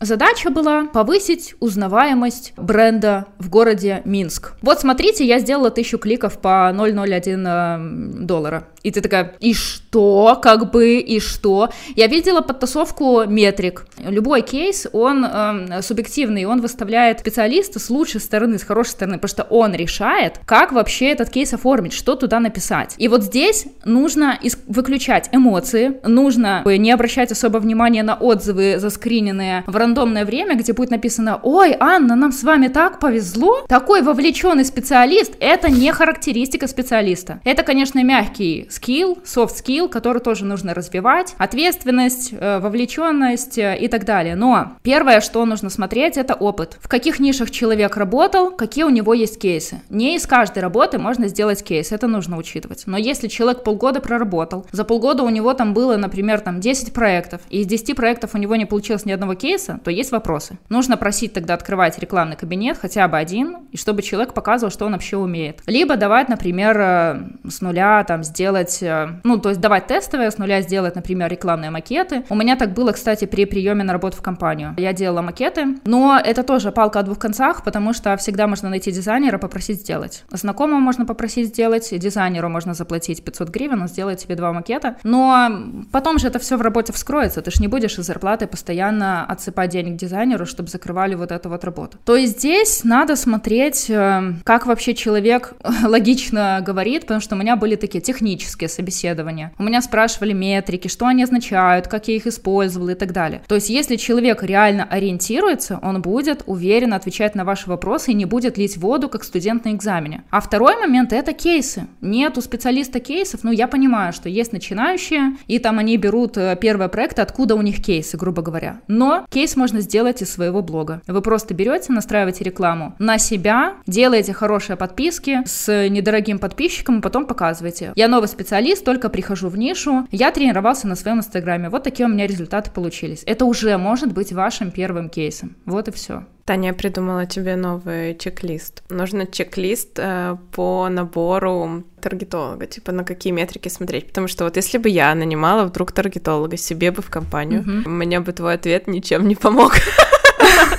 Задача 0.00 0.50
была 0.50 0.86
повысить 0.86 1.56
узнаваемость 1.58 2.52
бренда 2.56 3.26
в 3.38 3.50
городе 3.50 4.00
Минск. 4.04 4.52
Вот 4.62 4.78
смотрите, 4.78 5.26
я 5.26 5.40
сделала 5.40 5.72
тысячу 5.72 5.98
кликов 5.98 6.38
по 6.38 6.70
0,01 6.72 8.20
э, 8.20 8.24
доллара. 8.24 8.68
И 8.88 8.90
ты 8.90 9.02
такая, 9.02 9.34
и 9.38 9.52
что, 9.52 10.38
как 10.42 10.70
бы, 10.70 10.96
и 10.96 11.20
что? 11.20 11.68
Я 11.94 12.06
видела 12.06 12.40
подтасовку 12.40 13.24
метрик. 13.26 13.84
Любой 14.02 14.40
кейс, 14.40 14.86
он 14.94 15.26
э, 15.26 15.82
субъективный, 15.82 16.46
он 16.46 16.62
выставляет 16.62 17.20
специалиста 17.20 17.80
с 17.80 17.90
лучшей 17.90 18.22
стороны, 18.22 18.58
с 18.58 18.62
хорошей 18.62 18.92
стороны, 18.92 19.18
потому 19.18 19.28
что 19.28 19.42
он 19.42 19.74
решает, 19.74 20.40
как 20.46 20.72
вообще 20.72 21.10
этот 21.10 21.28
кейс 21.28 21.52
оформить, 21.52 21.92
что 21.92 22.14
туда 22.14 22.40
написать. 22.40 22.94
И 22.96 23.08
вот 23.08 23.24
здесь 23.24 23.66
нужно 23.84 24.40
выключать 24.66 25.28
эмоции, 25.32 26.00
нужно 26.02 26.62
не 26.64 26.90
обращать 26.90 27.30
особо 27.30 27.58
внимания 27.58 28.02
на 28.02 28.14
отзывы 28.14 28.78
заскриненные 28.78 29.64
в 29.66 29.76
рандомное 29.76 30.24
время, 30.24 30.56
где 30.56 30.72
будет 30.72 30.90
написано, 30.90 31.40
ой, 31.42 31.76
Анна, 31.78 32.16
нам 32.16 32.32
с 32.32 32.42
вами 32.42 32.68
так 32.68 33.00
повезло, 33.00 33.66
такой 33.68 34.00
вовлеченный 34.00 34.64
специалист, 34.64 35.34
это 35.40 35.70
не 35.70 35.92
характеристика 35.92 36.66
специалиста. 36.66 37.42
Это, 37.44 37.62
конечно, 37.64 38.02
мягкий 38.02 38.66
скилл, 38.78 39.18
soft 39.24 39.54
skill, 39.54 39.88
который 39.88 40.20
тоже 40.20 40.44
нужно 40.44 40.74
развивать, 40.74 41.34
ответственность, 41.38 42.32
э, 42.32 42.58
вовлеченность 42.60 43.58
э, 43.58 43.76
и 43.78 43.88
так 43.88 44.04
далее. 44.04 44.36
Но 44.36 44.72
первое, 44.82 45.20
что 45.20 45.44
нужно 45.44 45.70
смотреть, 45.70 46.16
это 46.16 46.34
опыт. 46.34 46.78
В 46.80 46.88
каких 46.88 47.18
нишах 47.20 47.50
человек 47.50 47.96
работал, 47.96 48.50
какие 48.50 48.84
у 48.84 48.90
него 48.90 49.14
есть 49.14 49.38
кейсы. 49.40 49.80
Не 49.90 50.16
из 50.16 50.26
каждой 50.26 50.60
работы 50.60 50.98
можно 50.98 51.28
сделать 51.28 51.62
кейс, 51.62 51.92
это 51.92 52.06
нужно 52.06 52.36
учитывать. 52.36 52.84
Но 52.86 52.96
если 52.96 53.28
человек 53.28 53.64
полгода 53.64 54.00
проработал, 54.00 54.66
за 54.72 54.84
полгода 54.84 55.22
у 55.22 55.28
него 55.28 55.52
там 55.54 55.74
было, 55.74 55.96
например, 55.96 56.40
там 56.40 56.60
10 56.60 56.92
проектов, 56.92 57.40
и 57.50 57.60
из 57.60 57.66
10 57.66 57.96
проектов 57.96 58.34
у 58.34 58.38
него 58.38 58.56
не 58.56 58.66
получилось 58.66 59.04
ни 59.04 59.12
одного 59.12 59.34
кейса, 59.34 59.80
то 59.84 59.90
есть 59.90 60.12
вопросы. 60.12 60.58
Нужно 60.68 60.96
просить 60.96 61.32
тогда 61.32 61.54
открывать 61.54 61.98
рекламный 61.98 62.36
кабинет, 62.36 62.78
хотя 62.78 63.08
бы 63.08 63.18
один, 63.18 63.56
и 63.72 63.76
чтобы 63.76 64.02
человек 64.02 64.34
показывал, 64.34 64.70
что 64.70 64.86
он 64.86 64.92
вообще 64.92 65.16
умеет. 65.16 65.60
Либо 65.66 65.96
давать, 65.96 66.28
например, 66.28 66.76
э, 66.78 67.48
с 67.48 67.60
нуля 67.60 68.04
там 68.04 68.22
сделать 68.22 68.57
делать, 68.58 68.82
э, 68.82 69.20
ну, 69.24 69.38
то 69.38 69.50
есть 69.50 69.60
давать 69.60 69.86
тестовые, 69.86 70.30
с 70.30 70.38
нуля 70.38 70.62
сделать, 70.62 70.94
например, 70.94 71.30
рекламные 71.30 71.70
макеты. 71.70 72.24
У 72.28 72.34
меня 72.34 72.56
так 72.56 72.72
было, 72.72 72.92
кстати, 72.92 73.24
при 73.24 73.44
приеме 73.44 73.84
на 73.84 73.92
работу 73.92 74.16
в 74.16 74.22
компанию. 74.22 74.74
Я 74.76 74.92
делала 74.92 75.22
макеты, 75.22 75.78
но 75.84 76.20
это 76.22 76.42
тоже 76.42 76.72
палка 76.72 77.00
о 77.00 77.02
двух 77.02 77.18
концах, 77.18 77.64
потому 77.64 77.92
что 77.92 78.16
всегда 78.16 78.46
можно 78.46 78.68
найти 78.68 78.90
дизайнера, 78.90 79.38
попросить 79.38 79.80
сделать. 79.80 80.24
Знакомого 80.30 80.78
можно 80.78 81.06
попросить 81.06 81.48
сделать, 81.48 81.88
дизайнеру 81.98 82.48
можно 82.48 82.74
заплатить 82.74 83.24
500 83.24 83.48
гривен, 83.48 83.82
он 83.82 83.88
сделает 83.88 84.18
тебе 84.18 84.34
два 84.34 84.52
макета, 84.52 84.96
но 85.04 85.50
потом 85.92 86.18
же 86.18 86.28
это 86.28 86.38
все 86.38 86.56
в 86.56 86.62
работе 86.62 86.92
вскроется, 86.92 87.42
ты 87.42 87.50
же 87.50 87.60
не 87.60 87.68
будешь 87.68 87.98
из 87.98 88.06
зарплаты 88.06 88.46
постоянно 88.46 89.24
отсыпать 89.24 89.70
денег 89.70 89.96
дизайнеру, 89.96 90.46
чтобы 90.46 90.68
закрывали 90.68 91.14
вот 91.14 91.32
эту 91.32 91.48
вот 91.48 91.64
работу. 91.64 91.98
То 92.04 92.16
есть 92.16 92.38
здесь 92.38 92.84
надо 92.84 93.16
смотреть, 93.16 93.90
э, 93.90 94.32
как 94.44 94.66
вообще 94.66 94.94
человек 94.94 95.54
логично 95.84 96.62
говорит, 96.64 97.02
потому 97.02 97.20
что 97.20 97.36
у 97.36 97.38
меня 97.38 97.56
были 97.56 97.76
такие 97.76 98.00
технические 98.00 98.47
технические 98.48 98.68
собеседования. 98.68 99.52
У 99.58 99.62
меня 99.62 99.82
спрашивали 99.82 100.32
метрики, 100.32 100.88
что 100.88 101.06
они 101.06 101.22
означают, 101.24 101.88
как 101.88 102.08
я 102.08 102.16
их 102.16 102.26
использовала 102.26 102.90
и 102.90 102.94
так 102.94 103.12
далее. 103.12 103.42
То 103.46 103.54
есть, 103.54 103.68
если 103.70 103.96
человек 103.96 104.42
реально 104.42 104.84
ориентируется, 104.84 105.78
он 105.82 106.00
будет 106.00 106.42
уверенно 106.46 106.96
отвечать 106.96 107.34
на 107.34 107.44
ваши 107.44 107.68
вопросы 107.68 108.12
и 108.12 108.14
не 108.14 108.24
будет 108.24 108.58
лить 108.58 108.76
воду, 108.76 109.08
как 109.08 109.24
студент 109.24 109.64
на 109.64 109.72
экзамене. 109.72 110.22
А 110.30 110.40
второй 110.40 110.76
момент— 110.76 111.12
это 111.12 111.32
кейсы. 111.32 111.86
Нет 112.00 112.38
у 112.38 112.40
специалиста 112.40 113.00
кейсов, 113.00 113.44
ну, 113.44 113.52
я 113.52 113.68
понимаю, 113.68 114.12
что 114.12 114.28
есть 114.28 114.52
начинающие, 114.52 115.36
и 115.46 115.58
там 115.58 115.78
они 115.78 115.96
берут 115.96 116.36
э, 116.36 116.56
первый 116.60 116.88
проект, 116.88 117.18
откуда 117.18 117.54
у 117.54 117.62
них 117.62 117.82
кейсы, 117.82 118.16
грубо 118.16 118.42
говоря. 118.42 118.80
Но 118.88 119.26
кейс 119.30 119.56
можно 119.56 119.80
сделать 119.80 120.22
из 120.22 120.32
своего 120.32 120.62
блога. 120.62 121.00
Вы 121.06 121.20
просто 121.20 121.54
берете, 121.54 121.92
настраиваете 121.92 122.44
рекламу 122.44 122.94
на 122.98 123.18
себя, 123.18 123.74
делаете 123.86 124.32
хорошие 124.32 124.76
подписки 124.76 125.42
с 125.44 125.88
недорогим 125.88 126.38
подписчиком, 126.38 126.98
и 126.98 127.02
потом 127.02 127.26
показываете. 127.26 127.92
Я 127.96 128.08
новый 128.08 128.28
специалист, 128.38 128.84
только 128.84 129.08
прихожу 129.08 129.48
в 129.48 129.58
нишу, 129.58 130.06
я 130.12 130.30
тренировался 130.30 130.86
на 130.86 130.94
своем 130.94 131.18
инстаграме, 131.18 131.70
вот 131.70 131.82
такие 131.82 132.06
у 132.06 132.12
меня 132.12 132.26
результаты 132.26 132.70
получились. 132.70 133.24
Это 133.26 133.44
уже 133.44 133.76
может 133.78 134.12
быть 134.12 134.32
вашим 134.32 134.70
первым 134.70 135.08
кейсом. 135.10 135.56
Вот 135.64 135.88
и 135.88 135.90
все. 135.90 136.24
Таня, 136.44 136.72
придумала 136.72 137.26
тебе 137.26 137.56
новый 137.56 138.14
чек-лист. 138.14 138.82
Нужно 138.90 139.26
чек-лист 139.26 139.98
э, 139.98 140.36
по 140.52 140.88
набору 140.88 141.84
таргетолога, 142.00 142.66
типа 142.66 142.92
на 142.92 143.04
какие 143.04 143.32
метрики 143.32 143.68
смотреть. 143.68 144.06
Потому 144.06 144.28
что 144.28 144.44
вот 144.44 144.56
если 144.56 144.78
бы 144.78 144.88
я 144.88 145.14
нанимала 145.14 145.64
вдруг 145.64 145.92
таргетолога 145.92 146.56
себе 146.56 146.92
бы 146.92 147.02
в 147.02 147.10
компанию, 147.10 147.62
угу. 147.62 147.90
мне 147.90 148.20
бы 148.20 148.32
твой 148.32 148.54
ответ 148.54 148.86
ничем 148.86 149.26
не 149.26 149.34
помог. 149.34 149.74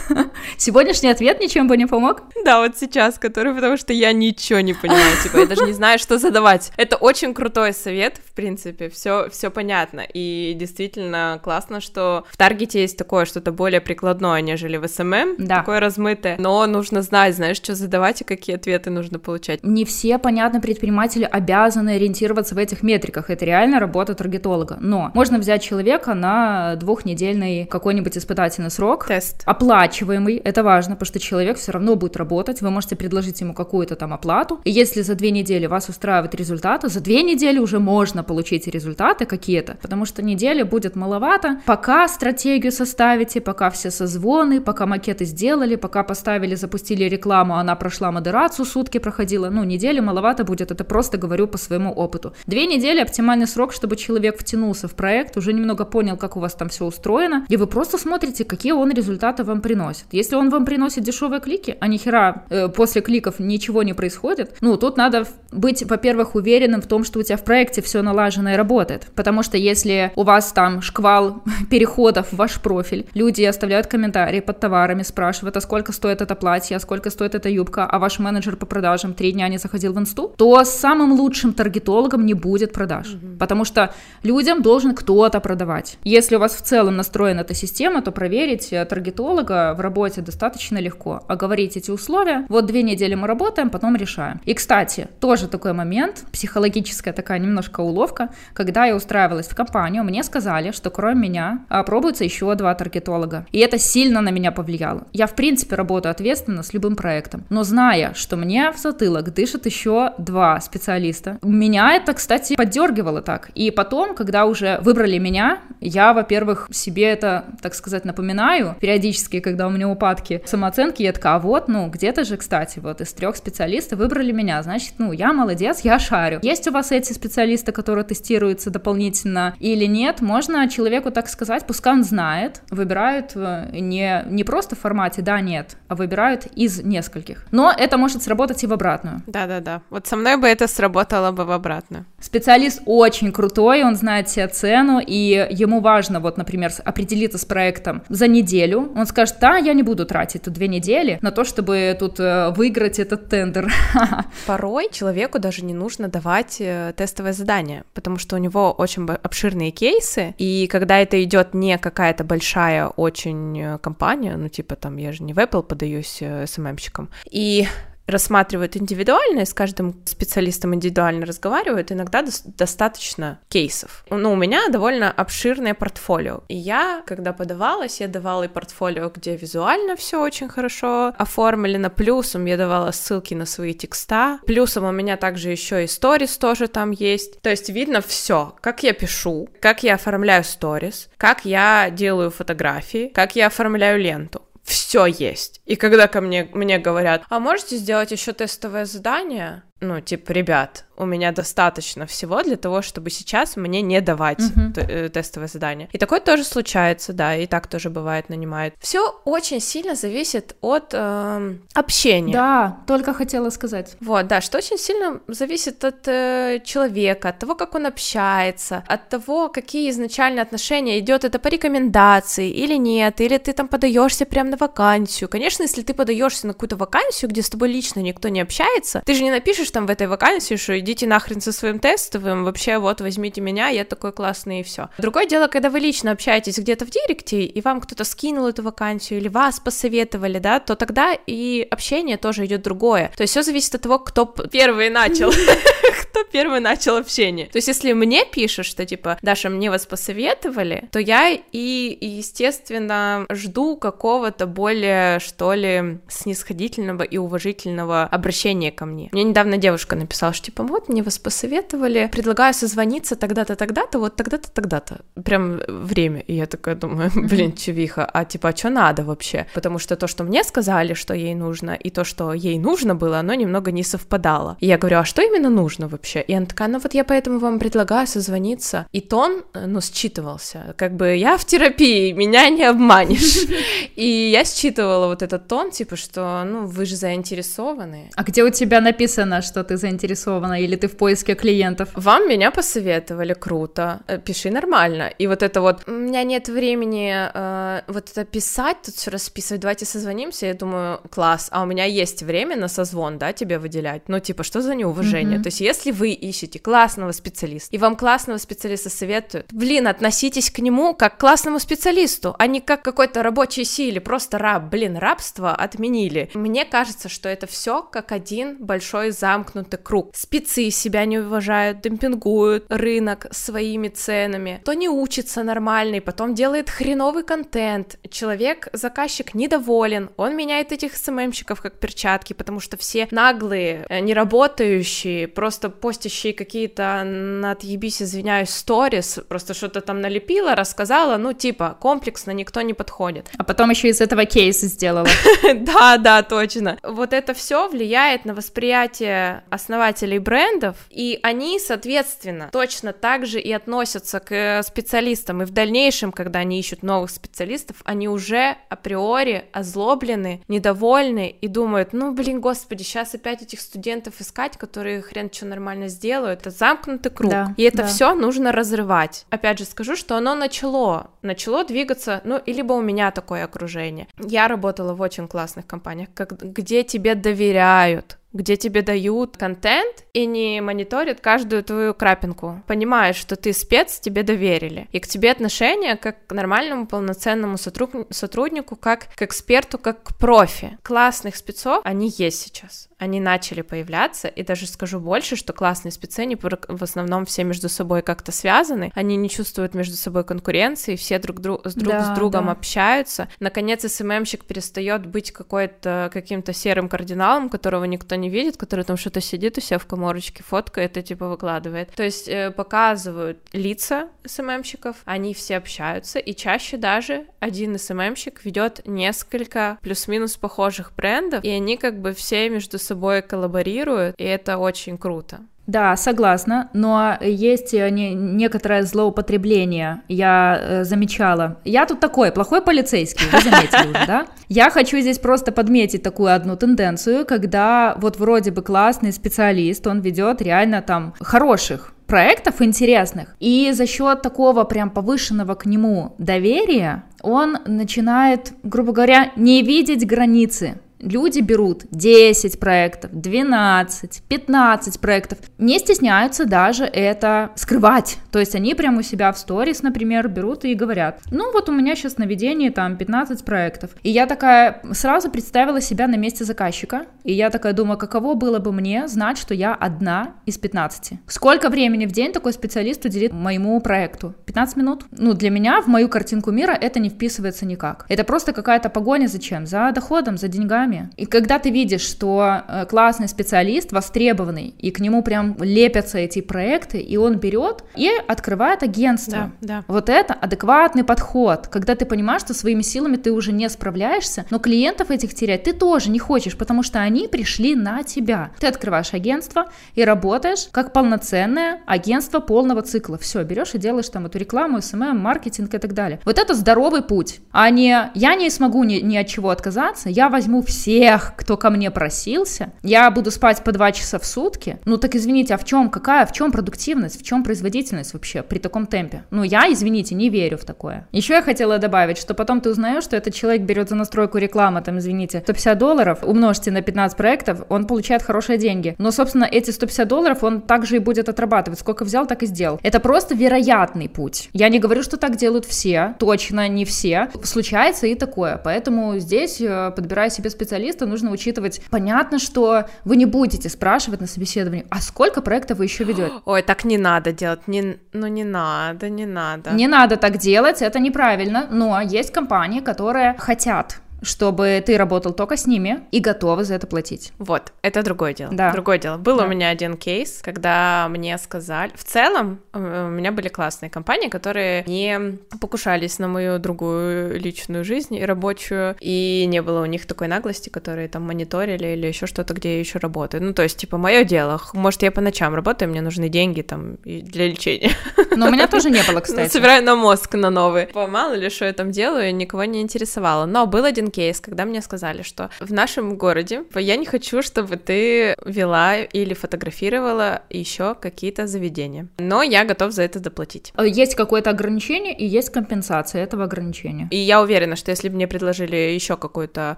Сегодняшний 0.57 1.09
ответ 1.09 1.39
ничем 1.39 1.67
бы 1.67 1.77
не 1.77 1.85
помог? 1.85 2.23
Да, 2.45 2.59
вот 2.59 2.77
сейчас, 2.77 3.17
который, 3.19 3.53
потому 3.53 3.77
что 3.77 3.93
я 3.93 4.11
ничего 4.13 4.59
не 4.59 4.73
понимаю, 4.73 5.15
типа, 5.23 5.37
я 5.37 5.45
даже 5.45 5.65
не 5.65 5.73
знаю, 5.73 5.99
что 5.99 6.17
задавать. 6.17 6.71
Это 6.77 6.95
очень 6.95 7.33
крутой 7.33 7.73
совет, 7.73 8.19
в 8.25 8.33
принципе, 8.33 8.89
все, 8.89 9.29
все 9.29 9.49
понятно, 9.49 10.01
и 10.01 10.53
действительно 10.55 11.39
классно, 11.43 11.81
что 11.81 12.25
в 12.31 12.37
Таргете 12.37 12.81
есть 12.81 12.97
такое 12.97 13.25
что-то 13.25 13.51
более 13.51 13.81
прикладное, 13.81 14.41
нежели 14.41 14.77
в 14.77 14.87
SMM, 14.87 15.35
да. 15.37 15.57
такое 15.57 15.79
размытое, 15.79 16.37
но 16.39 16.65
нужно 16.65 17.01
знать, 17.01 17.35
знаешь, 17.35 17.57
что 17.57 17.75
задавать 17.75 18.21
и 18.21 18.23
какие 18.23 18.55
ответы 18.55 18.89
нужно 18.89 19.19
получать. 19.19 19.63
Не 19.63 19.85
все, 19.85 20.17
понятно, 20.17 20.61
предприниматели 20.61 21.23
обязаны 21.23 21.95
ориентироваться 21.95 22.55
в 22.55 22.57
этих 22.57 22.83
метриках, 22.83 23.29
это 23.29 23.45
реально 23.45 23.79
работа 23.79 24.15
таргетолога, 24.15 24.77
но 24.79 25.11
можно 25.13 25.37
взять 25.37 25.63
человека 25.63 26.13
на 26.13 26.75
двухнедельный 26.75 27.65
какой-нибудь 27.65 28.17
испытательный 28.17 28.71
срок, 28.71 29.07
тест, 29.07 29.43
оплачиваемый, 29.45 30.28
это 30.37 30.63
важно, 30.63 30.95
потому 30.95 31.07
что 31.07 31.19
человек 31.19 31.57
все 31.57 31.71
равно 31.71 31.95
будет 31.95 32.17
работать, 32.17 32.61
вы 32.61 32.69
можете 32.71 32.95
предложить 32.95 33.41
ему 33.41 33.53
какую-то 33.53 33.95
там 33.95 34.13
оплату, 34.13 34.59
и 34.63 34.71
если 34.71 35.01
за 35.01 35.15
две 35.15 35.31
недели 35.31 35.65
вас 35.65 35.89
устраивают 35.89 36.35
результаты, 36.35 36.89
за 36.89 36.99
две 36.99 37.23
недели 37.23 37.59
уже 37.59 37.79
можно 37.79 38.23
получить 38.23 38.67
результаты 38.67 39.25
какие-то, 39.25 39.77
потому 39.81 40.05
что 40.05 40.21
недели 40.21 40.63
будет 40.63 40.95
маловато, 40.95 41.61
пока 41.65 42.07
стратегию 42.07 42.71
составите, 42.71 43.41
пока 43.41 43.69
все 43.69 43.91
созвоны, 43.91 44.61
пока 44.61 44.85
макеты 44.85 45.25
сделали, 45.25 45.75
пока 45.75 46.03
поставили, 46.03 46.55
запустили 46.55 47.05
рекламу, 47.05 47.55
она 47.55 47.75
прошла 47.75 48.11
модерацию, 48.11 48.65
сутки 48.65 48.97
проходила, 48.97 49.49
ну, 49.49 49.63
недели 49.63 49.99
маловато 49.99 50.43
будет, 50.43 50.71
это 50.71 50.83
просто 50.83 51.17
говорю 51.17 51.47
по 51.47 51.57
своему 51.57 51.91
опыту. 51.91 52.33
Две 52.47 52.65
недели 52.65 52.99
оптимальный 52.99 53.47
срок, 53.47 53.73
чтобы 53.73 53.95
человек 53.95 54.39
втянулся 54.39 54.87
в 54.87 54.95
проект, 54.95 55.37
уже 55.37 55.53
немного 55.53 55.85
понял, 55.85 56.17
как 56.17 56.37
у 56.37 56.39
вас 56.39 56.53
там 56.53 56.69
все 56.69 56.85
устроено, 56.85 57.45
и 57.49 57.57
вы 57.57 57.67
просто 57.67 57.97
смотрите, 57.97 58.45
какие 58.45 58.73
он 58.73 58.91
результаты 58.91 59.43
вам 59.43 59.61
приносит. 59.61 60.05
Если 60.19 60.35
он 60.35 60.49
вам 60.49 60.65
приносит 60.65 61.05
дешевые 61.05 61.39
клики, 61.39 61.77
а 61.79 61.87
нихера 61.87 62.43
э, 62.49 62.67
после 62.67 63.01
кликов 63.01 63.39
ничего 63.39 63.83
не 63.83 63.93
происходит, 63.93 64.53
ну, 64.59 64.75
тут 64.75 64.97
надо 64.97 65.25
быть, 65.53 65.81
во-первых, 65.83 66.35
уверенным 66.35 66.81
в 66.81 66.87
том, 66.87 67.05
что 67.05 67.19
у 67.19 67.23
тебя 67.23 67.37
в 67.37 67.45
проекте 67.45 67.81
все 67.81 68.01
налажено 68.01 68.51
и 68.51 68.55
работает. 68.57 69.07
Потому 69.15 69.43
что 69.43 69.57
если 69.57 70.11
у 70.17 70.23
вас 70.23 70.51
там 70.51 70.81
шквал 70.81 71.41
переходов 71.69 72.33
в 72.33 72.35
ваш 72.35 72.59
профиль, 72.59 73.07
люди 73.13 73.43
оставляют 73.43 73.87
комментарии 73.87 74.41
под 74.41 74.59
товарами, 74.59 75.03
спрашивают, 75.03 75.55
а 75.55 75.61
сколько 75.61 75.93
стоит 75.93 76.21
это 76.21 76.35
платье, 76.35 76.75
а 76.75 76.81
сколько 76.81 77.09
стоит 77.09 77.33
эта 77.33 77.47
юбка, 77.47 77.85
а 77.85 77.97
ваш 77.97 78.19
менеджер 78.19 78.57
по 78.57 78.65
продажам 78.65 79.13
три 79.13 79.31
дня 79.31 79.47
не 79.47 79.57
заходил 79.57 79.93
в 79.93 79.99
инсту, 79.99 80.33
то 80.35 80.65
самым 80.65 81.13
лучшим 81.13 81.53
таргетологом 81.53 82.25
не 82.25 82.33
будет 82.33 82.73
продаж. 82.73 83.07
Mm-hmm. 83.07 83.37
Потому 83.37 83.63
что 83.63 83.93
людям 84.23 84.61
должен 84.61 84.93
кто-то 84.93 85.39
продавать. 85.39 85.97
Если 86.03 86.35
у 86.35 86.39
вас 86.39 86.55
в 86.55 86.61
целом 86.61 86.97
настроена 86.97 87.41
эта 87.41 87.53
система, 87.53 88.01
то 88.01 88.11
проверить 88.11 88.73
э, 88.73 88.83
таргетолога 88.83 89.73
в 89.77 89.79
работе 89.79 90.08
достаточно 90.17 90.77
легко. 90.79 91.23
Оговорить 91.27 91.77
эти 91.77 91.91
условия. 91.91 92.45
Вот 92.49 92.65
две 92.65 92.83
недели 92.83 93.15
мы 93.15 93.27
работаем, 93.27 93.69
потом 93.69 93.95
решаем. 93.95 94.41
И, 94.45 94.53
кстати, 94.53 95.07
тоже 95.19 95.47
такой 95.47 95.73
момент, 95.73 96.25
психологическая 96.31 97.13
такая 97.13 97.39
немножко 97.39 97.81
уловка, 97.81 98.29
когда 98.53 98.85
я 98.85 98.95
устраивалась 98.95 99.47
в 99.47 99.55
компанию, 99.55 100.03
мне 100.03 100.23
сказали, 100.23 100.71
что 100.71 100.89
кроме 100.89 101.19
меня 101.19 101.65
а, 101.69 101.83
пробуются 101.83 102.23
еще 102.23 102.53
два 102.55 102.73
таргетолога. 102.73 103.45
И 103.51 103.59
это 103.59 103.77
сильно 103.77 104.21
на 104.21 104.29
меня 104.29 104.51
повлияло. 104.51 105.03
Я, 105.13 105.27
в 105.27 105.35
принципе, 105.35 105.75
работаю 105.75 106.11
ответственно 106.11 106.63
с 106.63 106.73
любым 106.73 106.95
проектом. 106.95 107.43
Но 107.49 107.63
зная, 107.63 108.13
что 108.13 108.37
мне 108.37 108.71
в 108.71 108.77
затылок 108.77 109.33
дышит 109.33 109.65
еще 109.65 110.13
два 110.17 110.59
специалиста, 110.61 111.37
меня 111.43 111.93
это, 111.93 112.13
кстати, 112.13 112.55
поддергивало 112.55 113.21
так. 113.21 113.51
И 113.55 113.71
потом, 113.71 114.15
когда 114.15 114.45
уже 114.45 114.79
выбрали 114.81 115.17
меня, 115.17 115.59
я, 115.81 116.13
во-первых, 116.13 116.67
себе 116.71 117.03
это, 117.03 117.45
так 117.61 117.73
сказать, 117.73 118.05
напоминаю 118.05 118.75
периодически, 118.79 119.39
когда 119.39 119.67
у 119.67 119.69
меня 119.69 119.87
упадки 119.99 120.41
самооценки, 120.45 121.03
я 121.03 121.11
такая, 121.11 121.35
а 121.35 121.39
вот, 121.39 121.67
ну, 121.67 121.89
где-то 121.89 122.23
же, 122.23 122.37
кстати, 122.37 122.79
вот 122.79 123.01
из 123.01 123.11
трех 123.11 123.35
специалистов 123.35 123.99
выбрали 123.99 124.31
меня, 124.31 124.63
значит, 124.63 124.93
ну, 124.97 125.11
я 125.11 125.33
молодец, 125.33 125.81
я 125.81 125.99
шарю. 125.99 126.39
Есть 126.41 126.67
у 126.69 126.71
вас 126.71 126.93
эти 126.93 127.11
специалисты, 127.11 127.73
которые 127.73 128.05
тестируются 128.05 128.69
дополнительно 128.69 129.55
или 129.59 129.85
нет, 129.85 130.21
можно 130.21 130.69
человеку 130.69 131.11
так 131.11 131.27
сказать, 131.27 131.67
пускай 131.67 131.93
он 131.93 132.03
знает, 132.05 132.61
выбирают 132.71 133.33
э, 133.35 133.67
не, 133.73 134.23
не 134.29 134.43
просто 134.45 134.75
в 134.75 134.79
формате 134.79 135.21
«да», 135.21 135.41
«нет», 135.41 135.75
а 135.89 135.95
выбирают 135.95 136.45
из 136.55 136.81
нескольких. 136.81 137.45
Но 137.51 137.73
это 137.77 137.97
может 137.97 138.23
сработать 138.23 138.63
и 138.63 138.67
в 138.67 138.73
обратную. 138.73 139.21
Да-да-да, 139.27 139.81
вот 139.89 140.07
со 140.07 140.15
мной 140.15 140.37
бы 140.37 140.47
это 140.47 140.67
сработало 140.67 141.31
бы 141.31 141.43
в 141.43 141.51
обратную. 141.51 142.05
Специалист 142.21 142.81
очень 142.85 143.33
крутой, 143.33 143.83
он 143.83 143.95
знает 143.95 144.29
себе 144.29 144.47
цену, 144.47 145.01
и 145.05 145.47
ему 145.51 145.81
важно, 145.81 146.21
вот, 146.21 146.37
например, 146.37 146.71
определиться 146.85 147.37
с 147.37 147.45
проектом 147.45 148.01
за 148.07 148.27
неделю. 148.27 148.91
Он 148.95 149.05
скажет, 149.05 149.35
да, 149.41 149.57
я 149.57 149.73
не 149.73 149.83
буду 149.83 149.88
тратить 149.95 150.43
тут 150.43 150.53
две 150.53 150.67
недели 150.67 151.19
на 151.21 151.31
то, 151.31 151.43
чтобы 151.43 151.95
тут 151.99 152.19
э, 152.19 152.51
выиграть 152.51 152.99
этот 152.99 153.29
тендер. 153.29 153.71
Порой 154.45 154.89
человеку 154.91 155.39
даже 155.39 155.65
не 155.65 155.73
нужно 155.73 156.07
давать 156.07 156.57
э, 156.59 156.93
тестовое 156.95 157.33
задание, 157.33 157.83
потому 157.93 158.17
что 158.17 158.35
у 158.35 158.39
него 158.39 158.71
очень 158.71 159.07
обширные 159.09 159.71
кейсы, 159.71 160.33
и 160.37 160.67
когда 160.67 160.99
это 160.99 161.23
идет 161.23 161.53
не 161.53 161.77
какая-то 161.77 162.23
большая 162.23 162.87
очень 162.87 163.59
э, 163.59 163.77
компания, 163.79 164.35
ну 164.37 164.49
типа 164.49 164.75
там 164.75 164.97
я 164.97 165.11
же 165.11 165.23
не 165.23 165.33
в 165.33 165.37
Apple 165.37 165.63
подаюсь 165.63 166.21
СММщиком, 166.45 167.09
и 167.29 167.67
рассматривают 168.09 168.77
индивидуально, 168.77 169.41
и 169.41 169.45
с 169.45 169.53
каждым 169.53 169.95
специалистом 170.05 170.75
индивидуально 170.75 171.25
разговаривают, 171.25 171.91
иногда 171.91 172.21
до- 172.21 172.31
достаточно 172.45 173.39
кейсов. 173.49 174.05
Ну, 174.09 174.33
у 174.33 174.35
меня 174.35 174.67
довольно 174.69 175.11
обширное 175.11 175.73
портфолио. 175.73 176.43
И 176.47 176.55
я, 176.55 177.03
когда 177.05 177.33
подавалась, 177.33 178.01
я 178.01 178.07
давала 178.07 178.43
и 178.43 178.47
портфолио, 178.47 179.11
где 179.13 179.35
визуально 179.35 179.95
все 179.95 180.21
очень 180.21 180.49
хорошо 180.49 181.13
оформлено, 181.17 181.89
плюсом 181.89 182.45
я 182.45 182.57
давала 182.57 182.91
ссылки 182.91 183.33
на 183.33 183.45
свои 183.45 183.73
текста, 183.73 184.39
плюсом 184.45 184.85
у 184.85 184.91
меня 184.91 185.17
также 185.17 185.49
еще 185.49 185.83
и 185.83 185.87
сторис 185.87 186.37
тоже 186.37 186.67
там 186.67 186.91
есть. 186.91 187.41
То 187.41 187.49
есть 187.49 187.69
видно 187.69 188.01
все, 188.01 188.55
как 188.61 188.83
я 188.83 188.93
пишу, 188.93 189.49
как 189.61 189.83
я 189.83 189.95
оформляю 189.95 190.43
сторис, 190.43 191.09
как 191.17 191.45
я 191.45 191.89
делаю 191.89 192.31
фотографии, 192.31 193.11
как 193.13 193.35
я 193.35 193.47
оформляю 193.47 193.99
ленту 193.99 194.41
все 194.69 195.05
есть. 195.05 195.61
И 195.65 195.75
когда 195.75 196.07
ко 196.07 196.21
мне, 196.21 196.49
мне 196.53 196.77
говорят, 196.77 197.23
а 197.29 197.39
можете 197.39 197.77
сделать 197.77 198.11
еще 198.11 198.33
тестовое 198.33 198.85
задание? 198.85 199.63
Ну, 199.81 200.01
типа, 200.01 200.31
ребят, 200.31 200.85
у 200.99 201.05
меня 201.05 201.31
достаточно 201.31 202.05
всего 202.05 202.43
для 202.43 202.57
того, 202.57 202.81
чтобы 202.81 203.09
сейчас 203.09 203.55
мне 203.55 203.81
не 203.81 204.01
давать 204.01 204.39
uh-huh. 204.39 205.09
тестовое 205.09 205.47
задание. 205.47 205.87
И 205.93 205.97
такое 205.97 206.19
тоже 206.19 206.43
случается, 206.43 207.13
да, 207.13 207.35
и 207.35 207.47
так 207.47 207.67
тоже 207.67 207.89
бывает, 207.89 208.27
нанимают. 208.27 208.75
Все 208.81 209.09
очень 209.23 209.61
сильно 209.61 209.95
зависит 209.95 210.57
от 210.59 210.89
э, 210.93 211.55
общения. 211.73 212.33
Да, 212.33 212.79
только 212.85 213.13
хотела 213.13 213.49
сказать. 213.49 213.95
Вот, 214.01 214.27
да, 214.27 214.41
что 214.41 214.57
очень 214.57 214.77
сильно 214.77 215.21
зависит 215.27 215.85
от 215.85 216.05
э, 216.07 216.59
человека, 216.65 217.29
от 217.29 217.39
того, 217.39 217.55
как 217.55 217.75
он 217.75 217.85
общается, 217.85 218.83
от 218.85 219.07
того, 219.07 219.47
какие 219.47 219.89
изначально 219.91 220.41
отношения, 220.41 220.99
идет 220.99 221.23
это 221.23 221.39
по 221.39 221.47
рекомендации 221.47 222.49
или 222.49 222.75
нет, 222.75 223.21
или 223.21 223.37
ты 223.37 223.53
там 223.53 223.69
подаешься 223.69 224.25
прямо 224.25 224.49
на 224.49 224.57
вакансию. 224.57 225.29
Конечно, 225.29 225.63
если 225.63 225.81
ты 225.81 225.93
подаешься 225.93 226.47
на 226.47 226.53
какую-то 226.53 226.75
вакансию, 226.75 227.31
где 227.31 227.41
с 227.41 227.49
тобой 227.49 227.69
лично 227.69 228.01
никто 228.01 228.27
не 228.27 228.41
общается, 228.41 229.01
ты 229.05 229.13
же 229.13 229.23
не 229.23 229.31
напишешь 229.31 229.68
там 229.71 229.85
в 229.85 229.89
этой 229.89 230.07
вакансии, 230.07 230.55
что 230.55 230.77
идите 230.79 231.07
нахрен 231.07 231.41
со 231.41 231.51
своим 231.51 231.79
тестовым, 231.79 232.43
вообще 232.43 232.77
вот 232.77 233.01
возьмите 233.01 233.41
меня, 233.41 233.69
я 233.69 233.85
такой 233.85 234.11
классный 234.11 234.61
и 234.61 234.63
все. 234.63 234.89
Другое 234.97 235.25
дело, 235.25 235.47
когда 235.47 235.69
вы 235.69 235.79
лично 235.79 236.11
общаетесь 236.11 236.57
где-то 236.57 236.85
в 236.85 236.89
директе, 236.89 237.43
и 237.43 237.61
вам 237.61 237.81
кто-то 237.81 238.03
скинул 238.03 238.47
эту 238.47 238.63
вакансию, 238.63 239.19
или 239.19 239.27
вас 239.27 239.59
посоветовали, 239.59 240.39
да, 240.39 240.59
то 240.59 240.75
тогда 240.75 241.13
и 241.13 241.67
общение 241.69 242.17
тоже 242.17 242.45
идет 242.45 242.61
другое. 242.61 243.11
То 243.15 243.23
есть 243.23 243.31
все 243.31 243.43
зависит 243.43 243.75
от 243.75 243.81
того, 243.81 243.99
кто 243.99 244.25
первый 244.25 244.89
начал, 244.89 245.31
кто 246.09 246.23
первый 246.23 246.59
начал 246.59 246.97
общение. 246.97 247.45
То 247.47 247.57
есть 247.57 247.67
если 247.67 247.93
мне 247.93 248.25
пишут, 248.25 248.65
что 248.65 248.85
типа, 248.85 249.17
Даша, 249.21 249.49
мне 249.49 249.69
вас 249.69 249.85
посоветовали, 249.85 250.89
то 250.91 250.99
я 250.99 251.29
и, 251.29 251.97
естественно, 252.01 253.25
жду 253.31 253.77
какого-то 253.77 254.47
более, 254.47 255.19
что 255.19 255.53
ли, 255.53 255.99
снисходительного 256.07 257.03
и 257.03 257.17
уважительного 257.17 258.03
обращения 258.03 258.71
ко 258.71 258.85
мне. 258.85 259.09
Мне 259.11 259.23
недавно 259.23 259.57
девушка 259.57 259.95
написала, 259.95 260.33
что 260.33 260.45
типа, 260.47 260.63
вот, 260.63 260.89
мне 260.89 261.03
вас 261.03 261.19
посоветовали, 261.19 262.09
предлагаю 262.11 262.53
созвониться 262.53 263.15
тогда-то, 263.15 263.55
тогда-то, 263.55 263.99
вот 263.99 264.15
тогда-то, 264.15 264.51
тогда-то. 264.51 265.01
Прям 265.23 265.61
время. 265.67 266.21
И 266.21 266.33
я 266.33 266.45
такая 266.45 266.75
думаю, 266.75 267.11
блин, 267.15 267.53
чувиха, 267.53 268.05
а 268.05 268.25
типа, 268.25 268.49
а 268.49 268.55
что 268.55 268.69
надо 268.69 269.03
вообще? 269.03 269.45
Потому 269.53 269.79
что 269.79 269.95
то, 269.95 270.07
что 270.07 270.23
мне 270.23 270.43
сказали, 270.43 270.93
что 270.93 271.13
ей 271.13 271.35
нужно, 271.35 271.71
и 271.71 271.89
то, 271.89 272.03
что 272.03 272.33
ей 272.33 272.57
нужно 272.57 272.95
было, 272.95 273.19
оно 273.19 273.33
немного 273.35 273.71
не 273.71 273.83
совпадало. 273.83 274.57
И 274.59 274.67
я 274.67 274.77
говорю, 274.77 274.97
а 274.97 275.05
что 275.05 275.21
именно 275.21 275.49
нужно 275.49 275.87
вообще? 275.87 275.98
И 276.27 276.33
она 276.33 276.45
такая, 276.45 276.67
ну 276.67 276.79
вот 276.79 276.93
я 276.93 277.03
поэтому 277.03 277.39
вам 277.39 277.59
предлагаю 277.59 278.07
созвониться. 278.07 278.87
И 278.91 279.01
тон, 279.01 279.43
ну, 279.53 279.79
считывался. 279.79 280.73
Как 280.77 280.95
бы 280.95 281.15
я 281.15 281.37
в 281.37 281.45
терапии, 281.45 282.11
меня 282.11 282.49
не 282.49 282.63
обманешь. 282.63 283.37
И 283.95 284.31
я 284.31 284.43
считывала 284.43 285.07
вот 285.07 285.21
этот 285.21 285.47
тон, 285.47 285.71
типа, 285.71 285.95
что, 285.95 286.43
ну, 286.45 286.65
вы 286.65 286.85
же 286.85 286.95
заинтересованы. 286.95 288.09
А 288.15 288.23
где 288.23 288.43
у 288.43 288.49
тебя 288.49 288.81
написано, 288.81 289.41
что 289.41 289.63
ты 289.63 289.77
заинтересована, 289.77 290.61
или 290.61 290.75
ты 290.75 290.87
в 290.87 290.95
поиске 290.97 291.35
клиентов? 291.35 291.89
Вам 291.95 292.29
меня 292.29 292.51
посоветовали, 292.51 293.33
круто, 293.33 294.01
э, 294.07 294.19
пиши 294.19 294.51
нормально. 294.51 295.11
И 295.19 295.27
вот 295.27 295.43
это 295.43 295.61
вот, 295.61 295.83
у 295.87 295.91
меня 295.91 296.23
нет 296.23 296.49
времени 296.49 297.13
э, 297.33 297.81
вот 297.87 298.09
это 298.11 298.25
писать, 298.25 298.77
тут 298.85 298.95
все 298.95 299.11
расписывать, 299.11 299.61
давайте 299.61 299.85
созвонимся, 299.85 300.45
я 300.45 300.53
думаю, 300.53 300.99
класс, 301.09 301.49
а 301.51 301.63
у 301.63 301.65
меня 301.65 301.85
есть 301.85 302.23
время 302.23 302.55
на 302.55 302.67
созвон, 302.67 303.17
да, 303.17 303.33
тебе 303.33 303.57
выделять, 303.57 304.03
ну, 304.07 304.19
типа, 304.19 304.43
что 304.43 304.61
за 304.61 304.75
неуважение? 304.75 305.39
Mm-hmm. 305.39 305.43
То 305.43 305.47
есть, 305.47 305.61
если 305.61 305.88
вы 305.91 306.11
ищете 306.11 306.59
классного 306.59 307.11
специалиста, 307.11 307.75
и 307.75 307.79
вам 307.79 307.95
классного 307.95 308.37
специалиста 308.37 308.89
советуют, 308.89 309.47
блин, 309.51 309.87
относитесь 309.87 310.51
к 310.51 310.59
нему 310.59 310.93
как 310.93 311.17
к 311.17 311.19
классному 311.19 311.59
специалисту, 311.59 312.35
а 312.39 312.47
не 312.47 312.61
как 312.61 312.81
какой-то 312.81 313.23
рабочей 313.23 313.63
силе, 313.63 313.99
просто 314.01 314.37
раб, 314.37 314.63
блин, 314.63 314.97
рабство 314.97 315.53
отменили. 315.53 316.29
Мне 316.33 316.65
кажется, 316.65 317.09
что 317.09 317.29
это 317.29 317.47
все 317.47 317.81
как 317.81 318.11
один 318.11 318.57
большой 318.59 319.11
замкнутый 319.11 319.79
круг. 319.79 320.11
Спецы 320.15 320.69
себя 320.69 321.05
не 321.05 321.19
уважают, 321.19 321.81
демпингуют 321.81 322.65
рынок 322.69 323.27
своими 323.31 323.87
ценами, 323.89 324.59
кто 324.61 324.73
не 324.73 324.89
учится 324.89 325.43
нормально 325.43 325.95
и 325.95 325.99
потом 325.99 326.33
делает 326.33 326.69
хреновый 326.69 327.23
контент. 327.23 327.97
Человек, 328.09 328.67
заказчик 328.73 329.33
недоволен, 329.33 330.09
он 330.17 330.35
меняет 330.35 330.71
этих 330.71 330.95
СММщиков 330.95 331.61
как 331.61 331.79
перчатки, 331.79 332.33
потому 332.33 332.59
что 332.59 332.77
все 332.77 333.07
наглые, 333.11 333.85
э, 333.89 333.99
неработающие, 333.99 335.27
просто 335.27 335.69
по 335.69 335.78
постящие 335.79 336.33
какие-то 336.33 337.03
на 337.03 337.51
отъебись, 337.51 338.01
извиняюсь, 338.01 338.49
сторис, 338.49 339.19
просто 339.27 339.53
что-то 339.53 339.81
там 339.81 340.01
налепила, 340.01 340.55
рассказала, 340.55 341.17
ну, 341.17 341.33
типа, 341.33 341.77
комплексно 341.79 342.31
никто 342.31 342.61
не 342.61 342.73
подходит. 342.73 343.29
А 343.37 343.43
потом 343.43 343.69
еще 343.69 343.89
из 343.89 344.01
этого 344.01 344.25
кейса 344.25 344.67
сделала. 344.67 345.07
Да, 345.59 345.97
да, 345.97 346.23
точно. 346.23 346.77
Вот 346.83 347.13
это 347.13 347.33
все 347.33 347.67
влияет 347.67 348.25
на 348.25 348.33
восприятие 348.33 349.43
основателей 349.49 350.19
брендов, 350.19 350.75
и 350.89 351.19
они, 351.23 351.59
соответственно, 351.59 352.49
точно 352.51 352.93
так 352.93 353.25
же 353.25 353.39
и 353.39 353.51
относятся 353.51 354.19
к 354.19 354.61
специалистам, 354.63 355.41
и 355.41 355.45
в 355.45 355.51
дальнейшем, 355.51 356.11
когда 356.11 356.39
они 356.39 356.59
ищут 356.59 356.83
новых 356.83 357.09
специалистов, 357.09 357.77
они 357.83 358.07
уже 358.07 358.57
априори 358.69 359.45
озлоблены, 359.51 360.41
недовольны 360.47 361.35
и 361.41 361.47
думают, 361.47 361.93
ну, 361.93 362.13
блин, 362.13 362.41
господи, 362.41 362.83
сейчас 362.83 363.15
опять 363.15 363.41
этих 363.41 363.61
студентов 363.61 364.15
искать, 364.19 364.57
которые 364.57 365.01
хрен 365.01 365.29
что 365.31 365.45
нормально 365.45 365.68
сделают. 365.87 366.41
Это 366.41 366.49
замкнутый 366.49 367.11
круг. 367.11 367.31
Да, 367.31 367.53
и 367.57 367.63
это 367.63 367.77
да. 367.77 367.87
все 367.87 368.15
нужно 368.15 368.51
разрывать. 368.51 369.25
Опять 369.29 369.59
же 369.59 369.65
скажу, 369.65 369.95
что 369.95 370.15
оно 370.15 370.35
начало, 370.35 371.11
начало 371.21 371.63
двигаться, 371.63 372.21
ну, 372.23 372.37
и 372.37 372.53
либо 372.53 372.73
у 372.73 372.81
меня 372.81 373.11
такое 373.11 373.43
окружение. 373.43 374.07
Я 374.17 374.47
работала 374.47 374.93
в 374.93 375.01
очень 375.01 375.27
классных 375.27 375.67
компаниях, 375.67 376.09
как, 376.13 376.31
где 376.31 376.83
тебе 376.83 377.15
доверяют, 377.15 378.17
где 378.33 378.57
тебе 378.57 378.81
дают 378.81 379.37
контент 379.37 380.05
и 380.13 380.25
не 380.25 380.61
мониторят 380.61 381.19
каждую 381.19 381.63
твою 381.63 381.93
крапинку. 381.93 382.61
Понимаешь, 382.67 383.15
что 383.15 383.35
ты 383.35 383.53
спец, 383.53 383.99
тебе 383.99 384.23
доверили. 384.23 384.87
И 384.91 384.99
к 384.99 385.07
тебе 385.07 385.31
отношение 385.31 385.97
как 385.97 386.27
к 386.27 386.31
нормальному 386.33 386.85
полноценному 386.85 387.57
сотруднику, 387.57 388.75
как 388.75 389.07
к 389.15 389.21
эксперту, 389.21 389.77
как 389.77 390.03
к 390.03 390.17
профи. 390.17 390.77
Классных 390.83 391.35
спецов, 391.35 391.81
они 391.83 392.13
есть 392.17 392.41
сейчас 392.41 392.88
они 392.99 393.19
начали 393.19 393.61
появляться, 393.61 394.27
и 394.27 394.43
даже 394.43 394.67
скажу 394.67 394.99
больше, 394.99 395.35
что 395.35 395.53
классные 395.53 395.91
спецы, 395.91 396.19
они 396.19 396.35
в 396.35 396.83
основном 396.83 397.25
все 397.25 397.43
между 397.43 397.69
собой 397.69 398.01
как-то 398.01 398.31
связаны, 398.31 398.91
они 398.93 399.15
не 399.15 399.29
чувствуют 399.29 399.73
между 399.73 399.95
собой 399.95 400.25
конкуренции, 400.25 400.97
все 400.97 401.17
друг, 401.17 401.39
друг, 401.39 401.65
с, 401.65 401.73
друг 401.73 401.93
да, 401.93 402.13
с 402.13 402.15
другом 402.17 402.45
да. 402.45 402.51
общаются. 402.51 403.29
Наконец, 403.39 403.89
СММщик 403.89 404.43
перестает 404.43 405.05
быть 405.05 405.31
какой-то 405.31 406.09
каким-то 406.13 406.51
серым 406.51 406.89
кардиналом, 406.89 407.49
которого 407.49 407.85
никто 407.85 408.15
не 408.15 408.29
видит, 408.29 408.57
который 408.57 408.83
там 408.83 408.97
что-то 408.97 409.21
сидит 409.21 409.57
у 409.57 409.61
себя 409.61 409.79
в 409.79 409.85
коморочке, 409.85 410.43
фоткает 410.43 410.97
и 410.97 411.03
типа 411.03 411.29
выкладывает. 411.29 411.91
То 411.95 412.03
есть 412.03 412.27
э, 412.27 412.51
показывают 412.51 413.39
лица 413.53 414.09
СММщиков, 414.25 414.97
они 415.05 415.33
все 415.33 415.57
общаются, 415.57 416.19
и 416.19 416.35
чаще 416.35 416.75
даже 416.75 417.25
один 417.39 417.79
СММщик 417.79 418.43
ведет 418.43 418.81
несколько 418.85 419.77
плюс-минус 419.81 420.35
похожих 420.35 420.93
брендов, 420.95 421.43
и 421.45 421.49
они 421.49 421.77
как 421.77 422.01
бы 422.01 422.13
все 422.13 422.49
между 422.49 422.77
собой 422.77 422.88
коллаборируют, 423.21 424.15
и 424.17 424.23
это 424.23 424.57
очень 424.57 424.97
круто. 424.97 425.39
Да, 425.69 425.95
согласна, 425.97 426.71
но 426.73 427.15
есть 427.21 427.75
э, 427.75 427.91
не, 427.91 428.15
некоторое 428.15 428.81
злоупотребление, 428.81 430.01
я 430.07 430.59
э, 430.59 430.83
замечала. 430.83 431.59
Я 431.63 431.85
тут 431.85 431.99
такой, 431.99 432.31
плохой 432.31 432.63
полицейский, 432.63 433.27
вы 433.31 433.39
заметили 433.39 433.91
уже, 433.91 434.07
да? 434.07 434.25
Я 434.49 434.71
хочу 434.71 434.97
здесь 434.99 435.19
просто 435.19 435.51
подметить 435.51 436.01
такую 436.01 436.33
одну 436.33 436.55
тенденцию, 436.55 437.23
когда 437.23 437.93
вот 437.97 438.17
вроде 438.17 438.49
бы 438.49 438.63
классный 438.63 439.13
специалист, 439.13 439.85
он 439.85 439.99
ведет 439.99 440.41
реально 440.41 440.81
там 440.81 441.13
хороших 441.19 441.93
проектов 442.07 442.63
интересных, 442.63 443.35
и 443.39 443.71
за 443.71 443.85
счет 443.85 444.23
такого 444.23 444.63
прям 444.63 444.89
повышенного 444.89 445.53
к 445.53 445.67
нему 445.67 446.15
доверия 446.17 447.03
он 447.21 447.59
начинает, 447.67 448.53
грубо 448.63 448.91
говоря, 448.91 449.31
не 449.35 449.61
видеть 449.61 450.07
границы 450.07 450.79
Люди 450.99 451.39
берут 451.39 451.85
10 451.91 452.59
проектов, 452.59 453.11
12, 453.13 454.23
15 454.27 454.99
проектов, 454.99 455.37
не 455.57 455.79
стесняются 455.79 456.45
даже 456.45 456.83
это 456.83 457.51
скрывать. 457.55 458.17
То 458.31 458.39
есть 458.39 458.55
они 458.55 458.75
прямо 458.75 458.99
у 458.99 459.01
себя 459.01 459.31
в 459.31 459.37
сторис, 459.37 459.81
например, 459.81 460.27
берут 460.27 460.65
и 460.65 460.75
говорят, 460.75 461.21
ну 461.31 461.51
вот 461.53 461.69
у 461.69 461.71
меня 461.71 461.95
сейчас 461.95 462.17
на 462.17 462.23
ведении 462.23 462.69
там 462.69 462.97
15 462.97 463.45
проектов. 463.45 463.91
И 464.03 464.09
я 464.09 464.25
такая 464.25 464.81
сразу 464.91 465.29
представила 465.29 465.79
себя 465.79 466.07
на 466.07 466.15
месте 466.15 466.43
заказчика, 466.43 467.05
и 467.23 467.33
я 467.33 467.49
такая 467.49 467.73
думаю, 467.73 467.97
каково 467.97 468.33
было 468.33 468.59
бы 468.59 468.73
мне 468.73 469.07
знать, 469.07 469.37
что 469.37 469.53
я 469.53 469.73
одна 469.73 470.33
из 470.45 470.57
15. 470.57 471.13
Сколько 471.27 471.69
времени 471.69 472.05
в 472.05 472.11
день 472.11 472.33
такой 472.33 472.53
специалист 472.53 473.05
уделит 473.05 473.31
моему 473.31 473.79
проекту? 473.79 474.35
15 474.45 474.75
минут? 474.75 475.05
Ну, 475.11 475.33
для 475.33 475.49
меня 475.49 475.81
в 475.81 475.87
мою 475.87 476.09
картинку 476.09 476.51
мира 476.51 476.73
это 476.73 476.99
не 476.99 477.09
вписывается 477.09 477.65
никак. 477.65 478.05
Это 478.09 478.23
просто 478.23 478.51
какая-то 478.51 478.89
погоня 478.89 479.27
зачем? 479.27 479.65
За 479.65 479.91
доходом, 479.91 480.37
за 480.37 480.47
деньгами 480.47 480.88
деньгами. 480.89 481.09
И 481.17 481.25
когда 481.25 481.59
ты 481.59 481.69
видишь, 481.69 482.01
что 482.01 482.63
э, 482.67 482.85
классный 482.85 483.27
специалист, 483.27 483.91
востребованный, 483.91 484.73
и 484.77 484.91
к 484.91 484.99
нему 484.99 485.23
прям 485.23 485.55
лепятся 485.59 486.17
эти 486.17 486.41
проекты, 486.41 486.99
и 486.99 487.17
он 487.17 487.37
берет 487.37 487.83
и 487.95 488.09
открывает 488.27 488.83
агентство. 488.83 489.51
Да, 489.61 489.79
да. 489.79 489.83
Вот 489.87 490.09
это 490.09 490.33
адекватный 490.33 491.03
подход, 491.03 491.67
когда 491.67 491.95
ты 491.95 492.05
понимаешь, 492.05 492.41
что 492.41 492.53
своими 492.53 492.81
силами 492.81 493.17
ты 493.17 493.31
уже 493.31 493.51
не 493.51 493.69
справляешься, 493.69 494.45
но 494.49 494.59
клиентов 494.59 495.11
этих 495.11 495.33
терять 495.33 495.63
ты 495.63 495.73
тоже 495.73 496.09
не 496.09 496.19
хочешь, 496.19 496.57
потому 496.57 496.83
что 496.83 496.99
они 496.99 497.27
пришли 497.27 497.75
на 497.75 498.03
тебя. 498.03 498.51
Ты 498.59 498.67
открываешь 498.67 499.13
агентство 499.13 499.69
и 499.95 500.03
работаешь 500.03 500.67
как 500.71 500.93
полноценное 500.93 501.81
агентство 501.85 502.39
полного 502.39 502.81
цикла. 502.81 503.17
Все, 503.17 503.43
берешь 503.43 503.75
и 503.75 503.77
делаешь 503.77 504.09
там 504.09 504.25
эту 504.25 504.37
рекламу, 504.37 504.81
SMM, 504.81 505.17
маркетинг 505.17 505.73
и 505.73 505.77
так 505.77 505.93
далее. 505.93 506.19
Вот 506.25 506.37
это 506.37 506.53
здоровый 506.53 507.01
путь, 507.01 507.39
а 507.51 507.69
не 507.69 508.09
я 508.13 508.35
не 508.35 508.49
смогу 508.49 508.83
ни, 508.83 508.95
ни 508.95 509.17
от 509.17 509.27
чего 509.27 509.49
отказаться, 509.49 510.09
я 510.09 510.29
возьму 510.29 510.61
все 510.61 510.78
всех, 510.79 511.33
кто 511.35 511.57
ко 511.57 511.69
мне 511.69 511.91
просился, 511.91 512.71
я 512.83 513.11
буду 513.11 513.31
спать 513.31 513.63
по 513.63 513.71
два 513.71 513.91
часа 513.91 514.17
в 514.17 514.25
сутки, 514.25 514.79
ну 514.85 514.97
так 514.97 515.15
извините, 515.15 515.53
а 515.55 515.57
в 515.57 515.65
чем, 515.65 515.89
какая, 515.89 516.25
в 516.25 516.31
чем 516.31 516.51
продуктивность, 516.51 517.19
в 517.19 517.25
чем 517.25 517.43
производительность 517.43 518.13
вообще 518.13 518.43
при 518.43 518.59
таком 518.59 518.87
темпе? 518.87 519.23
Ну 519.29 519.43
я, 519.43 519.71
извините, 519.71 520.15
не 520.15 520.29
верю 520.29 520.57
в 520.57 520.63
такое. 520.63 521.07
Еще 521.11 521.33
я 521.33 521.41
хотела 521.41 521.77
добавить, 521.79 522.17
что 522.17 522.33
потом 522.33 522.61
ты 522.61 522.69
узнаешь, 522.69 523.03
что 523.03 523.17
этот 523.17 523.33
человек 523.33 523.63
берет 523.63 523.89
за 523.89 523.95
настройку 523.95 524.37
рекламы, 524.37 524.81
там, 524.81 524.99
извините, 524.99 525.39
150 525.39 525.77
долларов, 525.77 526.19
умножьте 526.23 526.71
на 526.71 526.81
15 526.81 527.17
проектов, 527.17 527.63
он 527.67 527.85
получает 527.85 528.23
хорошие 528.23 528.57
деньги. 528.57 528.95
Но, 528.97 529.11
собственно, 529.11 529.43
эти 529.43 529.71
150 529.71 530.07
долларов 530.07 530.43
он 530.43 530.61
также 530.61 530.95
и 530.95 530.99
будет 530.99 531.27
отрабатывать. 531.27 531.79
Сколько 531.79 532.05
взял, 532.05 532.25
так 532.25 532.43
и 532.43 532.45
сделал. 532.45 532.79
Это 532.83 532.99
просто 532.99 533.35
вероятный 533.35 534.07
путь. 534.07 534.49
Я 534.53 534.69
не 534.69 534.79
говорю, 534.79 535.03
что 535.03 535.17
так 535.17 535.35
делают 535.35 535.65
все, 535.65 536.15
точно 536.19 536.69
не 536.69 536.85
все. 536.85 537.29
Случается 537.43 538.07
и 538.07 538.15
такое. 538.15 538.61
Поэтому 538.63 539.19
здесь, 539.19 539.59
э, 539.59 539.91
подбирая 539.95 540.29
себе 540.29 540.49
специалиста, 540.49 540.68
специалиста 540.69 541.07
нужно 541.07 541.31
учитывать. 541.31 541.81
Понятно, 541.89 542.37
что 542.37 542.85
вы 543.03 543.15
не 543.15 543.25
будете 543.25 543.69
спрашивать 543.69 544.21
на 544.21 544.27
собеседовании, 544.27 544.85
а 544.89 545.01
сколько 545.01 545.41
проектов 545.41 545.79
вы 545.79 545.85
еще 545.85 546.03
ведете? 546.03 546.31
Ой, 546.45 546.61
так 546.61 546.83
не 546.83 546.97
надо 546.97 547.31
делать, 547.31 547.67
не, 547.67 547.97
ну 548.13 548.27
не 548.27 548.43
надо, 548.43 549.09
не 549.09 549.25
надо. 549.25 549.71
Не 549.71 549.87
надо 549.87 550.15
так 550.17 550.37
делать, 550.37 550.81
это 550.81 550.99
неправильно, 550.99 551.67
но 551.71 552.01
есть 552.01 552.31
компании, 552.31 552.81
которые 552.81 553.35
хотят 553.39 553.99
чтобы 554.21 554.83
ты 554.85 554.97
работал 554.97 555.33
только 555.33 555.57
с 555.57 555.65
ними 555.65 556.01
и 556.11 556.19
готовы 556.19 556.63
за 556.63 556.75
это 556.75 556.87
платить. 556.87 557.31
Вот, 557.37 557.73
это 557.81 558.03
другое 558.03 558.33
дело. 558.33 558.53
Да. 558.53 558.71
Другое 558.71 558.97
дело. 558.97 559.17
Был 559.17 559.37
да. 559.37 559.45
у 559.45 559.47
меня 559.47 559.69
один 559.69 559.97
кейс, 559.97 560.41
когда 560.41 561.07
мне 561.09 561.37
сказали... 561.37 561.91
В 561.95 562.03
целом, 562.03 562.59
э, 562.73 563.07
у 563.07 563.09
меня 563.09 563.31
были 563.31 563.47
классные 563.47 563.89
компании, 563.89 564.29
которые 564.29 564.83
не 564.85 565.37
покушались 565.59 566.19
на 566.19 566.27
мою 566.27 566.59
другую 566.59 567.39
личную 567.39 567.83
жизнь 567.83 568.15
и 568.15 568.25
рабочую, 568.25 568.95
и 568.99 569.45
не 569.47 569.61
было 569.61 569.81
у 569.81 569.85
них 569.85 570.05
такой 570.05 570.27
наглости, 570.27 570.69
которые 570.69 571.07
там 571.07 571.23
мониторили 571.23 571.87
или 571.87 572.07
еще 572.07 572.25
что-то, 572.25 572.53
где 572.53 572.73
я 572.73 572.79
еще 572.79 572.99
работаю. 572.99 573.43
Ну, 573.43 573.53
то 573.53 573.63
есть, 573.63 573.77
типа, 573.77 573.97
мое 573.97 574.23
дело. 574.23 574.61
Может, 574.73 575.03
я 575.03 575.11
по 575.11 575.21
ночам 575.21 575.55
работаю, 575.55 575.89
мне 575.89 576.01
нужны 576.01 576.29
деньги 576.29 576.61
там 576.61 576.97
для 577.03 577.47
лечения. 577.47 577.91
Но 578.35 578.47
у 578.47 578.51
меня 578.51 578.67
тоже 578.67 578.89
не 578.89 579.01
было, 579.03 579.19
кстати. 579.21 579.51
Собираю 579.51 579.83
на 579.83 579.95
мозг 579.95 580.33
на 580.33 580.49
новый. 580.49 580.89
Мало 580.93 581.33
ли, 581.33 581.49
что 581.49 581.65
я 581.65 581.73
там 581.73 581.91
делаю, 581.91 582.35
никого 582.35 582.63
не 582.65 582.81
интересовало. 582.81 583.45
Но 583.45 583.65
был 583.65 583.85
один 583.85 584.08
кейс, 584.11 584.39
когда 584.39 584.65
мне 584.65 584.81
сказали, 584.81 585.21
что 585.21 585.49
в 585.59 585.71
нашем 585.73 586.17
городе 586.17 586.63
я 586.75 586.95
не 586.95 587.05
хочу, 587.05 587.41
чтобы 587.41 587.77
ты 587.77 588.35
вела 588.45 588.97
или 588.97 589.33
фотографировала 589.33 590.43
еще 590.49 590.95
какие-то 590.95 591.47
заведения, 591.47 592.07
но 592.17 592.43
я 592.43 592.65
готов 592.65 592.91
за 592.91 593.03
это 593.03 593.19
доплатить. 593.19 593.73
Э, 593.77 593.87
есть 593.87 594.15
какое-то 594.15 594.49
ограничение 594.49 595.17
и 595.17 595.25
есть 595.25 595.49
компенсация 595.49 596.23
этого 596.23 596.45
ограничения. 596.45 597.07
И 597.11 597.17
я 597.17 597.41
уверена, 597.41 597.75
что 597.75 597.91
если 597.91 598.09
бы 598.09 598.15
мне 598.15 598.27
предложили 598.27 598.75
еще 598.75 599.17
какую-то 599.17 599.77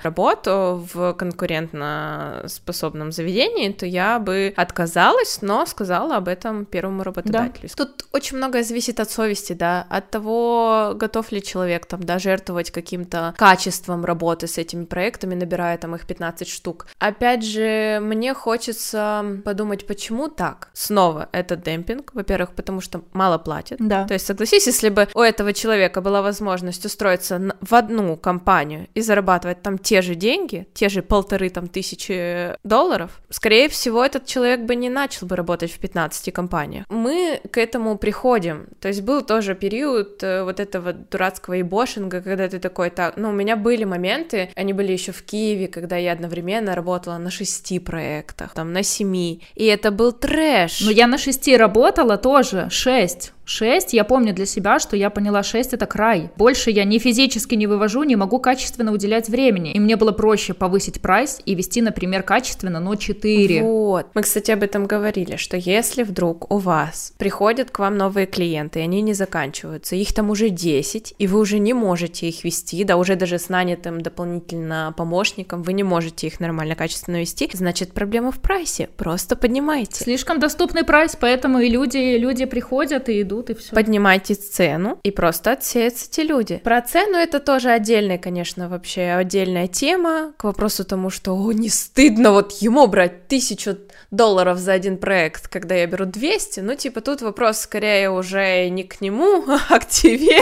работу 0.04 0.88
в 0.94 1.14
конкурентно 1.14 2.44
способном 2.48 3.12
заведении, 3.12 3.72
то 3.72 3.86
я 3.86 4.20
бы 4.20 4.54
отказалась, 4.56 5.40
но 5.42 5.66
сказала 5.66 6.18
об 6.18 6.28
этом 6.28 6.66
первому 6.66 7.04
работодателю. 7.04 7.70
Да. 7.76 7.86
Тут 7.86 8.06
очень 8.12 8.38
многое 8.38 8.64
зависит 8.64 9.00
от 9.00 9.10
совести, 9.10 9.54
да, 9.54 9.86
от 9.90 10.10
того, 10.10 10.94
готов 10.96 11.32
ли 11.32 11.42
человек 11.42 11.86
там, 11.86 12.04
да, 12.04 12.20
жертвовать 12.20 12.72
каким-то 12.72 13.34
качеством 13.38 14.06
работы, 14.06 14.21
работы 14.22 14.48
с 14.48 14.60
этими 14.60 14.86
проектами, 14.86 15.34
набирая 15.36 15.78
там 15.78 15.96
их 15.96 16.06
15 16.06 16.48
штук. 16.48 16.86
Опять 17.00 17.44
же, 17.44 18.00
мне 18.02 18.34
хочется 18.34 19.26
подумать, 19.44 19.88
почему 19.88 20.28
так? 20.28 20.70
Снова 20.74 21.28
это 21.32 21.56
демпинг, 21.56 22.12
во-первых, 22.14 22.52
потому 22.52 22.82
что 22.82 23.02
мало 23.14 23.40
платят. 23.40 23.80
Да. 23.80 24.06
То 24.06 24.14
есть, 24.14 24.28
согласись, 24.28 24.68
если 24.68 24.90
бы 24.90 25.08
у 25.16 25.22
этого 25.22 25.54
человека 25.54 26.02
была 26.02 26.22
возможность 26.22 26.86
устроиться 26.86 27.42
в 27.62 27.74
одну 27.74 28.16
компанию 28.16 28.88
и 28.94 29.02
зарабатывать 29.02 29.64
там 29.64 29.80
те 29.80 30.02
же 30.04 30.14
деньги, 30.14 30.68
те 30.74 30.90
же 30.90 31.02
полторы 31.02 31.50
там 31.50 31.68
тысячи 31.68 32.56
долларов, 32.64 33.10
скорее 33.30 33.70
всего, 33.70 34.06
этот 34.06 34.26
человек 34.26 34.62
бы 34.62 34.76
не 34.76 34.90
начал 34.90 35.26
бы 35.28 35.36
работать 35.36 35.72
в 35.72 35.80
15 35.80 36.32
компаниях. 36.32 36.86
Мы 36.90 37.42
к 37.52 37.58
этому 37.58 37.98
приходим. 37.98 38.68
То 38.80 38.88
есть 38.88 39.02
был 39.02 39.22
тоже 39.24 39.56
период 39.56 40.24
э, 40.24 40.44
вот 40.44 40.60
этого 40.60 40.94
дурацкого 40.94 41.56
ебошинга, 41.56 42.22
когда 42.22 42.48
ты 42.48 42.60
такой, 42.60 42.92
так, 42.92 43.18
ну, 43.18 43.30
у 43.30 43.34
меня 43.34 43.56
были 43.56 43.84
моменты, 43.84 44.11
они 44.56 44.74
были 44.74 44.92
еще 44.92 45.12
в 45.12 45.24
Киеве, 45.24 45.68
когда 45.68 45.98
я 45.98 46.12
одновременно 46.12 46.76
работала 46.76 47.18
на 47.18 47.32
шести 47.32 47.80
проектах, 47.80 48.54
там, 48.54 48.74
на 48.74 48.84
семи, 48.84 49.42
и 49.56 49.66
это 49.66 49.92
был 49.92 50.12
трэш. 50.12 50.82
Ну, 50.82 50.92
я 50.92 51.08
на 51.08 51.18
шести 51.18 51.58
работала 51.58 52.18
тоже, 52.18 52.68
шесть. 52.70 53.34
6, 53.52 53.94
я 53.94 54.04
помню 54.04 54.34
для 54.34 54.46
себя, 54.46 54.80
что 54.80 54.96
я 54.96 55.10
поняла, 55.10 55.44
6 55.44 55.74
это 55.74 55.86
край. 55.86 56.30
Больше 56.38 56.72
я 56.72 56.86
ни 56.86 56.98
физически 56.98 57.56
не 57.56 57.68
вывожу, 57.68 58.04
не 58.04 58.16
могу 58.16 58.40
качественно 58.40 58.94
уделять 58.94 59.28
времени. 59.28 59.74
И 59.74 59.80
мне 59.80 59.98
было 59.98 60.14
проще 60.14 60.54
повысить 60.54 61.02
прайс 61.02 61.40
и 61.46 61.54
вести, 61.54 61.82
например, 61.82 62.24
качественно, 62.24 62.80
но 62.80 62.96
4. 62.96 63.62
Вот. 63.62 64.08
Мы, 64.14 64.22
кстати, 64.22 64.52
об 64.52 64.64
этом 64.64 64.86
говорили, 64.86 65.36
что 65.36 65.58
если 65.58 66.04
вдруг 66.04 66.52
у 66.52 66.58
вас 66.58 67.14
приходят 67.18 67.72
к 67.72 67.80
вам 67.80 67.98
новые 67.98 68.26
клиенты, 68.26 68.80
и 68.80 68.84
они 68.84 69.02
не 69.02 69.14
заканчиваются, 69.14 69.96
их 69.96 70.14
там 70.14 70.30
уже 70.30 70.50
10, 70.50 71.16
и 71.18 71.28
вы 71.28 71.40
уже 71.40 71.60
не 71.60 71.74
можете 71.74 72.30
их 72.30 72.46
вести, 72.46 72.84
да, 72.86 72.96
уже 72.96 73.16
даже 73.16 73.38
с 73.38 73.50
нанятым 73.50 74.02
дополнительно 74.02 74.94
помощником, 74.96 75.62
вы 75.64 75.74
не 75.74 75.84
можете 75.84 76.28
их 76.28 76.40
нормально, 76.40 76.76
качественно 76.76 77.20
вести, 77.20 77.50
значит, 77.54 77.92
проблема 77.92 78.32
в 78.32 78.40
прайсе. 78.40 78.88
Просто 78.96 79.36
поднимайте. 79.36 80.04
Слишком 80.04 80.40
доступный 80.40 80.86
прайс, 80.86 81.18
поэтому 81.20 81.60
и 81.60 81.70
люди, 81.70 82.18
люди 82.18 82.46
приходят 82.46 83.10
и 83.10 83.22
идут 83.22 83.41
идут 83.42 83.50
и 83.50 83.54
все. 83.60 83.76
Поднимайте 83.76 84.36
цену, 84.36 85.00
и 85.04 85.12
просто 85.12 85.52
отсеются 85.52 86.08
эти 86.10 86.22
люди. 86.22 86.58
Про 86.64 86.82
цену 86.82 87.18
это 87.18 87.40
тоже 87.40 87.70
отдельная, 87.70 88.18
конечно, 88.18 88.70
вообще 88.70 89.12
отдельная 89.18 89.68
тема 89.68 90.34
к 90.38 90.44
вопросу 90.44 90.86
тому, 90.86 91.10
что 91.10 91.36
о, 91.36 91.52
не 91.52 91.70
стыдно 91.70 92.32
вот 92.32 92.54
ему 92.62 92.88
брать 92.88 93.28
тысячу 93.28 93.78
долларов 94.12 94.58
за 94.58 94.74
один 94.74 94.98
проект, 94.98 95.48
когда 95.48 95.76
я 95.76 95.88
беру 95.88 96.06
200, 96.06 96.60
ну, 96.60 96.76
типа, 96.76 97.02
тут 97.02 97.22
вопрос 97.22 97.60
скорее 97.60 98.12
уже 98.12 98.70
не 98.70 98.84
к 98.84 99.02
нему, 99.02 99.44
а 99.70 99.80
к 99.80 99.88
тебе. 99.88 100.42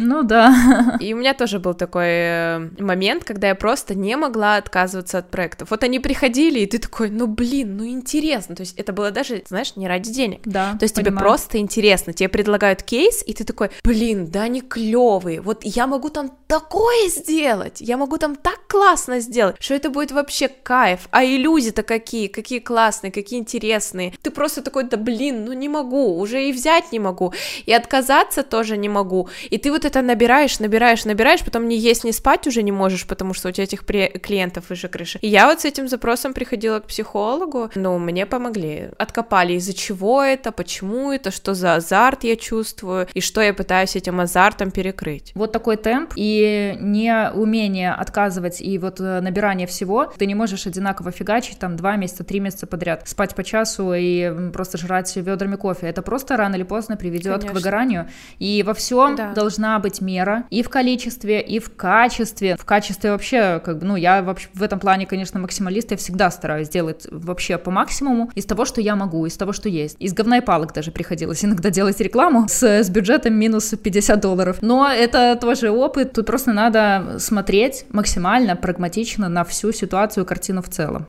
Ну, 0.00 0.22
да. 0.22 0.96
И 1.00 1.14
у 1.14 1.16
меня 1.16 1.34
тоже 1.34 1.58
был 1.58 1.74
такой 1.74 2.06
э, 2.06 2.70
момент, 2.78 3.24
когда 3.24 3.48
я 3.48 3.54
просто 3.54 3.94
не 3.94 4.16
могла 4.16 4.56
отказываться 4.56 5.18
от 5.18 5.30
проектов. 5.30 5.70
Вот 5.70 5.84
они 5.84 6.00
приходили, 6.00 6.60
и 6.60 6.66
ты 6.66 6.78
такой, 6.78 7.10
ну, 7.10 7.26
блин, 7.26 7.76
ну, 7.76 7.86
интересно. 7.86 8.56
То 8.56 8.62
есть 8.62 8.76
это 8.78 8.92
было 8.92 9.10
даже, 9.10 9.42
знаешь, 9.48 9.76
не 9.76 9.86
ради 9.86 10.12
денег. 10.12 10.40
Да, 10.44 10.76
То 10.78 10.84
есть 10.84 10.96
понимаю. 10.96 11.16
тебе 11.16 11.20
просто 11.20 11.58
интересно, 11.58 12.12
тебе 12.12 12.23
предлагают 12.28 12.82
кейс, 12.82 13.22
и 13.26 13.34
ты 13.34 13.44
такой, 13.44 13.70
блин, 13.84 14.26
да 14.26 14.42
они 14.42 14.60
клевые, 14.60 15.40
вот 15.40 15.60
я 15.64 15.86
могу 15.86 16.10
там 16.10 16.30
такое 16.46 17.08
сделать, 17.08 17.80
я 17.80 17.96
могу 17.96 18.18
там 18.18 18.36
так 18.36 18.60
классно 18.68 19.20
сделать, 19.20 19.56
что 19.60 19.74
это 19.74 19.90
будет 19.90 20.12
вообще 20.12 20.48
кайф, 20.48 21.08
а 21.10 21.24
и 21.24 21.36
люди-то 21.36 21.82
какие, 21.82 22.28
какие 22.28 22.58
классные, 22.58 23.10
какие 23.10 23.40
интересные, 23.40 24.14
ты 24.22 24.30
просто 24.30 24.62
такой, 24.62 24.84
да 24.84 24.96
блин, 24.96 25.44
ну 25.44 25.52
не 25.52 25.68
могу, 25.68 26.18
уже 26.18 26.48
и 26.48 26.52
взять 26.52 26.92
не 26.92 27.00
могу, 27.00 27.32
и 27.66 27.72
отказаться 27.72 28.42
тоже 28.42 28.76
не 28.76 28.88
могу, 28.88 29.28
и 29.50 29.58
ты 29.58 29.70
вот 29.70 29.84
это 29.84 30.02
набираешь, 30.02 30.60
набираешь, 30.60 31.04
набираешь, 31.04 31.44
потом 31.44 31.68
не 31.68 31.76
есть, 31.76 32.04
не 32.04 32.12
спать 32.12 32.46
уже 32.46 32.62
не 32.62 32.72
можешь, 32.72 33.06
потому 33.06 33.34
что 33.34 33.48
у 33.48 33.52
тебя 33.52 33.64
этих 33.64 33.84
клиентов 33.84 34.70
выше 34.70 34.88
крыши. 34.88 35.18
И 35.22 35.28
я 35.28 35.46
вот 35.46 35.60
с 35.60 35.64
этим 35.64 35.88
запросом 35.88 36.34
приходила 36.34 36.80
к 36.80 36.86
психологу, 36.86 37.70
ну, 37.74 37.98
мне 37.98 38.26
помогли, 38.26 38.90
откопали, 38.98 39.54
из-за 39.54 39.74
чего 39.74 40.22
это, 40.22 40.52
почему 40.52 41.10
это, 41.10 41.30
что 41.30 41.54
за 41.54 41.74
азарт 41.74 42.13
я 42.22 42.36
чувствую, 42.36 43.08
и 43.12 43.20
что 43.20 43.40
я 43.40 43.52
пытаюсь 43.52 43.96
этим 43.96 44.20
азартом 44.20 44.70
перекрыть. 44.70 45.32
Вот 45.34 45.50
такой 45.50 45.76
темп, 45.76 46.12
и 46.14 46.76
не 46.80 47.30
умение 47.34 47.92
отказывать 47.92 48.60
и 48.60 48.78
вот 48.78 49.00
э, 49.00 49.20
набирание 49.20 49.66
всего, 49.66 50.06
ты 50.06 50.26
не 50.26 50.34
можешь 50.34 50.66
одинаково 50.66 51.10
фигачить 51.10 51.58
там 51.58 51.76
два 51.76 51.96
месяца, 51.96 52.24
три 52.24 52.40
месяца 52.40 52.66
подряд, 52.66 53.08
спать 53.08 53.34
по 53.34 53.42
часу 53.42 53.92
и 53.94 54.50
просто 54.52 54.78
жрать 54.78 55.14
ведрами 55.16 55.56
кофе. 55.56 55.86
Это 55.86 56.02
просто 56.02 56.36
рано 56.36 56.54
или 56.56 56.62
поздно 56.62 56.96
приведет 56.96 57.40
Конечно. 57.40 57.50
к 57.50 57.54
выгоранию. 57.54 58.08
И 58.38 58.62
во 58.62 58.74
всем 58.74 59.16
да. 59.16 59.32
должна 59.32 59.78
быть 59.78 60.00
мера 60.00 60.44
и 60.50 60.62
в 60.62 60.68
количестве, 60.68 61.40
и 61.40 61.58
в 61.58 61.74
качестве. 61.74 62.56
В 62.56 62.64
качестве 62.64 63.10
вообще, 63.10 63.60
как 63.64 63.78
бы, 63.78 63.86
ну, 63.86 63.96
я 63.96 64.22
вообще 64.22 64.48
в 64.54 64.62
этом 64.62 64.78
плане, 64.78 65.06
конечно, 65.06 65.40
максималист, 65.40 65.90
я 65.90 65.96
всегда 65.96 66.30
стараюсь 66.30 66.68
делать 66.68 67.06
вообще 67.10 67.58
по 67.58 67.70
максимуму 67.70 68.30
из 68.34 68.44
того, 68.44 68.64
что 68.64 68.80
я 68.80 68.96
могу, 68.96 69.26
из 69.26 69.36
того, 69.36 69.52
что 69.52 69.68
есть. 69.68 69.96
Из 69.98 70.12
говна 70.12 70.38
и 70.38 70.40
палок 70.40 70.72
даже 70.72 70.90
приходилось 70.90 71.44
иногда 71.44 71.70
делать 71.70 72.00
рекламу 72.04 72.46
с, 72.48 72.62
с 72.62 72.90
бюджетом 72.90 73.34
минус 73.34 73.74
50 73.82 74.20
долларов. 74.20 74.58
Но 74.60 74.88
это 74.88 75.36
тоже 75.40 75.70
опыт, 75.70 76.12
тут 76.12 76.26
просто 76.26 76.52
надо 76.52 77.16
смотреть 77.18 77.86
максимально 77.90 78.56
прагматично 78.56 79.28
на 79.28 79.42
всю 79.44 79.72
ситуацию, 79.72 80.24
картину 80.24 80.62
в 80.62 80.68
целом 80.68 81.06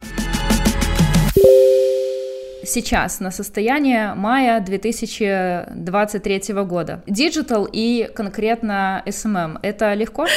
сейчас 2.65 3.19
на 3.19 3.31
состояние 3.31 4.13
мая 4.15 4.59
2023 4.59 6.53
года. 6.63 7.03
Digital 7.07 7.67
и 7.71 8.09
конкретно 8.13 9.03
SMM— 9.05 9.59
это 9.61 9.93
легко? 9.93 10.27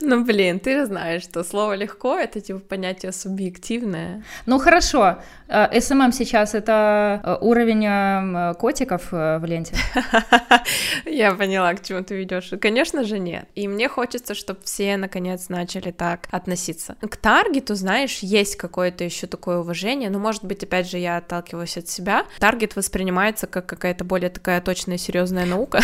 Ну, 0.00 0.24
блин, 0.24 0.60
ты 0.60 0.78
же 0.78 0.86
знаешь, 0.86 1.22
что 1.22 1.44
слово 1.44 1.74
«легко»— 1.74 2.16
это, 2.18 2.40
типа, 2.40 2.58
понятие 2.60 3.12
субъективное. 3.12 4.24
Ну, 4.46 4.58
хорошо. 4.58 5.18
SMM 5.48 6.08
э, 6.08 6.12
сейчас— 6.12 6.54
это 6.56 7.20
э, 7.22 7.36
уровень 7.40 7.84
э, 7.86 8.54
котиков 8.54 9.12
в 9.12 9.42
ленте? 9.44 9.74
Я 11.04 11.34
поняла, 11.34 11.74
к 11.74 11.82
чему 11.84 12.02
ты 12.02 12.16
ведешь. 12.16 12.50
Конечно 12.60 13.04
же, 13.04 13.18
нет. 13.18 13.46
И 13.54 13.68
мне 13.68 13.88
хочется, 13.88 14.34
чтобы 14.34 14.60
все, 14.64 14.96
наконец, 14.96 15.48
начали 15.48 15.90
так 15.90 16.28
относиться. 16.30 16.96
К 17.00 17.16
таргету, 17.16 17.74
знаешь, 17.74 18.18
есть 18.20 18.56
какое-то 18.56 19.04
еще 19.04 19.26
такое 19.26 19.58
уважение, 19.58 20.10
но, 20.10 20.18
может 20.18 20.44
быть, 20.44 20.62
опять 20.62 20.88
же, 20.88 20.98
я 20.98 21.16
отталкиваюсь 21.18 21.69
от 21.76 21.88
себя. 21.88 22.26
Таргет 22.38 22.76
воспринимается 22.76 23.46
как 23.46 23.66
какая-то 23.66 24.04
более 24.04 24.30
такая 24.30 24.60
точная, 24.60 24.98
серьезная 24.98 25.46
наука 25.46 25.80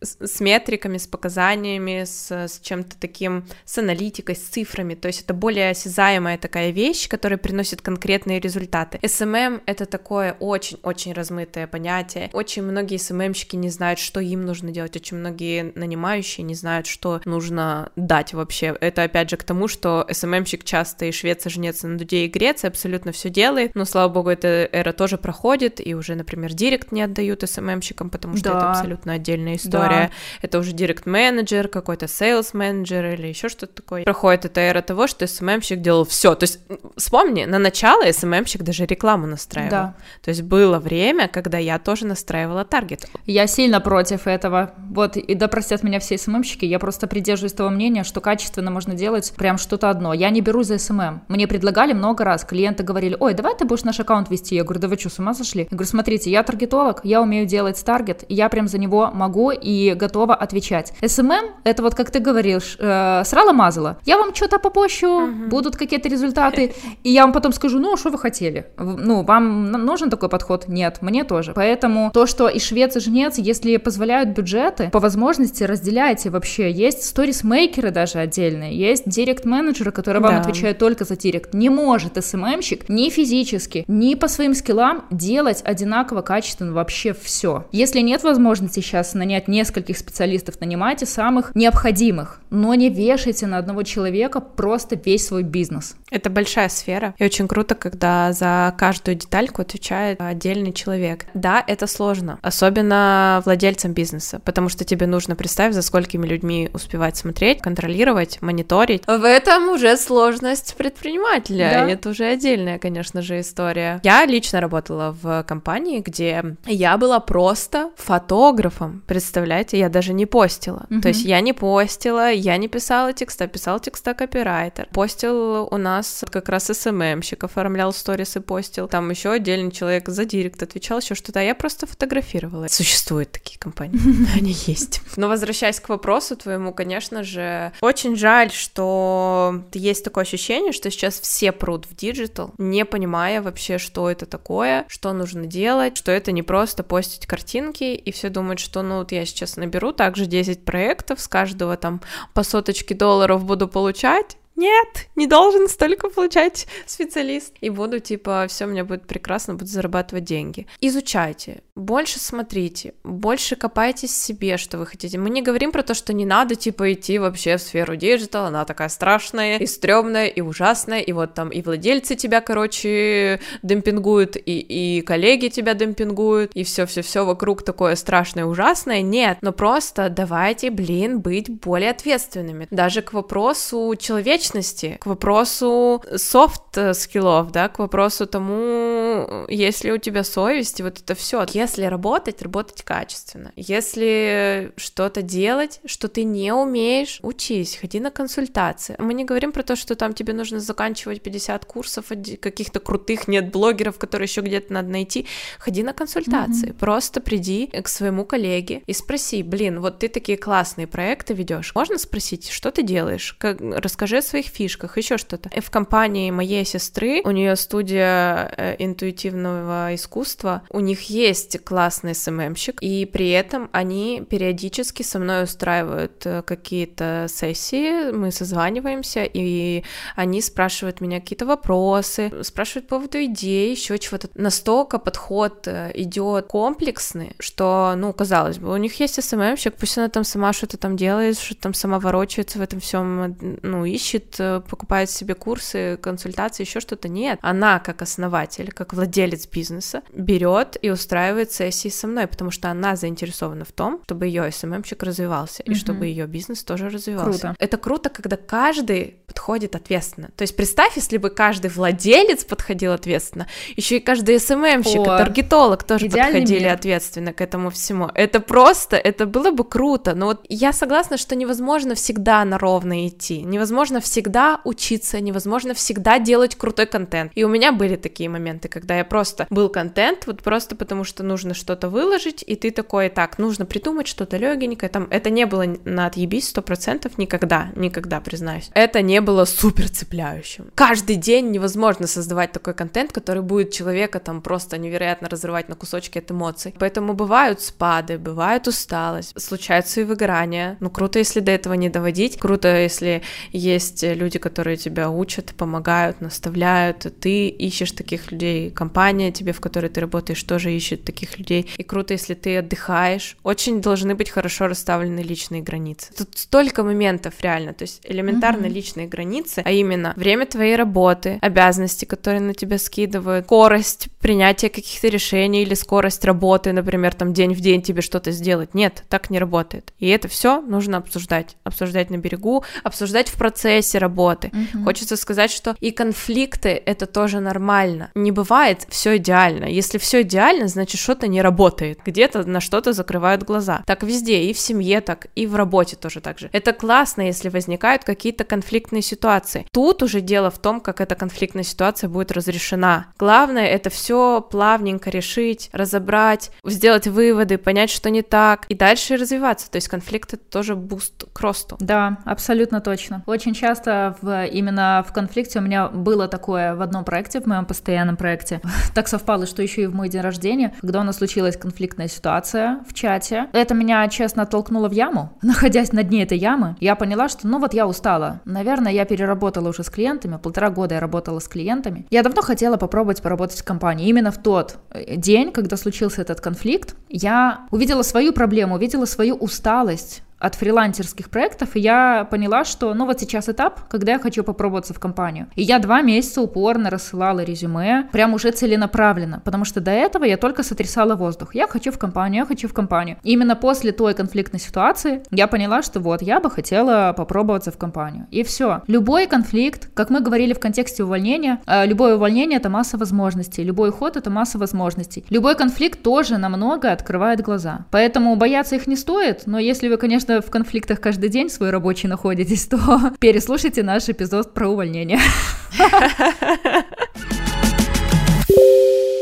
с, 0.00 0.40
метриками, 0.40 0.98
с 0.98 1.06
показаниями, 1.06 2.04
с, 2.04 2.30
с 2.30 2.60
чем-то 2.60 2.96
таким, 2.98 3.44
с 3.64 3.78
аналитикой, 3.78 4.36
с 4.36 4.40
цифрами. 4.40 4.94
То 4.94 5.08
есть 5.08 5.22
это 5.22 5.34
более 5.34 5.70
осязаемая 5.70 6.38
такая 6.38 6.70
вещь, 6.70 7.08
которая 7.08 7.38
приносит 7.38 7.82
конкретные 7.82 8.40
результаты. 8.40 8.98
SMM— 9.02 9.62
это 9.66 9.86
такое 9.86 10.36
очень-очень 10.40 11.12
размытое 11.12 11.66
понятие. 11.66 12.30
Очень 12.32 12.62
многие 12.62 12.96
SMM-щики 12.96 13.56
не 13.56 13.70
знают, 13.70 13.98
что 13.98 14.20
им 14.20 14.44
нужно 14.44 14.70
делать. 14.70 14.96
Очень 14.96 15.18
многие 15.18 15.72
нанимающие 15.74 16.44
не 16.44 16.54
знают, 16.54 16.86
что 16.86 17.20
нужно 17.24 17.90
дать 17.96 18.32
вообще. 18.32 18.76
Это 18.80 19.02
опять 19.02 19.30
же 19.30 19.36
к 19.36 19.44
тому, 19.44 19.68
что 19.68 20.06
SMM-щик 20.08 20.64
часто 20.64 21.06
и 21.06 21.12
швец, 21.12 21.46
и 21.46 21.50
жнец 21.50 21.82
на 21.82 21.98
дуде 21.98 22.24
и 22.24 22.28
грец, 22.28 22.64
абсолютно 22.64 23.12
все 23.12 23.30
делает. 23.30 23.74
Но, 23.74 23.84
слава 23.84 24.08
богу, 24.12 24.30
это 24.30 24.68
эра 24.72 24.89
эра 24.90 24.92
тоже 24.92 25.16
проходит, 25.18 25.84
и 25.84 25.94
уже, 25.94 26.14
например, 26.14 26.52
директ 26.52 26.92
не 26.92 27.02
отдают 27.02 27.42
СММщикам, 27.48 28.10
потому 28.10 28.36
что 28.36 28.50
да. 28.50 28.58
это 28.58 28.70
абсолютно 28.70 29.12
отдельная 29.14 29.56
история. 29.56 30.10
Да. 30.10 30.10
Это 30.42 30.58
уже 30.58 30.72
директ-менеджер, 30.72 31.68
какой-то 31.68 32.06
сейлс-менеджер 32.06 33.14
или 33.14 33.28
еще 33.28 33.48
что-то 33.48 33.74
такое. 33.74 34.04
Проходит 34.04 34.44
эта 34.44 34.60
эра 34.60 34.82
того, 34.82 35.06
что 35.06 35.26
SMM 35.26 35.44
щик 35.44 35.80
делал 35.80 36.04
все. 36.04 36.34
То 36.34 36.44
есть, 36.44 36.60
вспомни, 36.96 37.44
на 37.44 37.58
начало 37.58 38.10
SMM 38.10 38.27
щик 38.27 38.62
даже 38.62 38.86
рекламу 38.86 39.26
настраивал. 39.26 39.70
Да. 39.70 39.94
То 40.22 40.30
есть 40.30 40.42
было 40.42 40.78
время, 40.78 41.28
когда 41.28 41.58
я 41.58 41.78
тоже 41.78 42.06
настраивала 42.06 42.64
таргет. 42.64 43.06
Я 43.26 43.46
сильно 43.46 43.80
против 43.80 44.26
этого. 44.26 44.74
Вот, 44.90 45.16
и 45.16 45.34
да 45.34 45.48
простят 45.48 45.82
меня 45.82 46.00
все 46.00 46.18
SMM 46.18 46.30
щики, 46.30 46.64
я 46.64 46.78
просто 46.78 47.06
придерживаюсь 47.06 47.52
того 47.52 47.70
мнения, 47.70 48.04
что 48.04 48.20
качественно 48.20 48.70
можно 48.70 48.94
делать 48.94 49.32
прям 49.36 49.58
что-то 49.58 49.90
одно. 49.90 50.12
Я 50.12 50.30
не 50.30 50.40
беру 50.40 50.62
за 50.62 50.78
SMM. 50.78 51.22
Мне 51.28 51.46
предлагали 51.46 51.92
много 51.92 52.24
раз, 52.24 52.44
клиенты 52.44 52.82
говорили, 52.82 53.16
ой, 53.18 53.34
давай 53.34 53.54
ты 53.54 53.64
будешь 53.64 53.84
наш 53.84 54.00
аккаунт 54.00 54.30
вести. 54.30 54.54
Я 54.54 54.64
говорю, 54.64 54.79
да 54.80 54.88
вы 54.88 54.96
что, 54.96 55.10
с 55.10 55.18
ума 55.18 55.34
сошли? 55.34 55.62
Я 55.62 55.68
говорю, 55.76 55.88
смотрите, 55.88 56.30
я 56.30 56.42
таргетолог, 56.42 57.00
я 57.04 57.22
умею 57.22 57.46
делать 57.46 57.82
таргет, 57.84 58.24
я 58.28 58.48
прям 58.48 58.66
за 58.66 58.78
него 58.78 59.10
могу 59.12 59.50
и 59.50 59.94
готова 59.94 60.34
отвечать. 60.34 60.92
SMM, 61.04 61.54
это 61.64 61.82
вот 61.82 61.94
как 61.94 62.10
ты 62.10 62.18
говоришь, 62.18 62.76
э, 62.78 63.22
срала-мазала. 63.24 63.98
Я 64.04 64.18
вам 64.18 64.34
что-то 64.34 64.58
попощу, 64.58 65.06
uh-huh. 65.06 65.48
будут 65.48 65.76
какие-то 65.76 66.08
результаты, 66.08 66.74
и 67.04 67.10
я 67.10 67.22
вам 67.22 67.32
потом 67.32 67.52
скажу, 67.52 67.78
ну, 67.78 67.96
что 67.96 68.10
вы 68.10 68.18
хотели? 68.18 68.66
Ну, 68.78 69.22
вам 69.22 69.70
нужен 69.70 70.10
такой 70.10 70.28
подход? 70.28 70.66
Нет, 70.68 70.98
мне 71.00 71.24
тоже. 71.24 71.52
Поэтому 71.54 72.10
то, 72.12 72.26
что 72.26 72.48
и 72.48 72.58
швец, 72.58 72.96
и 72.96 73.00
жнец, 73.00 73.38
если 73.38 73.76
позволяют 73.76 74.30
бюджеты, 74.30 74.90
по 74.90 74.98
возможности 74.98 75.64
разделяйте 75.64 76.30
вообще. 76.30 76.70
Есть 76.70 77.04
сторис-мейкеры 77.04 77.90
даже 77.90 78.18
отдельные, 78.18 78.76
есть 78.76 79.04
директ-менеджеры, 79.06 79.92
которые 79.92 80.22
вам 80.22 80.36
да. 80.36 80.40
отвечают 80.40 80.78
только 80.78 81.04
за 81.04 81.16
директ. 81.16 81.54
Не 81.54 81.68
может 81.68 82.22
СММщик 82.22 82.88
ни 82.88 83.10
физически, 83.10 83.84
ни 83.86 84.14
по 84.14 84.28
своим 84.28 84.54
скиллам 84.54 84.69
скиллам 84.70 85.04
делать 85.10 85.62
одинаково 85.64 86.22
качественно 86.22 86.72
вообще 86.72 87.12
все. 87.12 87.66
Если 87.72 88.00
нет 88.00 88.22
возможности 88.22 88.78
сейчас 88.80 89.14
нанять 89.14 89.48
нескольких 89.48 89.98
специалистов, 89.98 90.60
нанимайте 90.60 91.06
самых 91.06 91.52
необходимых, 91.56 92.40
но 92.50 92.74
не 92.74 92.88
вешайте 92.88 93.46
на 93.46 93.58
одного 93.58 93.82
человека 93.82 94.40
просто 94.40 94.94
весь 94.94 95.26
свой 95.26 95.42
бизнес. 95.42 95.96
Это 96.10 96.30
большая 96.30 96.68
сфера, 96.68 97.14
и 97.18 97.24
очень 97.24 97.48
круто, 97.48 97.74
когда 97.74 98.32
за 98.32 98.74
каждую 98.78 99.16
детальку 99.16 99.62
отвечает 99.62 100.20
отдельный 100.20 100.72
человек. 100.72 101.26
Да, 101.34 101.64
это 101.66 101.86
сложно, 101.86 102.38
особенно 102.42 103.42
владельцам 103.44 103.92
бизнеса, 103.92 104.40
потому 104.44 104.68
что 104.68 104.84
тебе 104.84 105.06
нужно 105.06 105.34
представить, 105.34 105.74
за 105.74 105.82
сколькими 105.82 106.26
людьми 106.26 106.70
успевать 106.72 107.16
смотреть, 107.16 107.60
контролировать, 107.60 108.40
мониторить. 108.40 109.02
В 109.06 109.24
этом 109.24 109.70
уже 109.70 109.96
сложность 109.96 110.74
предпринимателя, 110.76 111.70
да. 111.72 111.90
это 111.90 112.10
уже 112.10 112.24
отдельная, 112.24 112.78
конечно 112.78 113.22
же, 113.22 113.40
история. 113.40 114.00
Я 114.04 114.24
лично 114.26 114.49
работала 114.58 115.16
в 115.22 115.44
компании, 115.44 116.00
где 116.00 116.56
я 116.66 116.96
была 116.96 117.20
просто 117.20 117.90
фотографом, 117.96 119.02
представляете, 119.06 119.78
я 119.78 119.88
даже 119.88 120.12
не 120.12 120.26
постила. 120.26 120.86
Угу. 120.90 121.00
То 121.02 121.08
есть 121.08 121.24
я 121.24 121.40
не 121.40 121.52
постила, 121.52 122.30
я 122.32 122.56
не 122.56 122.68
писала 122.68 123.12
текста, 123.12 123.46
писал 123.46 123.80
текста 123.80 124.14
копирайтер. 124.14 124.88
Постил 124.92 125.68
у 125.70 125.76
нас 125.76 126.24
как 126.30 126.48
раз 126.48 126.66
СММщик, 126.66 127.44
оформлял 127.44 127.92
сторис 127.92 128.36
и 128.36 128.40
постил. 128.40 128.88
Там 128.88 129.10
еще 129.10 129.30
отдельный 129.30 129.70
человек 129.70 130.08
за 130.08 130.24
директ 130.24 130.62
отвечал, 130.62 131.00
еще 131.00 131.14
что-то. 131.14 131.40
А 131.40 131.42
я 131.42 131.54
просто 131.54 131.86
фотографировала. 131.86 132.66
Существуют 132.68 133.32
такие 133.32 133.58
компании, 133.58 133.98
они 134.36 134.56
есть. 134.66 135.02
Но 135.16 135.28
возвращаясь 135.28 135.80
к 135.80 135.88
вопросу 135.88 136.36
твоему, 136.36 136.72
конечно 136.72 137.22
же, 137.22 137.72
очень 137.80 138.16
жаль, 138.16 138.50
что 138.50 139.62
есть 139.72 140.04
такое 140.04 140.22
ощущение, 140.22 140.72
что 140.72 140.90
сейчас 140.90 141.20
все 141.20 141.52
прут 141.52 141.86
в 141.86 141.94
диджитал, 141.94 142.54
не 142.58 142.84
понимая 142.84 143.42
вообще, 143.42 143.78
что 143.78 144.10
это 144.10 144.26
такое, 144.26 144.39
что 144.88 145.12
нужно 145.12 145.46
делать, 145.46 145.96
что 145.96 146.12
это 146.12 146.32
не 146.32 146.42
просто 146.42 146.82
постить 146.82 147.26
картинки, 147.26 147.84
и 147.84 148.12
все 148.12 148.28
думают, 148.28 148.60
что 148.60 148.82
ну 148.82 148.98
вот 148.98 149.12
я 149.12 149.24
сейчас 149.24 149.56
наберу 149.56 149.92
также 149.92 150.26
10 150.26 150.64
проектов, 150.64 151.20
с 151.20 151.28
каждого 151.28 151.76
там 151.76 152.00
по 152.34 152.42
соточке 152.42 152.94
долларов 152.94 153.44
буду 153.44 153.68
получать, 153.68 154.36
нет, 154.60 155.08
не 155.16 155.26
должен 155.26 155.68
столько 155.68 156.10
получать 156.10 156.66
специалист. 156.84 157.54
И 157.62 157.70
буду, 157.70 157.98
типа, 157.98 158.44
все 158.46 158.66
у 158.66 158.68
меня 158.68 158.84
будет 158.84 159.06
прекрасно, 159.06 159.54
буду 159.54 159.70
зарабатывать 159.70 160.24
деньги. 160.24 160.66
Изучайте, 160.82 161.62
больше 161.80 162.18
смотрите, 162.18 162.94
больше 163.04 163.56
копайтесь 163.56 164.16
себе, 164.16 164.56
что 164.56 164.78
вы 164.78 164.86
хотите. 164.86 165.18
Мы 165.18 165.30
не 165.30 165.42
говорим 165.42 165.72
про 165.72 165.82
то, 165.82 165.94
что 165.94 166.12
не 166.12 166.24
надо, 166.24 166.54
типа, 166.54 166.92
идти 166.92 167.18
вообще 167.18 167.56
в 167.56 167.62
сферу 167.62 167.96
диджитал, 167.96 168.46
она 168.46 168.64
такая 168.64 168.88
страшная, 168.88 169.58
и 169.58 169.66
стрёмная, 169.66 170.26
и 170.26 170.40
ужасная, 170.40 171.00
и 171.00 171.12
вот 171.12 171.34
там 171.34 171.48
и 171.48 171.62
владельцы 171.62 172.14
тебя, 172.14 172.40
короче, 172.40 173.40
демпингуют, 173.62 174.36
и, 174.36 174.40
и 174.60 175.00
коллеги 175.02 175.48
тебя 175.48 175.74
демпингуют, 175.74 176.52
и 176.54 176.64
все 176.64 176.86
все 176.86 177.02
все 177.02 177.24
вокруг 177.24 177.62
такое 177.62 177.96
страшное, 177.96 178.44
ужасное. 178.44 179.02
Нет, 179.02 179.38
но 179.40 179.52
просто 179.52 180.08
давайте, 180.10 180.70
блин, 180.70 181.20
быть 181.20 181.48
более 181.48 181.90
ответственными. 181.90 182.68
Даже 182.70 183.02
к 183.02 183.12
вопросу 183.12 183.94
человечности 183.98 184.98
к 185.00 185.06
вопросу 185.06 186.02
софт-скиллов, 186.16 187.52
да, 187.52 187.68
к 187.68 187.78
вопросу 187.78 188.26
тому, 188.26 189.46
если 189.48 189.90
у 189.90 189.98
тебя 189.98 190.24
совесть, 190.24 190.80
вот 190.80 190.98
это 190.98 191.14
все. 191.14 191.44
Если 191.52 191.69
работать, 191.78 192.42
работать 192.42 192.82
качественно. 192.82 193.52
Если 193.56 194.72
что-то 194.76 195.22
делать, 195.22 195.80
что 195.84 196.08
ты 196.08 196.24
не 196.24 196.52
умеешь, 196.52 197.20
учись, 197.22 197.76
ходи 197.76 198.00
на 198.00 198.10
консультации. 198.10 198.96
Мы 198.98 199.14
не 199.14 199.24
говорим 199.24 199.52
про 199.52 199.62
то, 199.62 199.76
что 199.76 199.94
там 199.94 200.12
тебе 200.12 200.32
нужно 200.32 200.60
заканчивать 200.60 201.22
50 201.22 201.64
курсов, 201.64 202.06
каких-то 202.40 202.80
крутых 202.80 203.28
нет 203.28 203.50
блогеров, 203.50 203.98
которые 203.98 204.26
еще 204.26 204.40
где-то 204.40 204.72
надо 204.72 204.88
найти. 204.88 205.26
Ходи 205.58 205.82
на 205.82 205.92
консультации. 205.92 206.70
Mm-hmm. 206.70 206.78
Просто 206.78 207.20
приди 207.20 207.66
к 207.66 207.88
своему 207.88 208.24
коллеге 208.24 208.82
и 208.86 208.92
спроси, 208.92 209.42
блин, 209.42 209.80
вот 209.80 209.98
ты 209.98 210.08
такие 210.08 210.38
классные 210.38 210.86
проекты 210.86 211.34
ведешь. 211.34 211.74
Можно 211.74 211.98
спросить, 211.98 212.50
что 212.50 212.70
ты 212.70 212.82
делаешь? 212.82 213.34
Как... 213.38 213.58
Расскажи 213.60 214.18
о 214.18 214.22
своих 214.22 214.46
фишках, 214.46 214.96
еще 214.96 215.18
что-то. 215.18 215.50
В 215.60 215.70
компании 215.70 216.30
моей 216.30 216.64
сестры, 216.64 217.22
у 217.24 217.30
нее 217.30 217.56
студия 217.56 218.52
э, 218.56 218.76
интуитивного 218.78 219.94
искусства, 219.94 220.62
у 220.70 220.80
них 220.80 221.02
есть 221.10 221.49
классный 221.58 222.14
СММщик, 222.14 222.82
и 222.82 223.04
при 223.06 223.30
этом 223.30 223.68
они 223.72 224.24
периодически 224.28 225.02
со 225.02 225.18
мной 225.18 225.44
устраивают 225.44 226.24
э, 226.24 226.42
какие-то 226.42 227.26
сессии, 227.28 228.10
мы 228.12 228.30
созваниваемся, 228.30 229.24
и 229.24 229.84
они 230.16 230.40
спрашивают 230.42 231.00
меня 231.00 231.20
какие-то 231.20 231.46
вопросы, 231.46 232.32
спрашивают 232.42 232.88
по 232.88 232.96
поводу 232.96 233.22
идей, 233.24 233.70
еще 233.70 233.98
чего-то. 233.98 234.28
Настолько 234.34 234.98
подход 234.98 235.66
э, 235.66 235.92
идет 235.94 236.46
комплексный, 236.46 237.34
что, 237.38 237.94
ну, 237.96 238.12
казалось 238.12 238.58
бы, 238.58 238.72
у 238.72 238.76
них 238.76 238.98
есть 239.00 239.22
СММщик, 239.22 239.74
пусть 239.74 239.98
она 239.98 240.08
там 240.08 240.24
сама 240.24 240.52
что-то 240.52 240.76
там 240.76 240.96
делает, 240.96 241.38
что 241.38 241.54
там 241.54 241.74
сама 241.74 241.98
ворочается 241.98 242.58
в 242.58 242.62
этом 242.62 242.80
всем, 242.80 243.36
ну, 243.62 243.84
ищет 243.84 244.36
э, 244.38 244.60
покупает 244.68 245.10
себе 245.10 245.34
курсы, 245.34 245.98
консультации, 246.00 246.64
еще 246.64 246.80
что-то. 246.80 247.08
Нет. 247.08 247.38
Она, 247.42 247.78
как 247.78 248.02
основатель, 248.02 248.72
как 248.72 248.92
владелец 248.92 249.46
бизнеса, 249.46 250.02
берет 250.12 250.76
и 250.82 250.90
устраивает 250.90 251.39
сессии 251.48 251.88
со 251.88 252.06
мной, 252.06 252.26
потому 252.26 252.50
что 252.50 252.70
она 252.70 252.96
заинтересована 252.96 253.64
в 253.64 253.72
том, 253.72 254.00
чтобы 254.04 254.26
ее 254.26 254.50
СММщик 254.50 255.02
развивался, 255.02 255.62
угу. 255.62 255.72
и 255.72 255.74
чтобы 255.74 256.06
ее 256.06 256.26
бизнес 256.26 256.64
тоже 256.64 256.88
развивался. 256.88 257.40
Круто. 257.40 257.56
Это 257.58 257.76
круто, 257.76 258.10
когда 258.10 258.36
каждый 258.36 259.16
подходит 259.26 259.76
ответственно. 259.76 260.30
То 260.36 260.42
есть 260.42 260.56
представь, 260.56 260.96
если 260.96 261.16
бы 261.16 261.30
каждый 261.30 261.70
владелец 261.70 262.44
подходил 262.44 262.92
ответственно, 262.92 263.46
еще 263.76 263.96
и 263.96 264.00
каждый 264.00 264.38
СММщик, 264.40 265.00
О, 265.00 265.18
таргетолог 265.18 265.84
тоже 265.84 266.08
подходили 266.08 266.64
мир. 266.64 266.72
ответственно 266.72 267.32
к 267.32 267.40
этому 267.40 267.70
всему. 267.70 268.10
Это 268.14 268.40
просто, 268.40 268.96
это 268.96 269.26
было 269.26 269.50
бы 269.50 269.64
круто. 269.64 270.14
Но 270.14 270.26
вот 270.26 270.44
я 270.48 270.72
согласна, 270.72 271.16
что 271.16 271.36
невозможно 271.36 271.94
всегда 271.94 272.44
на 272.44 272.58
ровно 272.58 273.06
идти, 273.06 273.42
невозможно 273.42 274.00
всегда 274.00 274.30
всегда 274.40 274.60
учиться, 274.64 275.20
невозможно 275.20 275.74
всегда 275.74 276.18
делать 276.18 276.54
крутой 276.54 276.86
контент. 276.86 277.32
И 277.34 277.44
у 277.44 277.48
меня 277.48 277.72
были 277.72 277.96
такие 277.96 278.28
моменты, 278.28 278.68
когда 278.68 278.98
я 278.98 279.04
просто 279.04 279.46
был 279.50 279.68
контент, 279.68 280.26
вот 280.26 280.42
просто 280.42 280.76
потому 280.76 281.04
что 281.04 281.22
нужно 281.30 281.54
что-то 281.54 281.88
выложить, 281.88 282.44
и 282.46 282.56
ты 282.56 282.70
такой, 282.70 283.08
так, 283.08 283.38
нужно 283.38 283.64
придумать 283.64 284.08
что-то 284.08 284.36
легенькое, 284.36 284.90
там, 284.90 285.06
это 285.10 285.30
не 285.30 285.46
было 285.46 285.64
на 285.84 286.06
отъебись 286.06 286.48
сто 286.48 286.62
процентов 286.62 287.18
никогда, 287.18 287.70
никогда, 287.76 288.20
признаюсь. 288.20 288.70
Это 288.74 289.02
не 289.02 289.20
было 289.20 289.44
супер 289.44 289.88
цепляющим. 289.88 290.70
Каждый 290.74 291.16
день 291.16 291.50
невозможно 291.50 292.06
создавать 292.06 292.52
такой 292.52 292.74
контент, 292.74 293.12
который 293.12 293.42
будет 293.42 293.72
человека 293.72 294.18
там 294.18 294.42
просто 294.42 294.78
невероятно 294.78 295.28
разрывать 295.28 295.68
на 295.68 295.76
кусочки 295.76 296.18
от 296.18 296.30
эмоций. 296.30 296.74
Поэтому 296.78 297.14
бывают 297.14 297.60
спады, 297.60 298.18
бывает 298.18 298.66
усталость, 298.66 299.40
случаются 299.40 300.00
и 300.00 300.04
выгорания. 300.04 300.76
Ну, 300.80 300.90
круто, 300.90 301.18
если 301.18 301.40
до 301.40 301.52
этого 301.52 301.74
не 301.74 301.88
доводить, 301.90 302.38
круто, 302.38 302.74
если 302.76 303.22
есть 303.52 304.02
люди, 304.02 304.38
которые 304.38 304.76
тебя 304.76 305.10
учат, 305.10 305.54
помогают, 305.54 306.20
наставляют, 306.20 307.06
ты 307.20 307.48
ищешь 307.48 307.92
таких 307.92 308.32
людей, 308.32 308.70
компания 308.70 309.30
тебе, 309.30 309.52
в 309.52 309.60
которой 309.60 309.88
ты 309.90 310.00
работаешь, 310.00 310.42
тоже 310.42 310.72
ищет 310.72 311.04
таких 311.04 311.19
людей, 311.38 311.70
и 311.76 311.82
круто, 311.82 312.14
если 312.14 312.34
ты 312.34 312.58
отдыхаешь, 312.58 313.36
очень 313.42 313.80
должны 313.80 314.14
быть 314.14 314.30
хорошо 314.30 314.66
расставлены 314.66 315.20
личные 315.20 315.62
границы. 315.62 316.12
Тут 316.16 316.36
столько 316.36 316.82
моментов 316.82 317.34
реально, 317.40 317.72
то 317.72 317.82
есть 317.82 318.00
элементарно 318.04 318.66
mm-hmm. 318.66 318.70
личные 318.70 319.06
границы, 319.06 319.62
а 319.64 319.70
именно 319.70 320.14
время 320.16 320.46
твоей 320.46 320.76
работы, 320.76 321.38
обязанности, 321.40 322.04
которые 322.04 322.40
на 322.40 322.54
тебя 322.54 322.78
скидывают, 322.78 323.46
скорость 323.46 324.08
принятия 324.20 324.68
каких-то 324.68 325.08
решений 325.08 325.62
или 325.62 325.74
скорость 325.74 326.24
работы, 326.24 326.72
например, 326.72 327.14
там 327.14 327.32
день 327.32 327.54
в 327.54 327.60
день 327.60 327.82
тебе 327.82 328.02
что-то 328.02 328.30
сделать. 328.30 328.74
Нет, 328.74 329.04
так 329.08 329.30
не 329.30 329.38
работает. 329.38 329.92
И 329.98 330.08
это 330.08 330.28
все 330.28 330.60
нужно 330.60 330.98
обсуждать, 330.98 331.56
обсуждать 331.64 332.10
на 332.10 332.16
берегу, 332.16 332.64
обсуждать 332.84 333.28
в 333.28 333.36
процессе 333.36 333.98
работы. 333.98 334.52
Угу. 334.74 334.84
Хочется 334.84 335.16
сказать, 335.16 335.50
что 335.50 335.76
и 335.80 335.90
конфликты 335.90 336.80
это 336.84 337.06
тоже 337.06 337.40
нормально. 337.40 338.10
Не 338.14 338.30
бывает 338.30 338.86
все 338.88 339.16
идеально. 339.16 339.64
Если 339.64 339.98
все 339.98 340.22
идеально, 340.22 340.68
значит 340.68 341.00
что-то 341.10 341.26
не 341.26 341.42
работает. 341.42 341.98
Где-то 342.06 342.48
на 342.48 342.60
что-то 342.60 342.92
закрывают 342.92 343.42
глаза. 343.42 343.82
Так 343.84 344.04
везде, 344.04 344.42
и 344.44 344.52
в 344.52 344.60
семье 344.60 345.00
так, 345.00 345.26
и 345.34 345.44
в 345.44 345.56
работе 345.56 345.96
тоже 345.96 346.20
так 346.20 346.38
же. 346.38 346.48
Это 346.52 346.72
классно, 346.72 347.22
если 347.22 347.48
возникают 347.48 348.04
какие-то 348.04 348.44
конфликтные 348.44 349.02
ситуации. 349.02 349.66
Тут 349.72 350.04
уже 350.04 350.20
дело 350.20 350.52
в 350.52 350.60
том, 350.60 350.80
как 350.80 351.00
эта 351.00 351.16
конфликтная 351.16 351.64
ситуация 351.64 352.08
будет 352.08 352.30
разрешена. 352.30 353.06
Главное 353.18 353.66
это 353.66 353.90
все 353.90 354.40
плавненько 354.40 355.10
решить, 355.10 355.68
разобрать, 355.72 356.52
сделать 356.64 357.08
выводы, 357.08 357.58
понять, 357.58 357.90
что 357.90 358.08
не 358.08 358.22
так, 358.22 358.66
и 358.68 358.76
дальше 358.76 359.16
развиваться. 359.16 359.68
То 359.68 359.78
есть 359.78 359.88
конфликт 359.88 360.34
это 360.34 360.44
тоже 360.44 360.76
буст 360.76 361.24
к 361.32 361.40
росту. 361.40 361.76
Да, 361.80 362.18
абсолютно 362.24 362.80
точно. 362.80 363.24
Очень 363.26 363.54
часто 363.54 364.16
в, 364.22 364.46
именно 364.46 365.04
в 365.08 365.12
конфликте 365.12 365.58
у 365.58 365.62
меня 365.62 365.88
было 365.88 366.28
такое 366.28 366.76
в 366.76 366.82
одном 366.82 367.04
проекте, 367.04 367.40
в 367.40 367.46
моем 367.46 367.64
постоянном 367.64 368.16
проекте. 368.16 368.60
Так 368.94 369.08
совпало, 369.08 369.46
что 369.46 369.62
еще 369.62 369.82
и 369.82 369.86
в 369.86 369.94
мой 369.94 370.08
день 370.08 370.20
рождения, 370.20 370.74
когда 370.80 370.99
нас 371.02 371.16
случилась 371.16 371.56
конфликтная 371.56 372.08
ситуация 372.08 372.80
в 372.88 372.94
чате. 372.94 373.46
Это 373.52 373.74
меня, 373.74 374.06
честно, 374.08 374.46
толкнуло 374.46 374.88
в 374.88 374.92
яму. 374.92 375.36
Находясь 375.42 375.92
на 375.92 376.02
дне 376.02 376.22
этой 376.22 376.38
ямы, 376.38 376.76
я 376.80 376.96
поняла, 376.96 377.28
что 377.28 377.46
ну 377.46 377.58
вот 377.58 377.74
я 377.74 377.86
устала. 377.86 378.40
Наверное, 378.44 378.92
я 378.92 379.04
переработала 379.04 379.68
уже 379.68 379.82
с 379.82 379.90
клиентами, 379.90 380.36
полтора 380.36 380.70
года 380.70 380.94
я 380.94 381.00
работала 381.00 381.38
с 381.38 381.48
клиентами, 381.48 382.06
я 382.10 382.22
давно 382.22 382.42
хотела 382.42 382.76
попробовать 382.76 383.22
поработать 383.22 383.60
в 383.60 383.64
компании. 383.64 384.08
Именно 384.08 384.30
в 384.30 384.42
тот 384.42 384.76
э, 384.90 385.16
день, 385.16 385.52
когда 385.52 385.76
случился 385.76 386.22
этот 386.22 386.40
конфликт, 386.40 386.94
я 387.08 387.66
увидела 387.70 388.02
свою 388.02 388.32
проблему, 388.32 388.76
увидела 388.76 389.04
свою 389.04 389.34
усталость, 389.34 390.22
от 390.40 390.54
фрилансерских 390.54 391.30
проектов, 391.30 391.76
и 391.76 391.80
я 391.80 392.26
поняла, 392.30 392.64
что, 392.64 392.94
ну 392.94 393.06
вот 393.06 393.20
сейчас 393.20 393.48
этап, 393.48 393.88
когда 393.88 394.12
я 394.12 394.18
хочу 394.18 394.42
попробоваться 394.42 394.94
в 394.94 394.98
компанию. 394.98 395.46
И 395.54 395.62
я 395.62 395.78
два 395.78 396.02
месяца 396.02 396.40
упорно 396.42 396.90
рассылала 396.90 397.40
резюме, 397.40 398.08
прям 398.10 398.34
уже 398.34 398.50
целенаправленно, 398.50 399.42
потому 399.44 399.64
что 399.64 399.80
до 399.80 399.90
этого 399.90 400.24
я 400.24 400.36
только 400.36 400.62
сотрясала 400.62 401.14
воздух. 401.14 401.54
Я 401.54 401.68
хочу 401.68 401.92
в 401.92 401.98
компанию, 401.98 402.40
я 402.40 402.46
хочу 402.46 402.68
в 402.68 402.72
компанию. 402.72 403.18
И 403.22 403.32
именно 403.32 403.54
после 403.54 403.92
той 403.92 404.14
конфликтной 404.14 404.60
ситуации 404.60 405.22
я 405.30 405.46
поняла, 405.46 405.82
что 405.82 406.00
вот, 406.00 406.22
я 406.22 406.40
бы 406.40 406.50
хотела 406.50 407.12
попробоваться 407.16 407.70
в 407.70 407.76
компанию. 407.76 408.26
И 408.30 408.42
все. 408.42 408.82
Любой 408.86 409.26
конфликт, 409.26 409.90
как 409.94 410.10
мы 410.10 410.20
говорили 410.20 410.54
в 410.54 410.60
контексте 410.60 411.04
увольнения, 411.04 411.60
э, 411.66 411.86
любое 411.86 412.16
увольнение— 412.16 412.58
это 412.60 412.70
масса 412.70 412.96
возможностей, 412.96 413.62
любой 413.62 413.90
уход— 413.90 414.16
это 414.18 414.30
масса 414.30 414.58
возможностей. 414.58 415.24
Любой 415.28 415.54
конфликт 415.54 416.02
тоже 416.02 416.38
намного 416.38 416.92
открывает 416.92 417.40
глаза. 417.40 417.86
Поэтому 417.90 418.36
бояться 418.36 418.76
их 418.76 418.86
не 418.86 418.96
стоит, 418.96 419.42
но 419.46 419.58
если 419.58 419.88
вы, 419.88 419.96
конечно, 419.96 420.29
конечно, 420.30 420.48
в 420.48 420.50
конфликтах 420.50 421.00
каждый 421.00 421.28
день 421.28 421.50
свой 421.50 421.70
рабочий 421.70 422.08
находитесь, 422.08 422.66
то 422.66 422.78
переслушайте 423.20 423.82
наш 423.82 424.08
эпизод 424.08 424.54
про 424.54 424.68
увольнение. 424.68 425.18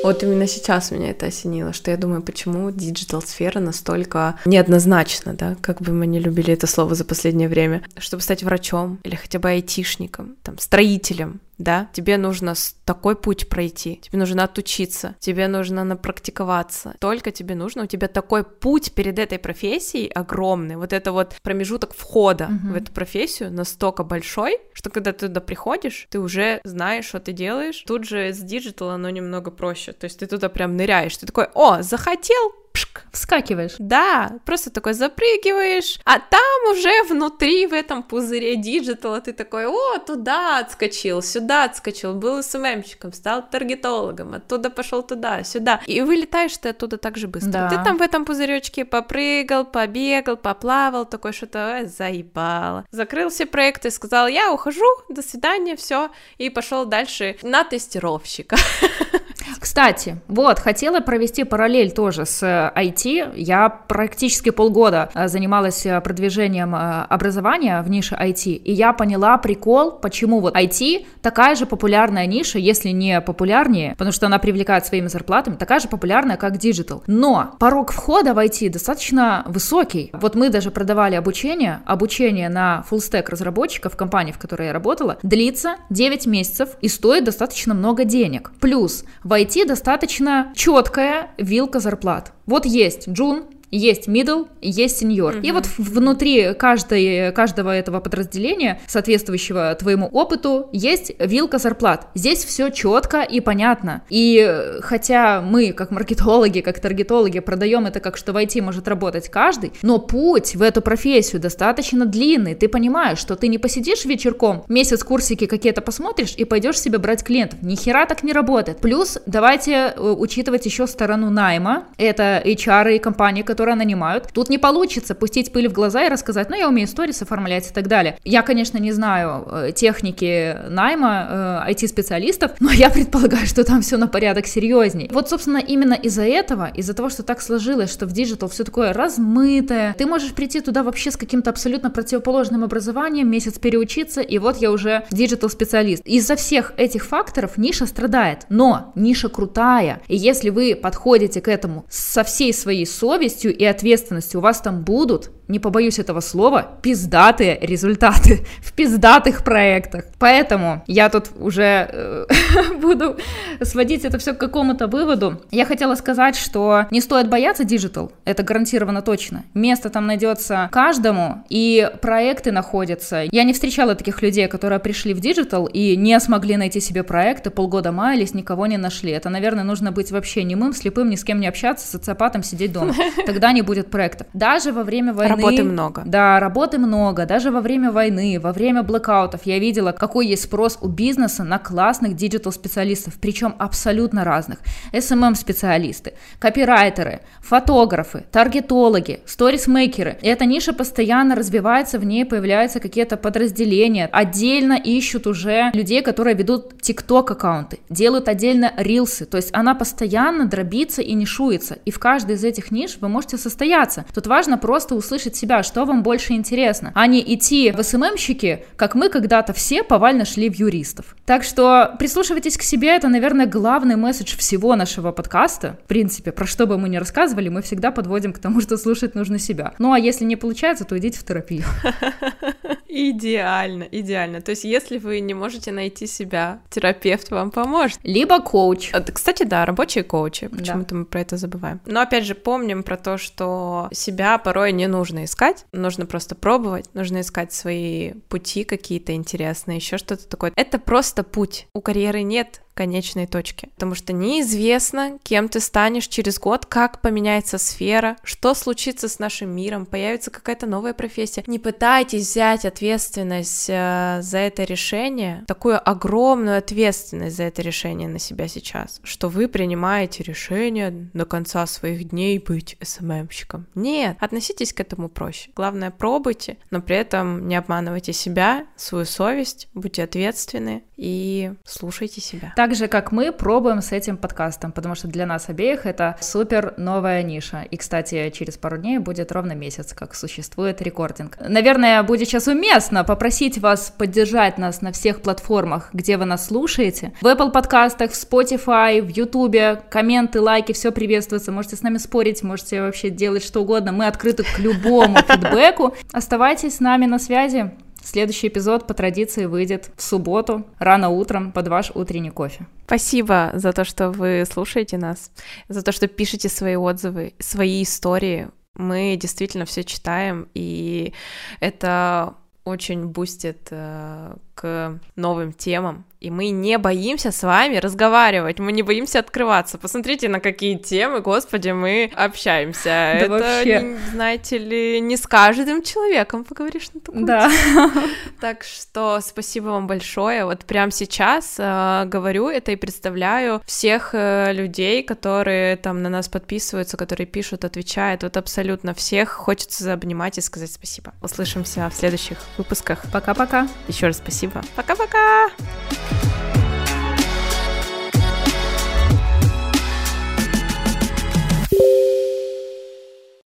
Вот 0.04 0.22
именно 0.22 0.46
сейчас 0.46 0.90
меня 0.90 1.10
это 1.10 1.26
осенило, 1.26 1.74
что 1.74 1.90
я 1.90 1.96
думаю, 1.98 2.22
почему 2.22 2.70
диджитал-сфера 2.70 3.58
настолько 3.58 4.38
неоднозначна, 4.46 5.34
да, 5.34 5.56
как 5.60 5.82
бы 5.82 5.92
мы 5.92 6.06
не 6.06 6.18
любили 6.18 6.54
это 6.54 6.66
слово 6.66 6.94
за 6.94 7.04
последнее 7.04 7.48
время. 7.48 7.82
Чтобы 7.98 8.22
стать 8.22 8.42
врачом 8.42 9.00
или 9.02 9.16
хотя 9.16 9.38
бы 9.38 9.50
айтишником, 9.50 10.36
там, 10.42 10.56
строителем, 10.58 11.40
да, 11.58 11.88
тебе 11.92 12.16
нужно 12.16 12.54
такой 12.84 13.16
путь 13.16 13.48
пройти, 13.48 13.96
тебе 13.96 14.18
нужно 14.18 14.44
отучиться, 14.44 15.16
тебе 15.18 15.48
нужно 15.48 15.84
напрактиковаться, 15.84 16.94
только 17.00 17.30
тебе 17.32 17.54
нужно, 17.54 17.82
у 17.82 17.86
тебя 17.86 18.08
такой 18.08 18.44
путь 18.44 18.92
перед 18.92 19.18
этой 19.18 19.38
профессией 19.38 20.08
огромный, 20.08 20.76
вот 20.76 20.92
это 20.92 21.12
вот 21.12 21.34
промежуток 21.42 21.94
входа 21.94 22.44
uh-huh. 22.44 22.72
в 22.72 22.76
эту 22.76 22.92
профессию 22.92 23.52
настолько 23.52 24.04
большой, 24.04 24.58
что 24.72 24.90
когда 24.90 25.12
ты 25.12 25.26
туда 25.26 25.40
приходишь, 25.40 26.06
ты 26.10 26.20
уже 26.20 26.60
знаешь, 26.64 27.06
что 27.06 27.20
ты 27.20 27.32
делаешь. 27.32 27.84
Тут 27.86 28.04
же 28.04 28.32
с 28.32 28.38
диджитал 28.38 28.90
оно 28.90 29.10
немного 29.10 29.50
проще, 29.50 29.92
то 29.92 30.04
есть 30.04 30.18
ты 30.18 30.26
туда 30.26 30.48
прям 30.48 30.76
ныряешь, 30.76 31.16
ты 31.16 31.26
такой, 31.26 31.48
о, 31.54 31.82
захотел, 31.82 32.52
пшк, 32.72 33.02
вскакиваешь. 33.12 33.74
Да, 33.78 34.32
просто 34.44 34.70
такой 34.70 34.94
запрыгиваешь, 34.94 35.98
а 36.04 36.18
там 36.18 36.72
уже 36.72 37.02
внутри 37.08 37.66
в 37.66 37.72
этом 37.72 38.02
пузыре 38.02 38.56
диджитала 38.56 39.20
ты 39.20 39.32
такой, 39.32 39.66
о, 39.66 39.98
туда 39.98 40.58
отскочил, 40.58 41.22
сюда 41.22 41.64
отскочил, 41.64 42.14
был 42.14 42.42
СММщиком, 42.42 43.12
стал 43.12 43.44
таргетологом, 43.48 44.34
оттуда 44.34 44.70
пошел 44.70 45.02
туда, 45.02 45.42
сюда, 45.44 45.80
и 45.86 46.00
вылетаешь 46.00 46.56
ты 46.56 46.70
оттуда 46.70 46.98
так 46.98 47.16
же 47.16 47.28
быстро. 47.28 47.50
Да. 47.50 47.68
Ты 47.68 47.76
там 47.84 47.98
в 47.98 48.02
этом 48.02 48.24
пузыречке 48.24 48.84
попрыгал, 48.84 49.64
побегал, 49.64 50.36
поплавал, 50.36 51.04
такой 51.04 51.32
что-то 51.32 51.82
заебало. 51.86 52.84
Закрыл 52.90 53.30
все 53.30 53.46
проекты, 53.46 53.90
сказал, 53.90 54.28
я 54.28 54.52
ухожу, 54.52 54.86
до 55.08 55.22
свидания, 55.22 55.76
все, 55.76 56.10
и 56.36 56.50
пошел 56.50 56.84
дальше 56.84 57.36
на 57.42 57.64
тестировщика. 57.64 58.56
Кстати, 59.60 60.20
вот, 60.28 60.58
хотела 60.58 61.00
провести 61.00 61.44
параллель 61.44 61.92
тоже 61.92 62.26
с 62.26 62.67
IT. 62.74 63.34
Я 63.36 63.68
практически 63.68 64.50
полгода 64.50 65.10
э, 65.14 65.28
занималась 65.28 65.86
э, 65.86 66.00
продвижением 66.00 66.74
э, 66.74 67.04
образования 67.08 67.82
в 67.82 67.90
нише 67.90 68.14
IT, 68.14 68.50
и 68.52 68.72
я 68.72 68.92
поняла 68.92 69.38
прикол, 69.38 69.92
почему 69.92 70.40
вот 70.40 70.54
IT 70.54 71.06
такая 71.22 71.54
же 71.54 71.66
популярная 71.66 72.26
ниша, 72.26 72.58
если 72.58 72.90
не 72.90 73.20
популярнее, 73.20 73.92
потому 73.92 74.12
что 74.12 74.26
она 74.26 74.38
привлекает 74.38 74.86
своими 74.86 75.08
зарплатами, 75.08 75.56
такая 75.56 75.80
же 75.80 75.88
популярная, 75.88 76.36
как 76.36 76.58
диджитал. 76.58 77.02
Но 77.06 77.54
порог 77.58 77.92
входа 77.92 78.34
в 78.34 78.38
IT 78.38 78.70
достаточно 78.70 79.44
высокий. 79.46 80.10
Вот 80.12 80.34
мы 80.34 80.50
даже 80.50 80.70
продавали 80.70 81.14
обучение, 81.14 81.80
обучение 81.86 82.48
на 82.48 82.60
full 82.60 82.84
stack 82.90 83.28
разработчиков 83.30 83.96
компании, 83.96 84.32
в 84.32 84.38
которой 84.38 84.68
я 84.68 84.72
работала, 84.72 85.18
длится 85.22 85.76
9 85.90 86.26
месяцев 86.26 86.70
и 86.80 86.88
стоит 86.88 87.24
достаточно 87.24 87.74
много 87.74 88.04
денег. 88.04 88.52
Плюс 88.60 89.04
в 89.24 89.32
IT 89.32 89.66
достаточно 89.66 90.52
четкая 90.54 91.30
вилка 91.38 91.80
зарплат. 91.80 92.32
Вот 92.48 92.64
есть 92.64 93.10
Джун, 93.10 93.44
есть 93.70 94.08
middle, 94.08 94.48
есть 94.60 95.02
senior. 95.02 95.36
Mm-hmm. 95.36 95.42
И 95.42 95.52
вот 95.52 95.66
внутри 95.78 96.54
каждой, 96.54 97.32
каждого 97.32 97.70
этого 97.70 98.00
подразделения, 98.00 98.80
соответствующего 98.86 99.74
твоему 99.74 100.06
опыту, 100.06 100.68
есть 100.72 101.12
вилка 101.18 101.58
зарплат. 101.58 102.08
Здесь 102.14 102.44
все 102.44 102.70
четко 102.70 103.22
и 103.22 103.40
понятно. 103.40 104.02
И 104.08 104.78
хотя 104.80 105.40
мы, 105.40 105.72
как 105.72 105.90
маркетологи, 105.90 106.60
как 106.60 106.80
таргетологи, 106.80 107.40
продаем 107.40 107.86
это 107.86 108.00
как, 108.00 108.16
что 108.16 108.32
в 108.32 108.36
IT 108.36 108.60
может 108.62 108.88
работать 108.88 109.28
каждый, 109.28 109.72
но 109.82 109.98
путь 109.98 110.54
в 110.54 110.62
эту 110.62 110.82
профессию 110.82 111.40
достаточно 111.40 112.06
длинный. 112.06 112.54
Ты 112.54 112.68
понимаешь, 112.68 113.18
что 113.18 113.36
ты 113.36 113.48
не 113.48 113.58
посидишь 113.58 114.04
вечерком, 114.04 114.64
месяц 114.68 115.04
курсики 115.04 115.46
какие-то 115.46 115.80
посмотришь 115.80 116.34
и 116.36 116.44
пойдешь 116.44 116.80
себе 116.80 116.98
брать 116.98 117.24
клиентов. 117.24 117.62
Ни 117.62 117.76
хера 117.76 118.06
так 118.06 118.22
не 118.22 118.32
работает. 118.32 118.78
Плюс 118.78 119.18
давайте 119.26 119.72
э, 119.72 120.00
учитывать 120.00 120.66
еще 120.66 120.86
сторону 120.86 121.30
найма. 121.30 121.84
Это 121.96 122.42
HR 122.44 122.96
и 122.96 122.98
компании, 122.98 123.42
которые 123.42 123.57
которые 123.58 123.74
нанимают. 123.74 124.28
Тут 124.32 124.50
не 124.50 124.58
получится 124.58 125.16
пустить 125.16 125.50
пыль 125.50 125.68
в 125.68 125.72
глаза 125.72 126.04
и 126.04 126.08
рассказать, 126.08 126.48
ну, 126.48 126.54
я 126.54 126.68
умею 126.68 126.86
сторис 126.86 127.22
оформлять 127.22 127.68
и 127.68 127.74
так 127.74 127.88
далее. 127.88 128.16
Я, 128.22 128.42
конечно, 128.42 128.78
не 128.78 128.92
знаю 128.92 129.48
э, 129.50 129.72
техники 129.74 130.56
найма 130.68 131.64
э, 131.66 131.72
IT-специалистов, 131.72 132.52
но 132.60 132.70
я 132.70 132.88
предполагаю, 132.88 133.48
что 133.48 133.64
там 133.64 133.82
все 133.82 133.96
на 133.96 134.06
порядок 134.06 134.46
серьезней. 134.46 135.10
Вот, 135.12 135.28
собственно, 135.28 135.58
именно 135.58 135.94
из-за 135.94 136.22
этого, 136.22 136.70
из-за 136.72 136.94
того, 136.94 137.10
что 137.10 137.24
так 137.24 137.40
сложилось, 137.42 137.90
что 137.90 138.06
в 138.06 138.12
диджитал 138.12 138.48
все 138.48 138.62
такое 138.62 138.92
размытое, 138.92 139.92
ты 139.98 140.06
можешь 140.06 140.32
прийти 140.32 140.60
туда 140.60 140.84
вообще 140.84 141.10
с 141.10 141.16
каким-то 141.16 141.50
абсолютно 141.50 141.90
противоположным 141.90 142.62
образованием, 142.62 143.28
месяц 143.28 143.58
переучиться, 143.58 144.20
и 144.20 144.38
вот 144.38 144.58
я 144.58 144.70
уже 144.70 145.04
диджитал-специалист. 145.10 146.06
Из-за 146.06 146.36
всех 146.36 146.74
этих 146.76 147.04
факторов 147.04 147.56
ниша 147.56 147.86
страдает, 147.86 148.46
но 148.50 148.92
ниша 148.94 149.28
крутая, 149.28 150.00
и 150.06 150.16
если 150.16 150.50
вы 150.50 150.78
подходите 150.80 151.40
к 151.40 151.48
этому 151.48 151.84
со 151.88 152.22
всей 152.22 152.54
своей 152.54 152.86
совестью, 152.86 153.47
и 153.50 153.64
ответственностью 153.64 154.40
у 154.40 154.42
вас 154.42 154.60
там 154.60 154.82
будут 154.82 155.30
не 155.48 155.58
побоюсь 155.58 155.98
этого 155.98 156.20
слова, 156.20 156.68
пиздатые 156.82 157.58
результаты 157.60 158.46
в 158.62 158.72
пиздатых 158.72 159.42
проектах. 159.42 160.04
Поэтому 160.18 160.82
я 160.86 161.08
тут 161.08 161.30
уже 161.38 161.88
э, 161.90 162.26
буду 162.80 163.16
сводить 163.62 164.04
это 164.04 164.18
все 164.18 164.34
к 164.34 164.38
какому-то 164.38 164.86
выводу. 164.86 165.42
Я 165.50 165.64
хотела 165.64 165.94
сказать, 165.94 166.36
что 166.36 166.86
не 166.90 167.00
стоит 167.00 167.28
бояться 167.28 167.64
диджитал, 167.64 168.12
это 168.24 168.42
гарантированно 168.42 169.02
точно. 169.02 169.44
Место 169.54 169.90
там 169.90 170.06
найдется 170.06 170.68
каждому, 170.70 171.44
и 171.48 171.90
проекты 172.02 172.52
находятся. 172.52 173.24
Я 173.30 173.44
не 173.44 173.52
встречала 173.52 173.94
таких 173.94 174.22
людей, 174.22 174.48
которые 174.48 174.78
пришли 174.78 175.14
в 175.14 175.20
диджитал 175.20 175.66
и 175.66 175.96
не 175.96 176.18
смогли 176.20 176.56
найти 176.56 176.80
себе 176.80 177.02
проекты, 177.02 177.50
полгода 177.50 177.90
маялись, 177.92 178.34
никого 178.34 178.66
не 178.66 178.76
нашли. 178.76 179.12
Это, 179.12 179.30
наверное, 179.30 179.64
нужно 179.64 179.92
быть 179.92 180.10
вообще 180.10 180.44
немым, 180.44 180.74
слепым, 180.74 181.08
ни 181.08 181.16
с 181.16 181.24
кем 181.24 181.40
не 181.40 181.46
общаться, 181.46 181.86
социопатом 181.86 182.42
сидеть 182.42 182.72
дома. 182.72 182.94
Тогда 183.26 183.52
не 183.52 183.62
будет 183.62 183.90
проектов. 183.90 184.26
Даже 184.34 184.72
во 184.72 184.82
время 184.82 185.12
войны 185.12 185.37
Работы 185.42 185.64
много. 185.64 186.02
Да, 186.04 186.40
работы 186.40 186.78
много. 186.78 187.26
Даже 187.26 187.50
во 187.50 187.60
время 187.60 187.90
войны, 187.92 188.38
во 188.40 188.52
время 188.52 188.82
блокаутов 188.82 189.42
я 189.44 189.58
видела, 189.58 189.92
какой 189.92 190.26
есть 190.26 190.44
спрос 190.44 190.78
у 190.80 190.88
бизнеса 190.88 191.44
на 191.44 191.58
классных 191.58 192.14
диджитал-специалистов, 192.14 193.14
причем 193.20 193.54
абсолютно 193.58 194.24
разных. 194.24 194.58
SMM-специалисты, 194.92 196.14
копирайтеры, 196.38 197.20
фотографы, 197.40 198.24
таргетологи, 198.30 199.20
сторисмейкеры. 199.26 200.18
И 200.22 200.28
эта 200.28 200.44
ниша 200.44 200.72
постоянно 200.72 201.34
развивается, 201.34 201.98
в 201.98 202.04
ней 202.04 202.24
появляются 202.24 202.80
какие-то 202.80 203.16
подразделения. 203.16 204.08
Отдельно 204.12 204.74
ищут 204.74 205.26
уже 205.26 205.70
людей, 205.74 206.02
которые 206.02 206.34
ведут 206.34 206.80
тикток 206.80 207.30
аккаунты, 207.30 207.78
делают 207.88 208.28
отдельно 208.28 208.72
рилсы. 208.76 209.24
То 209.24 209.36
есть 209.36 209.50
она 209.52 209.74
постоянно 209.74 210.46
дробится 210.46 211.02
и 211.02 211.14
нишуется. 211.14 211.78
И 211.84 211.90
в 211.90 211.98
каждой 211.98 212.36
из 212.36 212.44
этих 212.44 212.70
ниш 212.70 212.98
вы 213.00 213.08
можете 213.08 213.36
состояться. 213.38 214.04
Тут 214.14 214.26
важно 214.26 214.58
просто 214.58 214.94
услышать 214.94 215.27
себя, 215.36 215.62
что 215.62 215.84
вам 215.84 216.02
больше 216.02 216.32
интересно, 216.32 216.92
а 216.94 217.06
не 217.06 217.20
идти 217.34 217.70
в 217.70 217.82
СММщики, 217.82 218.64
как 218.76 218.94
мы 218.94 219.08
когда-то 219.08 219.52
все 219.52 219.82
повально 219.82 220.24
шли 220.24 220.50
в 220.50 220.54
юристов. 220.54 221.16
Так 221.24 221.44
что 221.44 221.94
прислушивайтесь 221.98 222.56
к 222.56 222.62
себе, 222.62 222.88
это, 222.96 223.08
наверное, 223.08 223.46
главный 223.46 223.96
месседж 223.96 224.36
всего 224.36 224.76
нашего 224.76 225.12
подкаста. 225.12 225.78
В 225.84 225.88
принципе, 225.88 226.32
про 226.32 226.46
что 226.46 226.66
бы 226.66 226.78
мы 226.78 226.88
ни 226.88 226.96
рассказывали, 226.96 227.48
мы 227.48 227.62
всегда 227.62 227.90
подводим 227.90 228.32
к 228.32 228.38
тому, 228.38 228.60
что 228.60 228.76
слушать 228.76 229.14
нужно 229.14 229.38
себя. 229.38 229.74
Ну 229.78 229.92
а 229.92 229.98
если 229.98 230.24
не 230.24 230.36
получается, 230.36 230.84
то 230.84 230.96
идите 230.98 231.18
в 231.18 231.24
терапию. 231.24 231.64
Идеально, 232.88 233.84
идеально. 233.84 234.40
То 234.40 234.50
есть, 234.50 234.64
если 234.64 234.98
вы 234.98 235.20
не 235.20 235.34
можете 235.34 235.72
найти 235.72 236.06
себя, 236.06 236.60
терапевт 236.70 237.30
вам 237.30 237.50
поможет. 237.50 237.98
Либо 238.02 238.40
коуч. 238.40 238.92
Кстати, 239.12 239.42
да, 239.42 239.66
рабочие 239.66 240.04
коучи. 240.04 240.48
Почему-то 240.48 240.90
да. 240.90 240.96
мы 240.96 241.04
про 241.04 241.20
это 241.20 241.36
забываем. 241.36 241.80
Но 241.86 242.00
опять 242.00 242.24
же, 242.24 242.34
помним 242.34 242.82
про 242.82 242.96
то, 242.96 243.18
что 243.18 243.88
себя 243.92 244.38
порой 244.38 244.72
не 244.72 244.86
нужно 244.86 245.17
искать, 245.24 245.66
нужно 245.72 246.06
просто 246.06 246.34
пробовать, 246.34 246.94
нужно 246.94 247.20
искать 247.20 247.52
свои 247.52 248.12
пути 248.28 248.64
какие-то 248.64 249.14
интересные, 249.14 249.76
еще 249.76 249.98
что-то 249.98 250.28
такое. 250.28 250.52
Это 250.56 250.78
просто 250.78 251.22
путь. 251.24 251.66
У 251.74 251.80
карьеры 251.80 252.22
нет 252.22 252.62
конечной 252.78 253.26
точки. 253.26 253.70
Потому 253.74 253.96
что 253.96 254.12
неизвестно, 254.12 255.18
кем 255.24 255.48
ты 255.48 255.58
станешь 255.58 256.06
через 256.06 256.38
год, 256.38 256.64
как 256.64 257.00
поменяется 257.00 257.58
сфера, 257.58 258.16
что 258.22 258.54
случится 258.54 259.08
с 259.08 259.18
нашим 259.18 259.50
миром, 259.50 259.84
появится 259.84 260.30
какая-то 260.30 260.66
новая 260.66 260.94
профессия. 260.94 261.42
Не 261.48 261.58
пытайтесь 261.58 262.30
взять 262.30 262.64
ответственность 262.64 263.66
э, 263.68 264.20
за 264.22 264.38
это 264.38 264.62
решение, 264.62 265.44
такую 265.48 265.76
огромную 265.90 266.58
ответственность 266.58 267.36
за 267.36 267.42
это 267.44 267.62
решение 267.62 268.06
на 268.08 268.20
себя 268.20 268.46
сейчас, 268.46 269.00
что 269.02 269.28
вы 269.28 269.48
принимаете 269.48 270.22
решение 270.22 271.10
до 271.12 271.24
конца 271.24 271.66
своих 271.66 272.10
дней 272.10 272.38
быть 272.38 272.76
СММщиком. 272.80 273.66
Нет, 273.74 274.16
относитесь 274.20 274.72
к 274.72 274.78
этому 274.78 275.08
проще. 275.08 275.50
Главное, 275.56 275.90
пробуйте, 275.90 276.58
но 276.70 276.80
при 276.80 276.94
этом 276.94 277.48
не 277.48 277.56
обманывайте 277.56 278.12
себя, 278.12 278.66
свою 278.76 279.04
совесть, 279.04 279.66
будьте 279.74 280.04
ответственны 280.04 280.84
и 280.96 281.52
слушайте 281.64 282.20
себя. 282.20 282.52
Так 282.54 282.67
же, 282.74 282.88
как 282.88 283.12
мы 283.12 283.32
пробуем 283.32 283.82
с 283.82 283.92
этим 283.92 284.16
подкастом, 284.16 284.72
потому 284.72 284.94
что 284.94 285.08
для 285.08 285.26
нас 285.26 285.48
обеих 285.48 285.86
это 285.86 286.16
супер 286.20 286.74
новая 286.76 287.22
ниша. 287.22 287.62
И, 287.70 287.76
кстати, 287.76 288.30
через 288.30 288.56
пару 288.56 288.78
дней 288.78 288.98
будет 288.98 289.32
ровно 289.32 289.52
месяц, 289.52 289.92
как 289.92 290.14
существует 290.14 290.82
рекординг. 290.82 291.38
Наверное, 291.40 292.02
будет 292.02 292.28
сейчас 292.28 292.46
уместно 292.46 293.04
попросить 293.04 293.58
вас 293.58 293.92
поддержать 293.96 294.58
нас 294.58 294.80
на 294.80 294.92
всех 294.92 295.22
платформах, 295.22 295.90
где 295.92 296.16
вы 296.16 296.24
нас 296.24 296.46
слушаете. 296.46 297.12
В 297.20 297.26
Apple 297.26 297.50
подкастах, 297.50 298.12
в 298.12 298.14
Spotify, 298.14 299.00
в 299.00 299.08
YouTube, 299.08 299.88
комменты, 299.88 300.40
лайки, 300.40 300.72
все 300.72 300.92
приветствуется. 300.92 301.52
Можете 301.52 301.76
с 301.76 301.82
нами 301.82 301.98
спорить, 301.98 302.42
можете 302.42 302.82
вообще 302.82 303.10
делать 303.10 303.44
что 303.44 303.62
угодно. 303.62 303.92
Мы 303.92 304.06
открыты 304.06 304.44
к 304.44 304.58
любому 304.58 305.16
фидбэку. 305.28 305.94
Оставайтесь 306.12 306.76
с 306.76 306.80
нами 306.80 307.06
на 307.06 307.18
связи. 307.18 307.72
Следующий 308.02 308.48
эпизод 308.48 308.86
по 308.86 308.94
традиции 308.94 309.44
выйдет 309.46 309.90
в 309.96 310.02
субботу, 310.02 310.66
рано 310.78 311.10
утром, 311.10 311.52
под 311.52 311.68
ваш 311.68 311.90
утренний 311.94 312.30
кофе. 312.30 312.66
Спасибо 312.86 313.50
за 313.54 313.72
то, 313.72 313.84
что 313.84 314.10
вы 314.10 314.44
слушаете 314.50 314.96
нас, 314.96 315.30
за 315.68 315.82
то, 315.82 315.92
что 315.92 316.08
пишете 316.08 316.48
свои 316.48 316.76
отзывы, 316.76 317.34
свои 317.38 317.82
истории. 317.82 318.48
Мы 318.74 319.16
действительно 319.20 319.64
все 319.64 319.84
читаем, 319.84 320.48
и 320.54 321.12
это 321.60 322.34
очень 322.64 323.06
бустит 323.06 323.68
э, 323.70 324.36
к 324.58 324.98
новым 325.14 325.52
темам, 325.52 326.04
и 326.20 326.30
мы 326.30 326.48
не 326.50 326.78
боимся 326.78 327.30
с 327.30 327.44
вами 327.44 327.76
разговаривать, 327.76 328.58
мы 328.58 328.72
не 328.72 328.82
боимся 328.82 329.20
открываться. 329.20 329.78
Посмотрите, 329.78 330.28
на 330.28 330.40
какие 330.40 330.76
темы, 330.76 331.20
господи, 331.20 331.70
мы 331.70 332.10
общаемся. 332.16 332.88
Это, 333.14 333.30
вообще. 333.30 333.96
Знаете 334.10 334.58
ли, 334.58 335.00
не 335.00 335.16
с 335.16 335.26
каждым 335.28 335.82
человеком 335.82 336.44
поговоришь 336.44 336.90
на 336.92 337.00
такую 337.00 337.24
Да. 337.24 337.50
Так 338.40 338.64
что 338.64 339.20
спасибо 339.20 339.66
вам 339.66 339.86
большое. 339.86 340.44
Вот 340.44 340.64
прямо 340.64 340.90
сейчас 340.90 341.56
э, 341.58 342.04
говорю 342.06 342.48
это 342.48 342.72
и 342.72 342.76
представляю 342.76 343.62
всех 343.66 344.10
э, 344.12 344.52
людей, 344.52 345.02
которые 345.02 345.76
там 345.76 346.02
на 346.02 346.08
нас 346.08 346.28
подписываются, 346.28 346.96
которые 346.96 347.26
пишут, 347.26 347.64
отвечают. 347.64 348.22
Вот 348.22 348.36
абсолютно 348.36 348.94
всех 348.94 349.30
хочется 349.30 349.92
обнимать 349.92 350.38
и 350.38 350.40
сказать 350.40 350.70
спасибо. 350.70 351.14
Услышимся 351.20 351.88
в 351.90 351.94
следующих 351.94 352.38
выпусках. 352.56 353.04
Пока-пока. 353.12 353.68
Еще 353.88 354.06
раз 354.06 354.18
спасибо. 354.18 354.47
Спасибо. 354.48 354.62
Пока-пока. 354.76 355.50